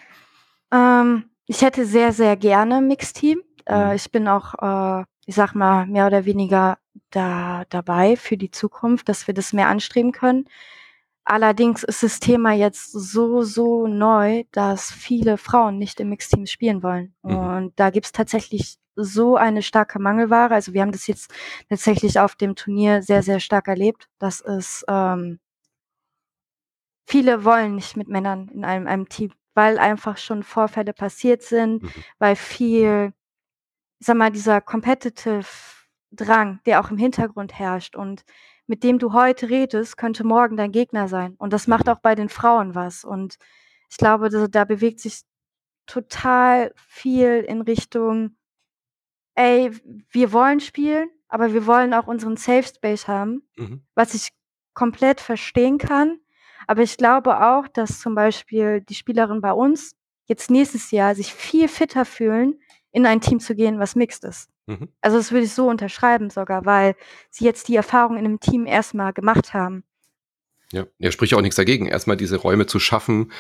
Ähm, 0.72 1.26
ich 1.46 1.62
hätte 1.62 1.86
sehr, 1.86 2.14
sehr 2.14 2.36
gerne 2.38 2.82
Mixed 2.82 3.18
Team. 3.18 3.42
Äh, 3.66 3.88
mhm. 3.88 3.96
ich 3.96 4.12
bin 4.12 4.28
auch, 4.28 4.56
äh, 4.62 5.06
ich 5.26 5.36
sag 5.36 5.54
mal, 5.54 5.86
mehr 5.86 6.08
oder 6.08 6.26
weniger 6.26 6.78
da 7.10 7.64
dabei 7.70 8.16
für 8.16 8.38
die 8.38 8.52
Zukunft, 8.52 9.10
dass 9.10 9.28
wir 9.28 9.34
das 9.34 9.54
mehr 9.54 9.68
anstreben 9.68 10.12
können. 10.12 10.46
Allerdings 11.26 11.84
ist 11.84 12.04
das 12.04 12.20
Thema 12.20 12.52
jetzt 12.54 12.92
so, 12.92 13.44
so 13.44 13.88
neu, 13.88 14.44
dass 14.52 14.92
viele 14.92 15.38
Frauen 15.38 15.78
nicht 15.78 16.00
im 16.00 16.10
Mixteam 16.10 16.46
spielen 16.46 16.84
wollen. 16.84 17.16
Mhm. 17.24 17.38
Und 17.38 17.74
da 17.78 17.90
gibt's 17.90 18.12
tatsächlich 18.12 18.78
so 18.96 19.38
eine 19.38 19.62
starke 19.62 20.00
Mangelware. 20.00 20.54
Also 20.54 20.74
wir 20.74 20.82
haben 20.82 20.92
das 20.92 21.08
jetzt 21.08 21.34
tatsächlich 21.70 22.20
auf 22.20 22.36
dem 22.36 22.56
Turnier 22.56 23.02
sehr, 23.02 23.24
sehr 23.24 23.40
stark 23.40 23.68
erlebt, 23.68 24.10
dass 24.20 24.42
es 24.42 24.86
ähm, 24.88 25.40
viele 27.06 27.46
wollen 27.46 27.76
nicht 27.76 27.96
mit 27.98 28.08
Männern 28.08 28.50
in 28.50 28.66
einem, 28.66 28.88
einem 28.88 29.10
Team, 29.10 29.32
weil 29.54 29.80
einfach 29.80 30.18
schon 30.18 30.44
Vorfälle 30.44 30.94
passiert 30.94 31.42
sind, 31.42 31.84
mhm. 31.84 31.92
weil 32.20 32.36
viel 32.36 33.14
ich 34.04 34.08
sag 34.08 34.18
mal, 34.18 34.32
dieser 34.32 34.60
competitive 34.60 35.46
Drang, 36.12 36.60
der 36.66 36.82
auch 36.82 36.92
im 36.92 36.98
Hintergrund 36.98 37.58
herrscht 37.58 37.96
und 37.96 38.26
mit 38.68 38.84
dem 38.84 39.00
du 39.00 39.14
heute 39.14 39.50
redest, 39.50 39.98
könnte 39.98 40.24
morgen 40.24 40.58
dein 40.58 40.72
Gegner 40.72 41.08
sein. 41.08 41.36
Und 41.38 41.54
das 41.54 41.68
macht 41.68 41.90
auch 41.90 42.00
bei 42.00 42.16
den 42.16 42.30
Frauen 42.30 42.76
was. 42.76 43.04
Und 43.04 43.38
ich 43.90 43.98
glaube, 43.98 44.30
da, 44.30 44.48
da 44.48 44.66
bewegt 44.66 45.00
sich 45.00 45.22
total 45.86 46.74
viel 46.76 47.46
in 47.48 47.62
Richtung, 47.62 48.36
ey, 49.36 49.72
wir 50.10 50.32
wollen 50.32 50.60
spielen, 50.60 51.10
aber 51.28 51.54
wir 51.54 51.66
wollen 51.66 51.94
auch 51.94 52.08
unseren 52.08 52.38
Safe 52.38 52.64
Space 52.64 53.08
haben, 53.08 53.44
mhm. 53.58 53.84
was 53.96 54.14
ich 54.14 54.30
komplett 54.74 55.20
verstehen 55.20 55.78
kann. 55.78 56.20
Aber 56.68 56.82
ich 56.82 56.98
glaube 56.98 57.42
auch, 57.46 57.68
dass 57.68 58.00
zum 58.00 58.16
Beispiel 58.16 58.82
die 58.82 58.96
Spielerinnen 58.96 59.42
bei 59.42 59.52
uns 59.52 59.96
jetzt 60.26 60.50
nächstes 60.50 60.92
Jahr 60.92 61.16
sich 61.16 61.34
viel 61.34 61.68
fitter 61.68 62.06
fühlen, 62.06 62.60
in 62.94 63.06
ein 63.06 63.20
Team 63.20 63.40
zu 63.40 63.56
gehen, 63.56 63.80
was 63.80 63.96
mixed 63.96 64.24
ist. 64.24 64.50
Mhm. 64.68 64.88
Also 65.02 65.18
das 65.18 65.32
würde 65.32 65.46
ich 65.46 65.54
so 65.54 65.68
unterschreiben 65.68 66.30
sogar, 66.30 66.66
weil 66.66 66.96
sie 67.30 67.44
jetzt 67.44 67.68
die 67.68 67.76
Erfahrung 67.76 68.18
in 68.18 68.26
einem 68.26 68.40
Team 68.40 68.66
erstmal 68.66 69.12
gemacht 69.12 69.54
haben. 69.54 69.84
Ja, 70.72 70.88
ja, 70.98 71.12
spricht 71.12 71.34
auch 71.36 71.42
nichts 71.42 71.56
dagegen, 71.56 71.86
erstmal 71.86 72.18
diese 72.18 72.38
Räume 72.38 72.66
zu 72.66 72.80
schaffen, 72.80 73.32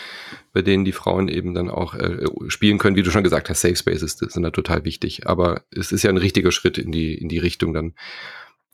bei 0.51 0.61
denen 0.61 0.85
die 0.85 0.91
Frauen 0.91 1.29
eben 1.29 1.55
dann 1.55 1.69
auch 1.69 1.95
äh, 1.95 2.25
spielen 2.47 2.77
können, 2.77 2.95
wie 2.95 3.01
du 3.01 3.09
schon 3.09 3.23
gesagt 3.23 3.49
hast, 3.49 3.61
Safe 3.61 3.75
Spaces 3.75 4.17
sind 4.17 4.43
da 4.43 4.51
total 4.51 4.85
wichtig. 4.85 5.25
Aber 5.25 5.63
es 5.71 5.91
ist 5.91 6.03
ja 6.03 6.11
ein 6.11 6.17
richtiger 6.17 6.51
Schritt 6.51 6.77
in 6.77 6.91
die, 6.91 7.15
in 7.15 7.29
die 7.29 7.39
Richtung 7.39 7.73
dann, 7.73 7.93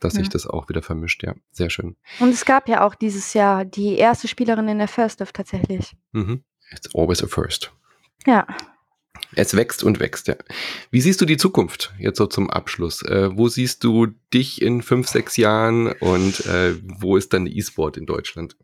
dass 0.02 0.14
ja. 0.14 0.20
sich 0.20 0.30
das 0.30 0.46
auch 0.46 0.68
wieder 0.68 0.82
vermischt, 0.82 1.24
ja. 1.24 1.36
Sehr 1.52 1.70
schön. 1.70 1.96
Und 2.20 2.30
es 2.30 2.44
gab 2.44 2.68
ja 2.68 2.86
auch 2.86 2.96
dieses 2.96 3.34
Jahr 3.34 3.64
die 3.64 3.96
erste 3.96 4.28
Spielerin 4.28 4.68
in 4.68 4.78
der 4.78 4.90
First 4.90 5.22
Div 5.22 5.32
tatsächlich. 5.32 5.96
Mhm. 6.12 6.44
It's 6.72 6.94
always 6.94 7.24
a 7.24 7.28
first. 7.28 7.72
Ja. 8.26 8.46
Es 9.40 9.56
wächst 9.56 9.86
und 9.86 10.02
wächst, 10.02 10.28
ja. 10.28 10.36
Wie 10.92 11.00
siehst 11.00 11.22
du 11.22 11.26
die 11.26 11.38
Zukunft 11.38 11.94
jetzt 11.98 12.18
so 12.18 12.28
zum 12.28 12.50
Abschluss? 12.50 13.02
Äh, 13.04 13.30
wo 13.38 13.48
siehst 13.48 13.86
du 13.86 14.08
dich 14.34 14.62
in 14.62 14.82
fünf, 14.82 15.08
sechs 15.08 15.38
Jahren 15.38 15.94
und 15.94 16.46
äh, 16.46 16.76
wo 16.84 17.16
ist 17.16 17.32
dann 17.32 17.48
E-Sport 17.48 17.96
in 17.96 18.06
Deutschland? 18.06 18.58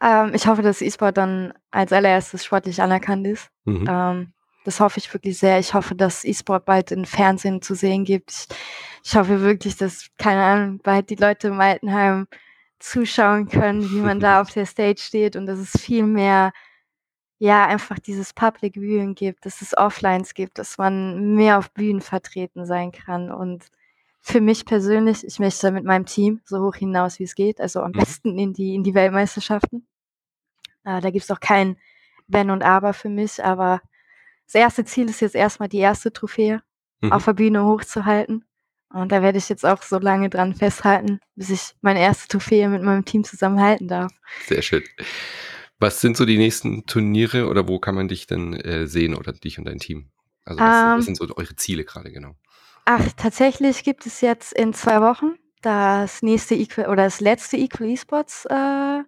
Ähm, 0.00 0.34
ich 0.34 0.46
hoffe, 0.46 0.62
dass 0.62 0.82
E-Sport 0.82 1.16
dann 1.16 1.52
als 1.72 1.92
allererstes 1.92 2.44
sportlich 2.44 2.80
anerkannt 2.80 3.26
ist. 3.26 3.48
Mhm. 3.64 3.86
Ähm, 3.90 4.32
das 4.64 4.78
hoffe 4.78 4.98
ich 4.98 5.12
wirklich 5.12 5.36
sehr. 5.36 5.58
Ich 5.58 5.74
hoffe, 5.74 5.96
dass 5.96 6.24
E-Sport 6.24 6.64
bald 6.64 6.92
im 6.92 7.04
Fernsehen 7.04 7.60
zu 7.60 7.74
sehen 7.74 8.04
gibt. 8.04 8.30
Ich, 8.30 8.56
ich 9.02 9.16
hoffe 9.16 9.40
wirklich, 9.40 9.76
dass, 9.76 10.06
keine 10.16 10.44
Ahnung, 10.44 10.80
bald 10.80 11.10
die 11.10 11.16
Leute 11.16 11.48
im 11.48 11.60
Altenheim 11.60 12.28
zuschauen 12.78 13.48
können, 13.48 13.90
wie 13.90 14.00
man 14.00 14.20
da 14.20 14.40
auf 14.42 14.52
der 14.52 14.66
Stage 14.66 15.00
steht 15.00 15.34
und 15.34 15.46
dass 15.46 15.58
es 15.58 15.72
viel 15.82 16.04
mehr 16.04 16.52
ja, 17.42 17.66
einfach 17.66 17.98
dieses 17.98 18.32
Public 18.32 18.76
Viewing 18.76 19.16
gibt, 19.16 19.46
dass 19.46 19.62
es 19.62 19.76
Offlines 19.76 20.34
gibt, 20.34 20.58
dass 20.58 20.78
man 20.78 21.34
mehr 21.34 21.58
auf 21.58 21.72
Bühnen 21.72 22.00
vertreten 22.00 22.66
sein 22.66 22.92
kann. 22.92 23.32
Und 23.32 23.64
für 24.20 24.40
mich 24.40 24.64
persönlich, 24.64 25.26
ich 25.26 25.40
möchte 25.40 25.72
mit 25.72 25.84
meinem 25.84 26.06
Team 26.06 26.40
so 26.44 26.60
hoch 26.60 26.76
hinaus, 26.76 27.18
wie 27.18 27.24
es 27.24 27.34
geht, 27.34 27.60
also 27.60 27.80
am 27.80 27.90
mhm. 27.90 27.98
besten 27.98 28.38
in 28.38 28.52
die, 28.52 28.76
in 28.76 28.84
die 28.84 28.94
Weltmeisterschaften. 28.94 29.88
Äh, 30.84 31.00
da 31.00 31.10
gibt 31.10 31.24
es 31.24 31.32
auch 31.32 31.40
kein 31.40 31.76
Wenn 32.28 32.48
und 32.48 32.62
Aber 32.62 32.92
für 32.92 33.08
mich, 33.08 33.42
aber 33.42 33.82
das 34.46 34.54
erste 34.54 34.84
Ziel 34.84 35.10
ist 35.10 35.20
jetzt 35.20 35.34
erstmal 35.34 35.68
die 35.68 35.78
erste 35.78 36.12
Trophäe 36.12 36.62
mhm. 37.00 37.10
auf 37.10 37.24
der 37.24 37.32
Bühne 37.32 37.64
hochzuhalten. 37.64 38.44
Und 38.90 39.10
da 39.10 39.20
werde 39.20 39.38
ich 39.38 39.48
jetzt 39.48 39.66
auch 39.66 39.82
so 39.82 39.98
lange 39.98 40.30
dran 40.30 40.54
festhalten, 40.54 41.18
bis 41.34 41.50
ich 41.50 41.74
meine 41.80 41.98
erste 41.98 42.28
Trophäe 42.28 42.68
mit 42.68 42.84
meinem 42.84 43.04
Team 43.04 43.24
zusammenhalten 43.24 43.88
darf. 43.88 44.12
Sehr 44.46 44.62
schön. 44.62 44.84
Was 45.82 46.00
sind 46.00 46.16
so 46.16 46.24
die 46.24 46.38
nächsten 46.38 46.86
Turniere 46.86 47.48
oder 47.48 47.66
wo 47.66 47.80
kann 47.80 47.96
man 47.96 48.06
dich 48.06 48.28
denn 48.28 48.54
äh, 48.54 48.86
sehen 48.86 49.16
oder 49.16 49.32
dich 49.32 49.58
und 49.58 49.64
dein 49.64 49.78
Team? 49.78 50.12
Also 50.44 50.60
was, 50.60 50.68
um, 50.68 50.90
was 50.90 50.94
ähm. 50.94 51.02
sind 51.02 51.16
so 51.16 51.36
eure 51.36 51.56
Ziele 51.56 51.84
gerade 51.84 52.12
genau? 52.12 52.36
Ach, 52.84 53.04
tatsächlich 53.16 53.82
gibt 53.82 54.06
es 54.06 54.20
jetzt 54.20 54.52
in 54.52 54.74
zwei 54.74 55.00
Wochen 55.00 55.34
das 55.60 56.22
nächste 56.22 56.54
Equal 56.54 56.86
oder 56.86 57.02
das 57.02 57.20
letzte 57.20 57.56
Equal 57.56 57.90
Esports 57.90 58.44
äh, 58.44 59.02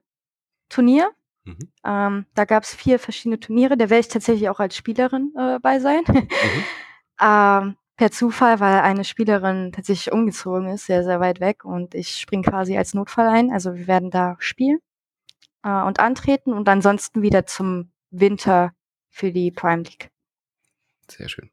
Turnier. 0.68 1.12
Mhm. 1.45 1.59
Ähm, 1.87 2.27
da 2.35 2.45
gab 2.45 2.64
es 2.64 2.75
vier 2.75 2.99
verschiedene 2.99 3.39
Turniere. 3.39 3.77
Da 3.77 3.89
werde 3.89 4.01
ich 4.01 4.09
tatsächlich 4.09 4.49
auch 4.49 4.59
als 4.59 4.77
Spielerin 4.77 5.33
äh, 5.39 5.61
bei 5.61 5.79
sein. 5.79 6.03
Mhm. 6.09 6.29
ähm, 7.20 7.77
per 7.97 8.11
Zufall, 8.11 8.59
weil 8.59 8.81
eine 8.81 9.05
Spielerin 9.05 9.70
tatsächlich 9.70 10.12
umgezogen 10.12 10.66
ist, 10.70 10.87
sehr, 10.87 11.05
sehr 11.05 11.20
weit 11.20 11.39
weg 11.39 11.64
und 11.64 11.95
ich 11.95 12.18
springe 12.18 12.43
quasi 12.43 12.77
als 12.77 12.95
Notfall 12.95 13.29
ein. 13.29 13.53
Also 13.53 13.77
wir 13.77 13.87
werden 13.87 14.11
da 14.11 14.35
spielen 14.41 14.81
äh, 15.64 15.82
und 15.82 15.98
antreten 15.98 16.52
und 16.52 16.68
ansonsten 16.68 17.22
wieder 17.22 17.46
zum 17.46 17.90
Winter 18.10 18.72
für 19.10 19.32
die 19.32 19.50
Prime 19.50 19.82
League. 19.82 20.10
Sehr 21.10 21.28
schön. 21.28 21.50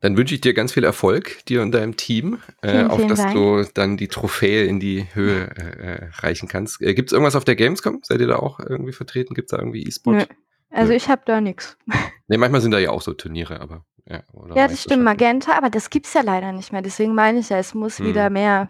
Dann 0.00 0.16
wünsche 0.16 0.34
ich 0.34 0.42
dir 0.42 0.52
ganz 0.52 0.72
viel 0.72 0.84
Erfolg, 0.84 1.44
dir 1.46 1.62
und 1.62 1.72
deinem 1.72 1.96
Team, 1.96 2.40
äh, 2.62 2.84
auf 2.84 3.06
dass 3.06 3.20
Dank. 3.20 3.34
du 3.34 3.64
dann 3.72 3.96
die 3.96 4.08
Trophäe 4.08 4.66
in 4.66 4.80
die 4.80 5.06
Höhe 5.14 5.48
äh, 5.56 6.10
reichen 6.18 6.48
kannst. 6.48 6.82
Äh, 6.82 6.94
Gibt 6.94 7.08
es 7.08 7.12
irgendwas 7.12 7.36
auf 7.36 7.44
der 7.44 7.56
Gamescom? 7.56 8.00
Seid 8.02 8.20
ihr 8.20 8.26
da 8.26 8.36
auch 8.36 8.60
irgendwie 8.60 8.92
vertreten? 8.92 9.34
Gibt 9.34 9.50
es 9.50 9.56
da 9.56 9.58
irgendwie 9.58 9.86
E-Sport? 9.86 10.28
Also 10.70 10.92
ich 10.92 11.08
habe 11.08 11.22
da 11.24 11.40
nichts. 11.40 11.76
Nee, 12.28 12.38
manchmal 12.38 12.60
sind 12.60 12.72
da 12.72 12.80
ja 12.80 12.90
auch 12.90 13.02
so 13.02 13.12
Turniere, 13.12 13.60
aber 13.60 13.84
ja. 14.04 14.24
ja, 14.56 14.66
das 14.66 14.82
stimmt, 14.82 15.04
Magenta, 15.04 15.56
aber 15.56 15.70
das 15.70 15.90
gibt 15.90 16.06
es 16.06 16.14
ja 16.14 16.22
leider 16.22 16.50
nicht 16.50 16.72
mehr. 16.72 16.82
Deswegen 16.82 17.14
meine 17.14 17.38
ich 17.38 17.50
ja, 17.50 17.58
es 17.58 17.72
muss 17.72 18.00
hm. 18.00 18.06
wieder 18.06 18.30
mehr, 18.30 18.68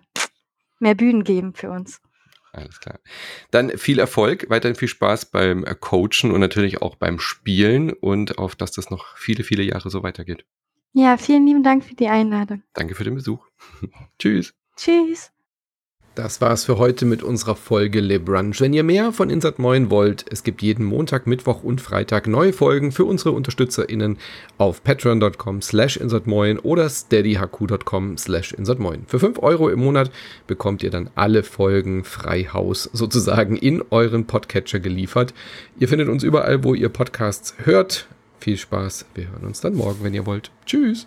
mehr 0.79 0.95
Bühnen 0.95 1.25
geben 1.25 1.55
für 1.55 1.71
uns. 1.71 2.03
Alles 2.57 2.81
klar. 2.81 2.99
Dann 3.51 3.71
viel 3.77 3.99
Erfolg, 3.99 4.47
weiterhin 4.49 4.77
viel 4.77 4.89
Spaß 4.89 5.27
beim 5.27 5.65
äh, 5.65 5.75
Coachen 5.75 6.31
und 6.33 6.41
natürlich 6.41 6.81
auch 6.81 6.97
beim 6.97 7.19
Spielen 7.19 7.93
und 7.93 8.39
auf, 8.39 8.57
dass 8.57 8.73
das 8.73 8.89
noch 8.91 9.17
viele, 9.17 9.45
viele 9.45 9.63
Jahre 9.63 9.91
so 9.91 10.03
weitergeht. 10.03 10.47
Ja, 10.95 11.19
vielen 11.19 11.47
lieben 11.47 11.63
Dank 11.63 11.85
für 11.85 11.95
die 11.95 12.09
Einladung. 12.09 12.63
Danke 12.73 12.95
für 12.95 13.05
den 13.05 13.15
Besuch. 13.15 13.47
Tschüss. 14.19 14.55
Tschüss. 14.77 15.31
Das 16.17 16.41
war's 16.41 16.65
für 16.65 16.79
heute 16.79 17.05
mit 17.05 17.23
unserer 17.23 17.57
Folge 17.57 18.01
LeBrunch. 18.01 18.63
Wenn 18.63 18.73
ihr 18.73 18.85
mehr 18.85 19.13
von 19.13 19.29
Insert 19.29 19.59
Moin 19.59 19.91
wollt, 19.91 20.25
es 20.31 20.45
gibt 20.45 20.63
jeden 20.63 20.83
Montag, 20.83 21.27
Mittwoch 21.27 21.63
und 21.63 21.83
Freitag 21.83 22.27
neue 22.27 22.55
Folgen 22.55 22.91
für 22.91 23.05
unsere 23.05 23.33
UnterstützerInnen 23.33 24.17
auf 24.57 24.83
patreon.com 24.83 25.61
slash 25.61 25.99
insertmoin 25.99 26.59
oder 26.59 26.89
steadyhq.com 26.89 28.17
slash 28.17 28.55
insertmoin. 28.55 29.05
Für 29.07 29.19
5 29.19 29.41
Euro 29.43 29.69
im 29.69 29.81
Monat 29.81 30.11
bekommt 30.47 30.83
ihr 30.83 30.91
dann 30.91 31.11
alle 31.17 31.43
Folgen 31.43 32.03
frei 32.03 32.45
Haus 32.51 32.89
sozusagen 32.95 33.59
in 33.59 33.85
euren 33.91 34.27
Podcatcher 34.27 34.81
geliefert. 34.81 35.35
Ihr 35.79 35.87
findet 35.87 36.09
uns 36.09 36.23
überall, 36.23 36.65
wo 36.65 36.73
ihr 36.73 36.89
Podcasts 36.89 37.55
hört. 37.65 38.09
Viel 38.41 38.57
Spaß. 38.57 39.05
Wir 39.15 39.29
hören 39.33 39.45
uns 39.45 39.61
dann 39.61 39.75
morgen, 39.75 39.99
wenn 40.01 40.15
ihr 40.15 40.25
wollt. 40.25 40.51
Tschüss. 40.65 41.07